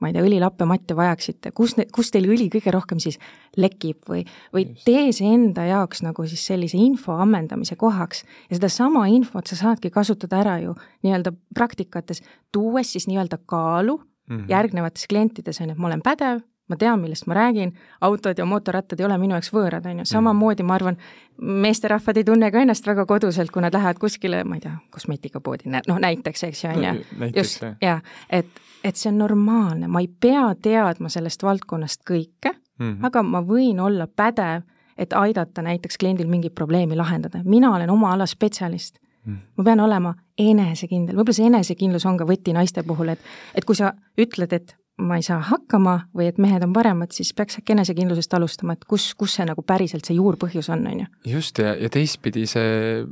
ma 0.00 0.08
ei 0.08 0.16
tea, 0.16 0.24
õlilappe, 0.24 0.66
matte 0.68 0.96
vajaksite, 0.96 1.52
kus, 1.56 1.74
kus 1.92 2.10
teil 2.12 2.28
õli 2.30 2.48
kõige 2.52 2.72
rohkem 2.74 3.00
siis 3.02 3.18
lekib 3.60 4.08
või, 4.08 4.24
või 4.54 4.66
Just. 4.68 4.84
tee 4.88 5.06
see 5.16 5.32
enda 5.34 5.66
jaoks 5.68 6.04
nagu 6.06 6.26
siis 6.30 6.44
sellise 6.52 6.80
info 6.80 7.18
ammendamise 7.20 7.76
kohaks 7.80 8.24
ja 8.48 8.56
sedasama 8.56 9.06
infot 9.12 9.50
sa 9.50 9.58
saadki 9.58 9.92
kasutada 9.94 10.40
ära 10.40 10.58
ju 10.64 10.76
nii-öelda 11.04 11.34
praktikates, 11.54 12.24
tuues 12.52 12.94
siis 12.94 13.08
nii-öelda 13.10 13.40
kaalu 13.46 13.98
mm 14.00 14.36
-hmm. 14.36 14.48
järgnevates 14.48 15.06
klientides 15.06 15.60
on 15.60 15.68
ju, 15.68 15.72
et 15.72 15.78
ma 15.78 15.92
olen 15.92 16.02
pädev, 16.02 16.40
ma 16.70 16.78
tean, 16.78 17.00
millest 17.02 17.26
ma 17.26 17.36
räägin, 17.36 17.72
autod 18.06 18.38
ja 18.38 18.46
mootorrattad 18.46 19.00
ei 19.00 19.06
ole 19.06 19.18
minu 19.18 19.36
jaoks 19.36 19.52
võõrad, 19.54 19.84
on 19.84 20.00
ju, 20.00 20.04
mm. 20.04 20.10
samamoodi 20.12 20.66
ma 20.66 20.76
arvan, 20.78 20.98
meesterahvad 21.40 22.20
ei 22.20 22.26
tunne 22.28 22.50
ka 22.54 22.62
ennast 22.62 22.86
väga 22.86 23.06
koduselt, 23.10 23.50
kui 23.50 23.64
nad 23.64 23.74
lähevad 23.74 24.00
kuskile, 24.00 24.42
ma 24.44 24.58
ei 24.58 24.64
tea, 24.64 24.76
kosmeetikapoodi, 24.94 25.70
noh 25.74 26.00
näiteks, 26.06 26.46
eks 26.48 26.64
ju, 26.64 26.72
on 26.72 26.88
ju. 26.88 27.30
just, 27.36 27.66
jah, 27.82 28.02
et, 28.30 28.64
et 28.84 28.96
see 28.96 29.10
on 29.12 29.20
normaalne, 29.24 29.90
ma 29.90 30.02
ei 30.04 30.08
pea 30.08 30.48
teadma 30.62 31.12
sellest 31.12 31.42
valdkonnast 31.46 32.04
kõike 32.08 32.54
mm, 32.54 32.86
-hmm. 32.86 33.06
aga 33.10 33.22
ma 33.22 33.44
võin 33.46 33.80
olla 33.80 34.06
pädev, 34.06 34.66
et 35.00 35.12
aidata 35.16 35.62
näiteks 35.62 35.98
kliendil 35.98 36.28
mingit 36.28 36.54
probleemi 36.54 36.96
lahendada, 36.96 37.40
mina 37.44 37.74
olen 37.74 37.90
oma 37.90 38.12
ala 38.12 38.26
spetsialist 38.26 39.00
mm. 39.24 39.38
ma 39.56 39.64
pean 39.64 39.80
olema 39.80 40.14
enesekindel, 40.38 41.16
võib-olla 41.16 41.36
see 41.36 41.48
enesekindlus 41.50 42.06
on 42.08 42.18
ka 42.20 42.26
võti 42.28 42.54
naiste 42.56 42.84
puhul, 42.86 43.14
et, 43.14 43.32
et 43.54 43.66
kui 43.68 43.78
sa 43.78 43.92
ütled, 44.20 44.52
et 44.56 44.76
ma 45.00 45.18
ei 45.20 45.26
saa 45.26 45.40
hakkama 45.50 45.96
või 46.16 46.28
et 46.30 46.38
mehed 46.42 46.64
on 46.66 46.72
paremad, 46.76 47.12
siis 47.16 47.32
peaks 47.36 47.60
äkki 47.60 47.74
enesekindlusest 47.76 48.34
alustama, 48.38 48.76
et 48.76 48.86
kus, 48.88 49.10
kus 49.18 49.38
see 49.38 49.46
nagu 49.48 49.64
päriselt 49.66 50.08
see 50.08 50.18
juurpõhjus 50.18 50.70
on, 50.74 50.86
on 50.90 51.04
ju. 51.04 51.10
just, 51.36 51.58
ja, 51.62 51.74
ja 51.78 51.90
teistpidi 51.92 52.46
see 52.50 53.04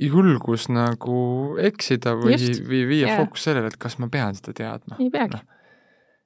julgus 0.00 0.68
nagu 0.72 1.18
eksida 1.62 2.16
või, 2.18 2.38
või 2.66 2.84
viia 2.90 3.08
yeah. 3.08 3.20
fookus 3.22 3.46
sellele, 3.46 3.70
et 3.70 3.78
kas 3.80 4.00
ma 4.02 4.10
pean 4.10 4.34
seda 4.38 4.56
teadma. 4.56 4.98
ei 4.98 5.12
peagi 5.14 5.38
no 5.38 5.54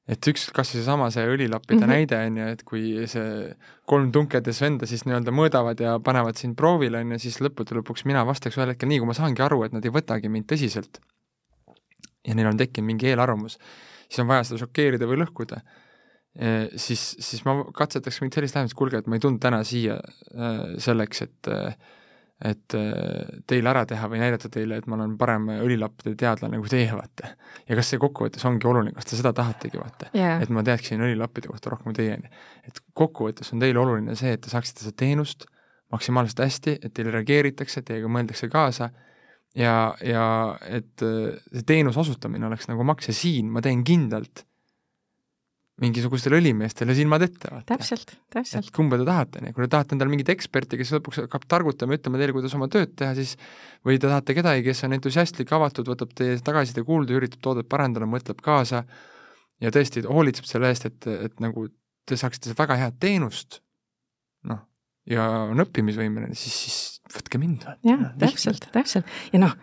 et 0.09 0.25
üks, 0.31 0.47
kas 0.57 0.71
või 0.73 0.81
seesama 0.81 1.11
see 1.13 1.27
õlilappide 1.29 1.83
mm 1.83 1.85
-hmm. 1.85 1.93
näide 1.93 2.21
on 2.27 2.37
ju, 2.41 2.47
et 2.55 2.63
kui 2.65 2.85
see 3.13 3.53
kolm 3.85 4.09
tunkedes 4.13 4.63
venda 4.65 4.89
siis 4.89 5.05
nii-öelda 5.05 5.35
mõõdavad 5.37 5.81
ja 5.85 5.99
panevad 6.01 6.41
sind 6.41 6.57
proovile, 6.57 7.03
on 7.05 7.13
ju, 7.13 7.19
siis 7.27 7.41
lõppude 7.45 7.77
lõpuks 7.77 8.07
mina 8.09 8.25
vastaks 8.27 8.57
ühel 8.57 8.73
hetkel 8.73 8.89
nii, 8.89 9.03
kui 9.03 9.11
ma 9.11 9.17
saangi 9.19 9.45
aru, 9.45 9.63
et 9.67 9.77
nad 9.77 9.85
ei 9.85 9.93
võtagi 9.93 10.33
mind 10.33 10.49
tõsiselt 10.49 11.03
ja 12.27 12.35
neil 12.35 12.49
on 12.49 12.57
tekkinud 12.57 12.89
mingi 12.89 13.11
eelarvamus, 13.13 13.59
siis 14.09 14.25
on 14.25 14.31
vaja 14.31 14.47
seda 14.49 14.63
šokeerida 14.65 15.09
või 15.09 15.21
lõhkuda, 15.23 15.61
siis, 16.79 17.05
siis 17.19 17.45
ma 17.47 17.61
katsetaks 17.77 18.21
mingit 18.23 18.39
sellist 18.39 18.57
lähenemist, 18.57 18.79
kuulge, 18.79 19.01
et 19.01 19.09
ma 19.11 19.19
ei 19.19 19.23
tulnud 19.25 19.41
täna 19.43 19.63
siia 19.67 20.01
selleks, 20.81 21.25
et 21.27 21.55
et 22.39 22.75
teile 23.51 23.71
ära 23.73 23.81
teha 23.91 24.07
või 24.07 24.21
näidata 24.23 24.47
teile, 24.55 24.77
et 24.79 24.85
ma 24.87 24.95
olen 24.95 25.17
parem 25.19 25.49
õlilappide 25.57 26.13
teadlane 26.21 26.61
kui 26.63 26.71
teie, 26.71 26.93
vaata. 26.95 27.33
ja 27.67 27.79
kas 27.79 27.91
see 27.91 27.99
kokkuvõttes 27.99 28.45
ongi 28.47 28.69
oluline, 28.71 28.95
kas 28.95 29.09
te 29.11 29.19
seda 29.19 29.33
tahategi, 29.35 29.81
vaata 29.81 30.13
yeah., 30.15 30.39
et 30.43 30.53
ma 30.55 30.63
teaksin 30.63 31.03
õlilappide 31.03 31.51
kohta 31.51 31.73
rohkem 31.75 31.97
teieni. 31.99 32.31
et 32.63 32.79
kokkuvõttes 32.95 33.51
on 33.53 33.65
teile 33.65 33.83
oluline 33.83 34.15
see, 34.19 34.37
et 34.37 34.45
te 34.45 34.53
saaksite 34.55 34.87
seda 34.87 34.95
teenust 35.03 35.49
maksimaalselt 35.91 36.45
hästi, 36.45 36.77
et 36.85 36.95
teile 36.95 37.17
reageeritakse, 37.17 37.83
teiega 37.83 38.11
mõeldakse 38.13 38.47
kaasa 38.53 38.93
ja, 39.57 39.95
ja 40.05 40.27
et 40.67 41.05
äh, 41.07 41.39
see 41.53 41.67
teenuse 41.69 42.01
osutamine 42.05 42.49
oleks 42.51 42.69
nagu 42.71 42.85
maks 42.87 43.11
ja 43.11 43.17
siin 43.17 43.49
ma 43.53 43.65
teen 43.65 43.85
kindlalt 43.87 44.45
mingisugustele 45.79 46.41
õlimeestele 46.41 46.95
silmad 46.97 47.23
ette, 47.23 47.51
täpselt, 47.69 48.17
täpselt. 48.35 48.71
kumba 48.75 48.99
te 48.99 49.05
tahate, 49.07 49.43
kui 49.55 49.63
te 49.63 49.71
tahate 49.71 49.95
endale 49.95 50.11
mingit 50.11 50.33
eksperti, 50.35 50.79
kes 50.81 50.91
lõpuks 50.97 51.21
hakkab 51.23 51.45
targutama 51.51 51.95
ja 51.95 52.01
ütlema 52.01 52.19
teile, 52.19 52.35
kuidas 52.35 52.57
oma 52.59 52.67
tööd 52.73 52.97
teha, 52.99 53.13
siis 53.15 53.37
või 53.87 54.01
te 54.01 54.11
tahate 54.11 54.35
kedagi, 54.35 54.65
kes 54.67 54.83
on 54.89 54.97
entusiastlik, 54.99 55.53
avatud, 55.55 55.87
võtab 55.93 56.11
teie 56.19 56.41
tagasiside 56.43 56.83
kuulda, 56.87 57.15
üritab 57.15 57.45
toodet 57.47 57.71
parandada, 57.71 58.11
mõtleb 58.11 58.43
kaasa 58.43 58.83
ja 59.63 59.73
tõesti 59.75 60.03
hoolitseb 60.07 60.51
selle 60.51 60.73
eest, 60.73 60.89
et, 60.91 61.11
et 61.29 61.39
nagu 61.45 61.69
te 62.09 62.19
saaksite 62.19 62.59
väga 62.59 62.81
head 62.83 62.99
teenust, 62.99 63.61
noh, 64.51 64.65
ja 65.11 65.29
on 65.49 65.65
õppimisvõimeline, 65.65 66.35
siis, 66.37 66.59
siis 66.65 67.17
võtke 67.17 67.41
mind. 67.41 67.65
jah, 67.87 68.11
täpselt, 68.21 68.69
täpselt 68.73 69.09
ja 69.33 69.41
noh, 69.43 69.55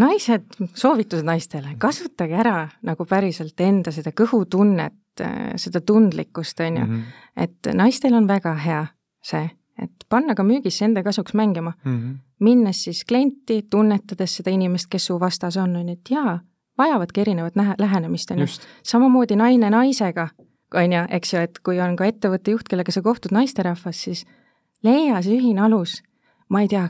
naised, 0.00 0.46
soovitused 0.74 1.26
naistele, 1.26 1.74
kasutage 1.82 2.38
ära 2.38 2.68
nagu 2.86 3.06
päriselt 3.08 3.60
enda 3.60 3.94
seda 3.94 4.14
kõhutunnet, 4.16 5.24
seda 5.60 5.80
tundlikkust, 5.86 6.60
on 6.66 6.80
ju, 6.80 6.86
mhm. 6.86 7.02
et 7.36 7.74
naistel 7.74 8.16
on 8.18 8.26
väga 8.30 8.54
hea 8.64 8.86
see, 9.24 9.46
et 9.80 10.06
panna 10.10 10.36
ka 10.38 10.44
müügisse 10.46 10.86
enda 10.86 11.02
kasuks 11.02 11.34
mängima 11.34 11.72
mm. 11.84 11.92
-hmm. 11.92 12.16
minnes 12.40 12.84
siis 12.84 13.04
klienti, 13.04 13.62
tunnetades 13.70 14.36
seda 14.36 14.50
inimest, 14.50 14.86
kes 14.90 15.06
su 15.06 15.20
vastas 15.20 15.56
on, 15.56 15.76
on 15.76 15.88
ju, 15.88 15.92
et 15.92 16.10
jaa, 16.10 16.40
vajavadki 16.78 17.20
erinevat 17.20 17.54
nähe, 17.56 17.74
lähenemist, 17.78 18.30
on 18.30 18.38
ju. 18.38 18.46
samamoodi 18.82 19.36
naine 19.36 19.70
naisega, 19.70 20.28
on 20.74 20.92
ju, 20.92 21.04
eks 21.08 21.34
ju, 21.34 21.40
et 21.40 21.58
kui 21.58 21.80
on 21.80 21.96
ka 21.96 22.04
ettevõtte 22.04 22.50
juht, 22.50 22.68
kellega 22.68 22.92
sa 22.92 23.02
kohtud 23.02 23.32
naisterahvas, 23.32 24.02
siis 24.02 24.26
leia 24.84 25.22
see 25.24 25.38
ühine 25.38 25.64
alus, 25.64 25.98
ma 26.52 26.62
ei 26.64 26.68
tea, 26.68 26.84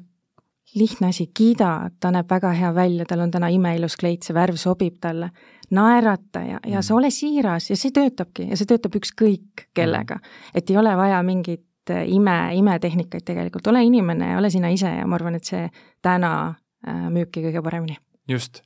lihtne 0.74 1.12
asi, 1.12 1.28
kiida, 1.34 1.90
ta 2.00 2.10
näeb 2.14 2.30
väga 2.30 2.50
hea 2.58 2.72
välja, 2.74 3.06
tal 3.06 3.22
on 3.24 3.30
täna 3.30 3.48
imeilus 3.54 3.96
kleit, 4.00 4.26
see 4.26 4.34
värv 4.34 4.58
sobib 4.58 4.98
talle, 5.02 5.30
naerata 5.74 6.42
ja, 6.42 6.58
ja 6.66 6.82
sa 6.82 6.94
mm. 6.94 6.98
ole 6.98 7.10
siiras 7.14 7.70
ja 7.70 7.78
see 7.78 7.94
töötabki 7.94 8.48
ja 8.50 8.58
see 8.58 8.68
töötab 8.68 8.98
ükskõik 8.98 9.68
kellega. 9.74 10.18
Mm. 10.18 10.52
et 10.54 10.70
ei 10.70 10.78
ole 10.78 10.96
vaja 10.98 11.22
mingit 11.22 11.94
äh, 11.94 12.04
ime, 12.10 12.38
imetehnikaid 12.58 13.26
tegelikult, 13.26 13.66
ole 13.72 13.84
inimene 13.86 14.34
ja 14.34 14.38
ole 14.38 14.50
sina 14.50 14.70
ise 14.74 14.90
ja 14.98 15.06
ma 15.06 15.18
arvan, 15.18 15.38
et 15.38 15.50
see 15.50 15.68
täna 16.02 16.34
äh, 16.50 17.06
müübki 17.10 17.46
kõige 17.46 17.62
paremini. 17.62 17.98
just 18.28 18.62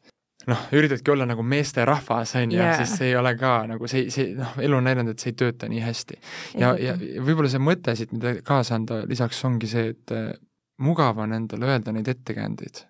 noh, 0.47 0.67
üritadki 0.73 1.11
olla 1.13 1.27
nagu 1.29 1.43
meesterahvas, 1.43 2.35
on 2.41 2.53
ju 2.55 2.67
siis 2.79 2.97
see 3.01 3.11
ei 3.11 3.17
ole 3.19 3.35
ka 3.39 3.55
nagu 3.71 3.89
see, 3.91 4.09
see 4.15 4.35
noh, 4.39 4.55
elu 4.63 4.79
on 4.79 4.87
näidanud, 4.87 5.17
et 5.17 5.25
see 5.25 5.33
ei 5.33 5.39
tööta 5.43 5.71
nii 5.71 5.83
hästi. 5.83 6.21
ja, 6.63 6.75
ja 6.81 6.95
võib-olla 6.99 7.51
see 7.53 7.63
mõte 7.63 7.97
siit, 7.99 8.15
mida 8.15 8.37
kaasa 8.47 8.79
anda 8.79 9.03
lisaks 9.09 9.43
ongi 9.49 9.71
see, 9.71 9.93
et 9.97 10.15
äh, 10.15 10.31
mugav 10.85 11.19
on 11.25 11.35
endale 11.37 11.69
öelda 11.73 11.95
neid 11.95 12.09
ettekäändeid. 12.15 12.85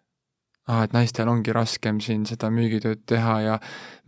Aa, 0.69 0.85
et 0.85 0.95
naistel 0.95 1.29
ongi 1.31 1.53
raskem 1.57 1.99
siin 2.05 2.27
seda 2.29 2.51
müügitööd 2.53 3.01
teha 3.09 3.37
ja 3.45 3.57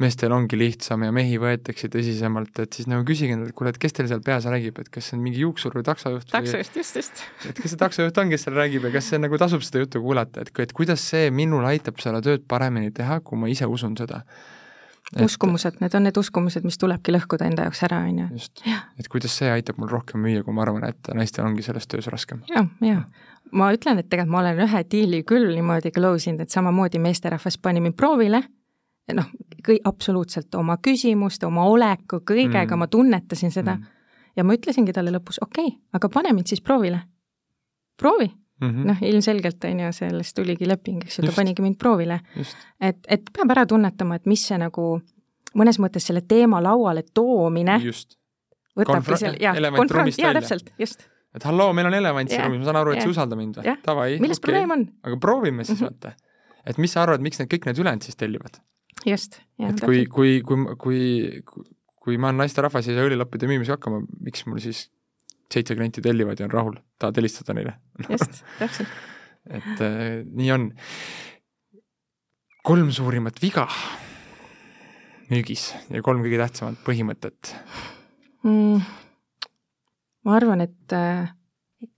meestel 0.01 0.33
ongi 0.37 0.59
lihtsam 0.61 1.05
ja 1.07 1.15
mehi 1.15 1.39
võetakse 1.41 1.89
tõsisemalt, 1.93 2.53
et 2.65 2.77
siis 2.77 2.89
nagu 2.91 3.05
küsige 3.09 3.37
endalt, 3.37 3.55
kuule, 3.57 3.73
et 3.73 3.81
kes 3.81 3.97
teil 3.97 4.09
seal 4.11 4.23
peas 4.25 4.49
räägib, 4.51 4.81
et 4.83 4.93
kas 4.93 5.11
see 5.11 5.19
on 5.19 5.25
mingi 5.25 5.43
juuksur 5.45 5.77
või 5.77 5.87
taksojuht 5.89 6.31
taksojuht, 6.33 6.81
just, 6.83 7.01
just. 7.01 7.25
et 7.49 7.57
kes 7.57 7.75
see 7.75 7.81
taksojuht 7.81 8.23
on, 8.23 8.33
kes 8.33 8.47
seal 8.47 8.57
räägib 8.61 8.89
ja 8.89 8.95
kas 8.99 9.11
see 9.13 9.21
nagu 9.23 9.41
tasub 9.41 9.65
seda 9.67 9.85
juttu 9.85 10.05
kuulata, 10.05 10.45
et, 10.45 10.53
et 10.67 10.77
kuidas 10.77 11.05
see 11.13 11.33
minul 11.35 11.67
aitab 11.69 12.01
seda 12.03 12.23
tööd 12.25 12.45
paremini 12.49 12.93
teha, 12.97 13.21
kui 13.25 13.41
ma 13.41 13.53
ise 13.53 13.69
usun 13.69 13.97
seda 14.01 14.25
uskumused, 15.25 15.81
need 15.83 15.95
on 15.95 16.07
need 16.07 16.19
uskumused, 16.21 16.65
mis 16.67 16.79
tulebki 16.79 17.15
lõhkuda 17.15 17.49
enda 17.49 17.67
jaoks 17.67 17.83
ära, 17.89 18.05
on 18.07 18.19
ju. 18.23 18.29
just, 18.39 18.63
et 19.01 19.09
kuidas 19.11 19.35
see 19.41 19.51
aitab 19.51 19.81
mul 19.81 19.91
rohkem 19.91 20.23
müüa, 20.23 20.45
kui 20.47 20.55
ma 20.55 20.63
arvan, 20.67 20.87
et 20.87 21.11
naistel 21.17 21.49
ongi 21.49 21.67
selles 21.67 21.89
töös 21.91 22.07
raskem 22.13 22.45
ja,. 22.49 22.63
jah, 22.63 22.71
jah 22.87 23.29
ma 23.53 23.71
ütlen, 23.75 23.99
et 23.99 24.09
tegelikult 24.11 24.33
ma 24.33 24.43
olen 24.45 24.63
ühe 24.67 24.83
diili 24.93 25.23
küll 25.27 25.51
niimoodi 25.55 25.93
close 25.95 26.31
inud, 26.31 26.45
et 26.45 26.55
samamoodi 26.55 27.01
meesterahvas 27.03 27.59
pani 27.63 27.83
mind 27.83 27.97
proovile, 27.99 28.43
noh, 29.17 29.31
kõi-, 29.67 29.81
absoluutselt 29.85 30.55
oma 30.55 30.77
küsimuste, 30.83 31.49
oma 31.49 31.67
oleku, 31.67 32.23
kõigega 32.27 32.77
mm. 32.77 32.85
ma 32.85 32.91
tunnetasin 32.91 33.55
seda 33.55 33.75
mm. 33.77 33.97
ja 34.39 34.47
ma 34.47 34.55
ütlesingi 34.59 34.95
talle 34.95 35.15
lõpus, 35.15 35.41
okei 35.43 35.67
okay,, 35.73 35.81
aga 35.99 36.13
pane 36.13 36.35
mind 36.37 36.53
siis 36.53 36.63
proovile. 36.63 37.03
proovi 37.99 38.31
mm 38.61 38.69
-hmm.. 38.69 38.87
noh, 38.93 39.03
ilmselgelt, 39.03 39.65
on 39.65 39.81
ju, 39.81 39.93
sellest 39.93 40.37
tuligi 40.37 40.69
leping, 40.69 41.05
eks 41.05 41.19
ju, 41.19 41.27
ta 41.27 41.33
panigi 41.37 41.63
mind 41.63 41.79
proovile. 41.79 42.21
et, 42.81 42.99
et 43.09 43.31
peab 43.37 43.51
ära 43.51 43.67
tunnetama, 43.67 44.21
et 44.21 44.27
mis 44.27 44.47
see 44.47 44.59
nagu 44.59 45.01
mõnes 45.55 45.81
mõttes 45.83 46.07
selle 46.07 46.21
teema 46.21 46.63
lauale 46.63 47.03
toomine 47.15 47.81
just. 47.85 48.19
võtabki 48.79 49.17
selle, 49.17 49.37
jah, 49.41 49.57
konfront, 49.77 50.19
jaa, 50.19 50.35
täpselt, 50.35 50.73
just 50.79 51.09
et 51.35 51.47
halloo, 51.47 51.73
meil 51.77 51.87
on 51.91 51.95
elevant 51.95 52.31
siin 52.31 52.43
ruumis, 52.43 52.63
ma 52.63 52.71
saan 52.71 52.81
aru, 52.81 52.95
et 52.95 53.01
yeah. 53.01 53.05
sa 53.05 53.11
ei 53.11 53.15
usalda 53.15 53.39
mind 53.39 53.61
või? 53.61 53.75
Davai. 53.87 54.15
okay. 54.19 54.41
probleem 54.43 54.75
on? 54.77 54.87
aga 55.07 55.17
proovime 55.17 55.65
siis 55.65 55.81
mm 55.81 55.87
-hmm. 55.87 56.09
vaata. 56.11 56.63
et 56.67 56.79
mis 56.79 56.93
sa 56.93 57.03
arvad, 57.03 57.21
miks 57.21 57.39
need 57.39 57.51
kõik 57.53 57.69
need 57.69 57.79
ülejäänud 57.79 58.03
siis 58.03 58.17
tellivad? 58.17 58.63
just, 59.07 59.41
jah. 59.59 59.71
et 59.71 59.81
kui, 59.81 60.07
kui, 60.07 60.41
kui, 60.43 60.65
kui, 60.77 61.43
kui, 61.47 61.69
kui 62.01 62.19
ma 62.19 62.33
olen 62.33 62.43
naisterahvas 62.43 62.87
ja 62.87 62.93
ei 62.93 62.99
saa 62.99 63.07
õlilappide 63.11 63.47
müümisega 63.47 63.79
hakkama, 63.79 64.03
miks 64.21 64.47
mul 64.47 64.59
siis 64.59 64.89
seitse 65.55 65.75
klienti 65.75 66.03
tellivad 66.05 66.41
ja 66.41 66.47
on 66.47 66.55
rahul, 66.55 66.77
tahad 66.99 67.19
helistada 67.21 67.57
neile? 67.57 67.75
Just, 68.11 68.43
täpselt. 68.59 68.89
Et 69.51 69.83
äh, 69.83 70.23
nii 70.27 70.53
on. 70.53 70.71
kolm 72.63 72.91
suurimat 72.93 73.39
viga 73.43 73.65
müügis 75.31 75.71
ja 75.91 76.03
kolm 76.05 76.25
kõige 76.25 76.41
tähtsamat 76.43 76.83
põhimõtet. 76.85 77.55
Mm. 78.45 78.83
Ma 80.27 80.35
arvan, 80.37 80.65
et 80.67 80.95
äh, 80.97 81.31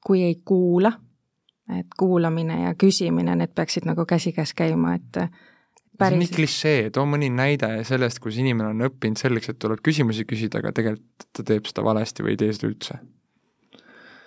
kui 0.04 0.22
ei 0.22 0.36
kuula, 0.46 0.92
et 1.78 1.96
kuulamine 1.98 2.60
ja 2.62 2.74
küsimine, 2.78 3.34
need 3.38 3.54
peaksid 3.56 3.88
nagu 3.88 4.06
käsikäes 4.06 4.54
käima, 4.58 4.94
et 5.00 5.18
äh, 5.24 5.32
päris... 5.98 6.12
see 6.12 6.20
on 6.20 6.22
nii 6.22 6.34
klišee, 6.36 6.84
too 6.94 7.06
mõni 7.08 7.32
näide 7.34 7.72
sellest, 7.88 8.22
kus 8.22 8.38
inimene 8.38 8.70
on 8.70 8.86
õppinud 8.90 9.18
selleks, 9.18 9.50
et 9.50 9.60
tuleb 9.62 9.82
küsimusi 9.82 10.28
küsida, 10.28 10.62
aga 10.62 10.74
tegelikult 10.76 11.26
ta 11.32 11.46
teeb 11.48 11.66
seda 11.70 11.84
valesti 11.86 12.26
või 12.26 12.36
ei 12.36 12.44
tee 12.44 12.54
seda 12.54 12.70
üldse 12.70 13.00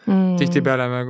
mm.. 0.06 0.36
tihtipeale 0.40 0.88
me, 0.92 1.02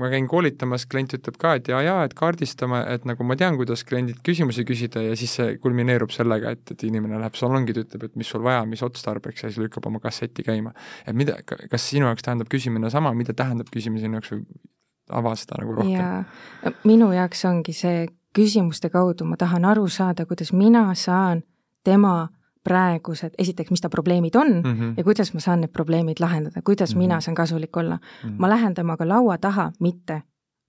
ma 0.00 0.10
käin 0.12 0.26
koolitamas, 0.30 0.86
klient 0.90 1.16
ütleb 1.18 1.38
ka, 1.40 1.54
et 1.58 1.70
jaa-jaa, 1.70 2.04
et 2.08 2.14
kaardistame, 2.18 2.82
et 2.94 3.06
nagu 3.08 3.26
ma 3.26 3.36
tean, 3.40 3.58
kuidas 3.60 3.84
kliendilt 3.88 4.22
küsimusi 4.26 4.66
küsida 4.68 5.02
ja 5.04 5.16
siis 5.18 5.36
see 5.38 5.56
kulmineerub 5.62 6.12
sellega, 6.14 6.54
et, 6.56 6.74
et 6.74 6.86
inimene 6.88 7.20
läheb 7.22 7.38
salongi, 7.38 7.76
ta 7.76 7.84
ütleb, 7.86 8.08
et 8.08 8.20
mis 8.20 8.30
sul 8.30 8.44
vaja, 8.46 8.64
mis 8.68 8.82
otstarbeks 8.86 9.46
ja 9.46 9.50
siis 9.50 9.62
lükkab 9.64 9.88
oma 9.90 10.02
kasseti 10.02 10.46
käima. 10.46 10.74
et 11.06 11.16
mida, 11.16 11.38
kas 11.46 11.90
sinu 11.90 12.08
jaoks 12.10 12.26
tähendab 12.26 12.50
küsimine 12.52 12.90
sama, 12.92 13.14
mida 13.14 13.36
tähendab 13.36 13.70
küsimine 13.72 14.04
sinu 14.04 14.20
jaoks 14.20 14.34
või 14.34 14.44
ava 15.10 15.34
seda 15.38 15.60
nagu 15.62 15.80
rohkem? 15.80 15.96
jaa, 15.98 16.74
minu 16.88 17.10
jaoks 17.14 17.44
ongi 17.50 17.76
see 17.76 18.06
küsimuste 18.34 18.90
kaudu, 18.90 19.26
ma 19.28 19.38
tahan 19.38 19.64
aru 19.64 19.86
saada, 19.88 20.26
kuidas 20.26 20.52
mina 20.52 20.88
saan 20.98 21.44
tema 21.84 22.28
praegused, 22.64 23.34
esiteks, 23.38 23.70
mis 23.70 23.80
ta 23.80 23.88
probleemid 23.88 24.34
on 24.34 24.52
mm 24.52 24.74
-hmm. 24.74 24.94
ja 24.96 25.04
kuidas 25.04 25.34
ma 25.34 25.40
saan 25.40 25.60
need 25.60 25.72
probleemid 25.72 26.20
lahendada, 26.20 26.62
kuidas 26.62 26.94
mm 26.94 26.94
-hmm. 26.94 26.98
mina 26.98 27.20
saan 27.20 27.34
kasulik 27.34 27.76
olla 27.76 27.96
mm. 27.96 28.30
-hmm. 28.30 28.34
ma 28.38 28.48
lähen 28.48 28.74
temaga 28.74 29.08
laua 29.08 29.38
taha, 29.38 29.72
mitte 29.80 30.22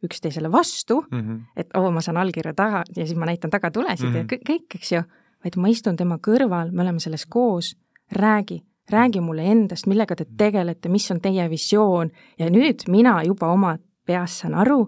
üksteisele 0.04 0.52
vastu 0.52 1.06
mm, 1.12 1.20
-hmm. 1.20 1.42
et 1.56 1.68
oo 1.74 1.88
oh,, 1.88 1.94
ma 1.94 2.02
saan 2.02 2.18
allkirja 2.18 2.54
taha 2.54 2.84
ja 2.96 3.06
siis 3.06 3.18
ma 3.18 3.26
näitan 3.26 3.50
tagatulesid 3.50 4.06
mm 4.06 4.14
-hmm. 4.14 4.18
ja 4.18 4.24
kõik, 4.24 4.44
kõik, 4.50 4.76
eks 4.76 4.92
ju, 4.92 5.02
vaid 5.44 5.58
ma 5.58 5.68
istun 5.68 5.96
tema 5.96 6.18
kõrval, 6.28 6.72
me 6.72 6.82
oleme 6.82 7.00
selles 7.00 7.26
koos, 7.26 7.78
räägi, 8.12 8.64
räägi 8.92 9.22
mulle 9.22 9.44
endast, 9.52 9.88
millega 9.88 10.16
te 10.16 10.26
tegelete, 10.38 10.90
mis 10.90 11.12
on 11.12 11.22
teie 11.22 11.50
visioon 11.50 12.10
ja 12.40 12.50
nüüd 12.50 12.88
mina 12.88 13.24
juba 13.24 13.48
oma 13.48 13.78
peas 14.06 14.40
saan 14.40 14.54
aru, 14.54 14.88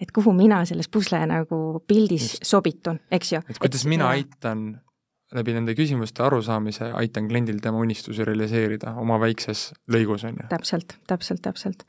et 0.00 0.12
kuhu 0.12 0.32
mina 0.32 0.64
selles 0.64 0.88
pusle 0.88 1.26
nagu 1.26 1.84
pildis 1.86 2.32
Just. 2.32 2.44
sobitun, 2.44 3.00
eks 3.10 3.32
ju. 3.32 3.40
et 3.48 3.58
kuidas 3.58 3.84
et, 3.84 3.88
mina 3.88 4.08
aitan 4.08 4.80
läbi 5.34 5.54
nende 5.56 5.74
küsimuste 5.74 6.22
arusaamise 6.24 6.90
aitan 6.94 7.28
kliendil 7.28 7.58
tema 7.62 7.78
unistusi 7.82 8.24
realiseerida 8.24 8.94
oma 9.00 9.18
väikses 9.20 9.66
lõigus, 9.90 10.26
on 10.28 10.38
ju. 10.38 10.48
täpselt, 10.50 10.96
täpselt, 11.10 11.42
täpselt. 11.42 11.84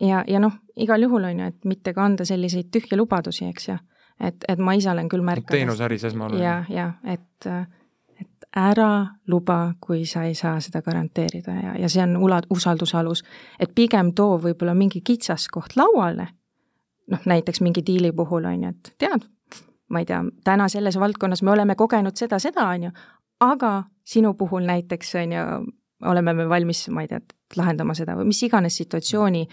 ja, 0.00 0.24
ja 0.26 0.40
noh, 0.40 0.58
igal 0.76 1.02
juhul 1.02 1.28
on 1.28 1.42
ju, 1.42 1.52
et 1.52 1.68
mitte 1.68 1.94
ka 1.94 2.04
anda 2.04 2.26
selliseid 2.28 2.70
tühje 2.74 2.98
lubadusi, 2.98 3.48
eks 3.48 3.68
ju. 3.68 3.78
et, 4.20 4.48
et 4.48 4.58
ma 4.58 4.74
ise 4.78 4.90
olen 4.90 5.08
küll 5.08 5.24
märganud. 5.24 5.52
teenusäris 5.52 6.08
esmane. 6.10 6.40
ja, 6.42 6.62
ja 6.72 6.92
et, 7.04 7.50
et 8.20 8.48
ära 8.56 9.06
luba, 9.28 9.60
kui 9.80 10.04
sa 10.06 10.24
ei 10.24 10.34
saa 10.34 10.58
seda 10.64 10.82
garanteerida 10.82 11.54
ja, 11.62 11.78
ja 11.78 11.88
see 11.92 12.02
on 12.02 12.16
ula-, 12.16 12.44
usalduse 12.50 12.96
alus. 12.96 13.24
et 13.60 13.74
pigem 13.74 14.12
too 14.14 14.38
võib-olla 14.42 14.74
mingi 14.74 15.04
kitsaskoht 15.04 15.76
lauale, 15.76 16.28
noh 17.10 17.26
näiteks 17.26 17.60
mingi 17.60 17.84
diili 17.86 18.12
puhul 18.12 18.48
on 18.48 18.62
ju, 18.62 18.76
et 18.76 18.94
tead, 18.98 19.28
ma 19.88 20.02
ei 20.02 20.06
tea, 20.06 20.22
täna 20.44 20.68
selles 20.68 20.98
valdkonnas 21.00 21.42
me 21.42 21.50
oleme 21.50 21.74
kogenud 21.74 22.16
seda, 22.16 22.38
seda, 22.38 22.68
on 22.68 22.82
ju, 22.82 22.90
aga 23.40 23.72
sinu 24.04 24.34
puhul 24.34 24.66
näiteks, 24.66 25.14
on 25.22 25.32
ju, 25.32 25.44
oleme 26.10 26.32
me 26.34 26.48
valmis, 26.48 26.88
ma 26.88 27.02
ei 27.02 27.08
tea, 27.08 27.20
lahendama 27.56 27.94
seda 27.94 28.16
või 28.18 28.28
mis 28.30 28.42
iganes 28.42 28.76
situatsiooni, 28.76 29.46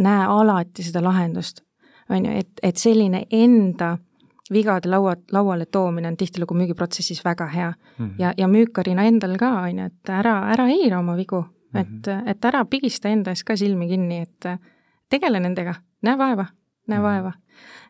näe 0.00 0.26
alati 0.26 0.82
seda 0.82 1.02
lahendust, 1.04 1.62
on 2.10 2.26
ju, 2.26 2.40
et, 2.40 2.52
et 2.62 2.80
selline 2.80 3.24
enda 3.30 3.96
vigade 4.52 4.90
laua, 4.90 5.16
lauale 5.32 5.66
toomine 5.66 6.08
on 6.08 6.16
tihtilugu 6.16 6.54
müügiprotsessis 6.54 7.24
väga 7.24 7.46
hea 7.46 7.72
mm. 7.72 8.06
-hmm. 8.06 8.14
ja, 8.18 8.32
ja 8.36 8.48
müükarina 8.48 9.02
endal 9.02 9.36
ka, 9.38 9.50
on 9.62 9.78
ju, 9.78 9.84
et 9.84 10.08
ära, 10.08 10.36
ära 10.52 10.68
eira 10.68 10.98
oma 10.98 11.16
vigu 11.16 11.40
mm, 11.40 11.80
-hmm. 11.80 12.20
et, 12.20 12.28
et 12.28 12.44
ära 12.44 12.64
pigista 12.64 13.08
enda 13.08 13.30
ees 13.30 13.44
ka 13.44 13.56
silmi 13.56 13.88
kinni, 13.88 14.20
et 14.20 14.60
tegele 15.08 15.40
nendega, 15.40 15.74
näe 16.02 16.18
vaeva, 16.18 16.46
näe 16.88 16.98
mm 16.98 17.04
-hmm. 17.04 17.08
vaeva. 17.08 17.32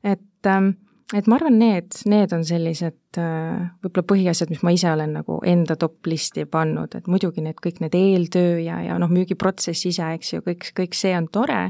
et 0.05 0.47
ähm, 0.47 0.68
et 1.14 1.28
ma 1.30 1.38
arvan, 1.38 1.58
need, 1.60 1.94
need 2.10 2.32
on 2.34 2.42
sellised 2.46 3.18
äh, 3.20 3.68
võib-olla 3.84 4.06
põhiasjad, 4.10 4.50
mis 4.52 4.64
ma 4.66 4.72
ise 4.74 4.90
olen 4.90 5.14
nagu 5.20 5.38
enda 5.46 5.76
top 5.80 6.08
listi 6.10 6.46
pannud, 6.50 6.96
et 6.98 7.08
muidugi 7.10 7.44
need 7.44 7.60
kõik 7.62 7.80
need 7.84 7.96
eeltöö 7.98 8.58
ja, 8.64 8.80
ja 8.84 8.98
noh, 9.00 9.12
müügiprotsess 9.12 9.86
ise, 9.90 10.10
eks 10.18 10.34
ju, 10.34 10.44
kõik, 10.46 10.70
kõik 10.76 10.98
see 10.98 11.14
on 11.16 11.28
tore, 11.32 11.62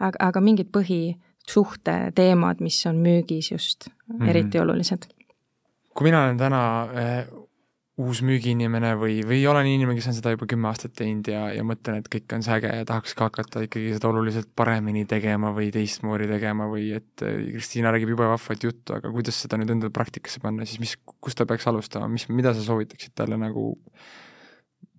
aga, 0.00 0.20
aga 0.30 0.42
mingid 0.44 0.72
põhisuhte 0.74 1.96
teemad, 2.16 2.62
mis 2.64 2.80
on 2.90 3.00
müügis 3.04 3.52
just 3.52 3.88
mm 3.88 4.18
-hmm. 4.18 4.30
eriti 4.30 4.60
olulised. 4.60 5.10
kui 5.94 6.04
mina 6.04 6.24
olen 6.24 6.38
täna 6.38 6.62
äh, 6.82 7.26
uus 7.96 8.20
müügiinimene 8.20 8.90
või, 9.00 9.22
või 9.24 9.38
olen 9.48 9.66
inimene, 9.70 9.96
kes 9.96 10.10
on 10.10 10.16
seda 10.18 10.34
juba 10.34 10.44
kümme 10.50 10.68
aastat 10.68 10.92
teinud 10.98 11.30
ja, 11.32 11.46
ja 11.56 11.62
mõtlen, 11.64 12.02
et 12.02 12.10
kõik 12.12 12.34
on 12.36 12.42
see 12.44 12.52
äge 12.58 12.68
ja 12.68 12.84
tahaks 12.88 13.14
ka 13.16 13.30
hakata 13.30 13.62
ikkagi 13.64 13.94
seda 13.94 14.10
oluliselt 14.10 14.50
paremini 14.58 15.06
tegema 15.08 15.48
või 15.56 15.70
teistmoodi 15.72 16.28
tegema 16.28 16.66
või 16.68 16.90
et 16.98 17.24
äh, 17.24 17.38
Kristiina 17.54 17.94
räägib 17.94 18.12
jube 18.12 18.28
vahvat 18.28 18.66
juttu, 18.68 18.98
aga 18.98 19.08
kuidas 19.14 19.40
seda 19.40 19.56
nüüd 19.56 19.72
endale 19.72 19.94
praktikasse 19.96 20.42
panna, 20.44 20.68
siis 20.68 20.82
mis, 20.82 20.92
kust 21.24 21.40
ta 21.40 21.46
peaks 21.48 21.64
alustama, 21.72 22.08
mis, 22.12 22.28
mida 22.28 22.52
sa 22.52 22.64
soovitaksid 22.66 23.14
talle 23.16 23.38
nagu, 23.40 23.70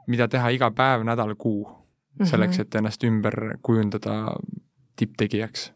mida 0.09 0.25
teha 0.31 0.49
iga 0.55 0.71
päev, 0.73 1.05
nädal, 1.05 1.35
kuu, 1.37 1.67
selleks, 2.23 2.57
mhm. 2.57 2.65
et 2.65 2.79
ennast 2.81 3.05
ümber 3.05 3.41
kujundada 3.61 4.21
tipptegijaks? 4.97 5.71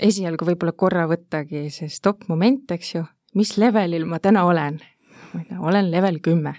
esialgu 0.00 0.46
võib-olla 0.48 0.72
korra 0.72 1.04
võttagi 1.10 1.66
see 1.68 1.90
stopp-moment, 1.92 2.72
eks 2.72 2.94
ju, 2.94 3.04
mis 3.36 3.58
levelil 3.60 4.08
ma 4.08 4.16
täna 4.24 4.46
olen 4.48 4.80
ma 5.34 5.40
ei 5.40 5.46
tea, 5.48 5.60
olen 5.60 5.90
level 5.90 6.18
kümme. 6.22 6.54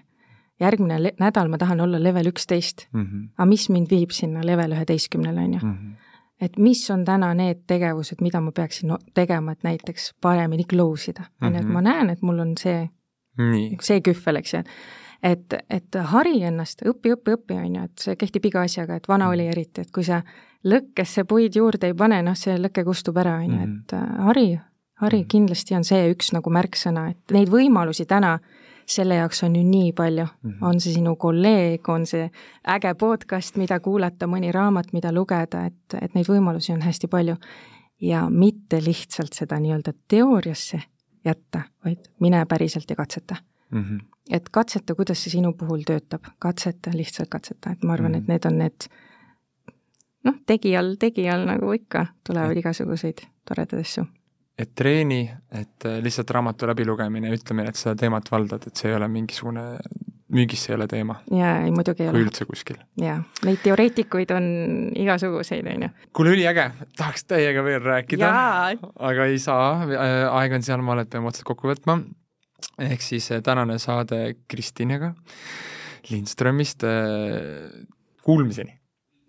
järgmine 0.62 1.14
nädal 1.20 1.48
ma 1.50 1.58
tahan 1.58 1.80
olla 1.82 2.04
level 2.04 2.28
üksteist 2.30 2.88
mm. 2.94 3.04
-hmm. 3.04 3.30
aga 3.38 3.46
mis 3.46 3.70
mind 3.70 3.88
viib 3.90 4.12
sinna 4.12 4.46
level 4.46 4.72
üheteistkümnele, 4.72 5.40
on 5.40 5.54
ju 5.54 5.60
mm. 5.64 5.74
-hmm. 5.74 5.96
et 6.42 6.58
mis 6.58 6.92
on 6.92 7.06
täna 7.06 7.34
need 7.34 7.64
tegevused, 7.68 8.22
mida 8.22 8.42
ma 8.42 8.52
peaksin 8.52 8.92
tegema, 9.14 9.52
et 9.52 9.64
näiteks 9.64 10.14
paremini 10.22 10.64
close 10.64 11.12
ida, 11.12 11.24
on 11.42 11.54
ju, 11.54 11.60
et 11.60 11.66
mhm. 11.66 11.74
ma 11.74 11.82
näen, 11.82 12.10
et 12.10 12.22
mul 12.22 12.40
on 12.40 12.58
see, 12.58 12.90
see 13.82 14.02
kühvel, 14.02 14.36
eks 14.36 14.54
ju 14.54 14.64
et, 15.24 15.54
et 15.70 15.98
hari 16.12 16.42
ennast, 16.44 16.82
õpi, 16.88 17.14
õpi, 17.16 17.36
õpi, 17.38 17.58
on 17.58 17.76
ju, 17.76 17.84
et 17.90 18.06
see 18.06 18.18
kehtib 18.20 18.48
iga 18.50 18.66
asjaga, 18.66 18.98
et 18.98 19.08
vana 19.10 19.30
oli 19.30 19.46
eriti, 19.48 19.86
et 19.86 19.92
kui 19.94 20.06
sa 20.06 20.22
lõkkesse 20.68 21.26
puid 21.30 21.56
juurde 21.58 21.90
ei 21.90 21.98
pane, 21.98 22.22
noh, 22.26 22.38
see 22.38 22.58
lõke 22.60 22.84
kustub 22.88 23.18
ära, 23.22 23.38
on 23.42 23.50
ju, 23.50 23.60
mhm. 23.60 23.78
et 23.82 23.96
äh, 23.98 24.08
hari, 24.28 24.48
hari 25.02 25.24
kindlasti 25.30 25.78
on 25.78 25.86
see 25.88 26.10
üks 26.14 26.34
nagu 26.36 26.54
märksõna, 26.54 27.10
et 27.14 27.36
neid 27.36 27.52
võimalusi 27.54 28.08
täna 28.10 28.38
selle 28.96 29.16
jaoks 29.16 29.44
on 29.44 29.56
ju 29.56 29.64
nii 29.64 29.92
palju 29.94 30.26
mm, 30.26 30.52
-hmm. 30.52 30.68
on 30.68 30.80
see 30.82 30.94
sinu 30.94 31.16
kolleeg, 31.16 31.90
on 31.90 32.06
see 32.06 32.30
äge 32.68 32.94
podcast, 33.00 33.58
mida 33.58 33.80
kuulata, 33.80 34.28
mõni 34.28 34.52
raamat, 34.52 34.94
mida 34.94 35.12
lugeda, 35.14 35.66
et, 35.66 35.98
et 36.02 36.16
neid 36.16 36.28
võimalusi 36.30 36.74
on 36.74 36.82
hästi 36.82 37.08
palju. 37.08 37.36
ja 38.02 38.30
mitte 38.30 38.80
lihtsalt 38.86 39.34
seda 39.34 39.60
nii-öelda 39.60 39.92
teooriasse 40.08 40.80
jätta, 41.26 41.62
vaid 41.86 42.08
mine 42.20 42.46
päriselt 42.46 42.90
ja 42.90 42.96
katseta 42.96 43.36
mm. 43.70 43.84
-hmm. 43.84 44.00
et 44.30 44.50
katseta, 44.50 44.96
kuidas 44.96 45.24
see 45.24 45.32
sinu 45.32 45.54
puhul 45.54 45.84
töötab, 45.86 46.24
katseta, 46.40 46.92
lihtsalt 46.94 47.30
katseta, 47.30 47.72
et 47.72 47.84
ma 47.84 47.94
arvan 47.94 48.12
mm, 48.12 48.16
-hmm. 48.16 48.22
et 48.22 48.28
need 48.28 48.46
on 48.46 48.58
need 48.58 48.88
noh, 50.24 50.36
tegijal, 50.46 50.96
tegijal 51.00 51.46
nagu 51.46 51.72
ikka 51.72 52.06
tulevad 52.28 52.58
igasuguseid 52.58 53.22
toredaid 53.48 53.82
asju 53.82 54.06
et 54.62 54.72
treeni, 54.78 55.24
et 55.56 55.88
äh, 55.88 56.00
lihtsalt 56.04 56.32
raamatu 56.36 56.70
läbilugemine 56.70 57.32
ja 57.32 57.38
ütlemine, 57.38 57.72
et 57.72 57.80
seda 57.80 57.96
teemat 58.00 58.30
valdad, 58.32 58.68
et 58.68 58.78
see 58.78 58.92
ei 58.92 58.98
ole 58.98 59.08
mingisugune, 59.12 59.66
müügis 60.32 60.66
see 60.66 60.74
ei 60.74 60.78
ole 60.78 60.88
teema. 60.92 61.18
jaa, 61.32 61.58
ei 61.66 61.74
muidugi 61.76 62.06
ei 62.06 62.10
ole. 62.10 62.20
kui 62.20 62.28
üldse 62.28 62.48
kuskil. 62.50 62.80
jaa, 63.02 63.18
neid 63.48 63.62
teoreetikuid 63.66 64.34
on 64.36 64.48
igasuguseid, 65.04 65.68
on 65.74 65.88
ju. 65.88 65.92
kuule, 66.18 66.36
üliäge, 66.38 66.70
tahaks 67.00 67.28
teiega 67.30 67.66
veel 67.66 67.84
rääkida, 67.86 68.32
aga 69.12 69.28
ei 69.32 69.42
saa, 69.44 69.68
äh, 69.90 70.16
aeg 70.30 70.58
on 70.60 70.68
sealmaal, 70.68 71.04
et 71.04 71.12
peame 71.12 71.32
otsad 71.32 71.48
kokku 71.48 71.72
võtma. 71.72 72.02
ehk 72.92 73.06
siis 73.06 73.32
äh, 73.34 73.44
tänane 73.46 73.80
saade 73.82 74.24
Kristinaga 74.48 75.16
Lindströmist, 76.10 76.84
kuulmiseni! 78.26 78.80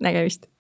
nägemist! 0.03 0.52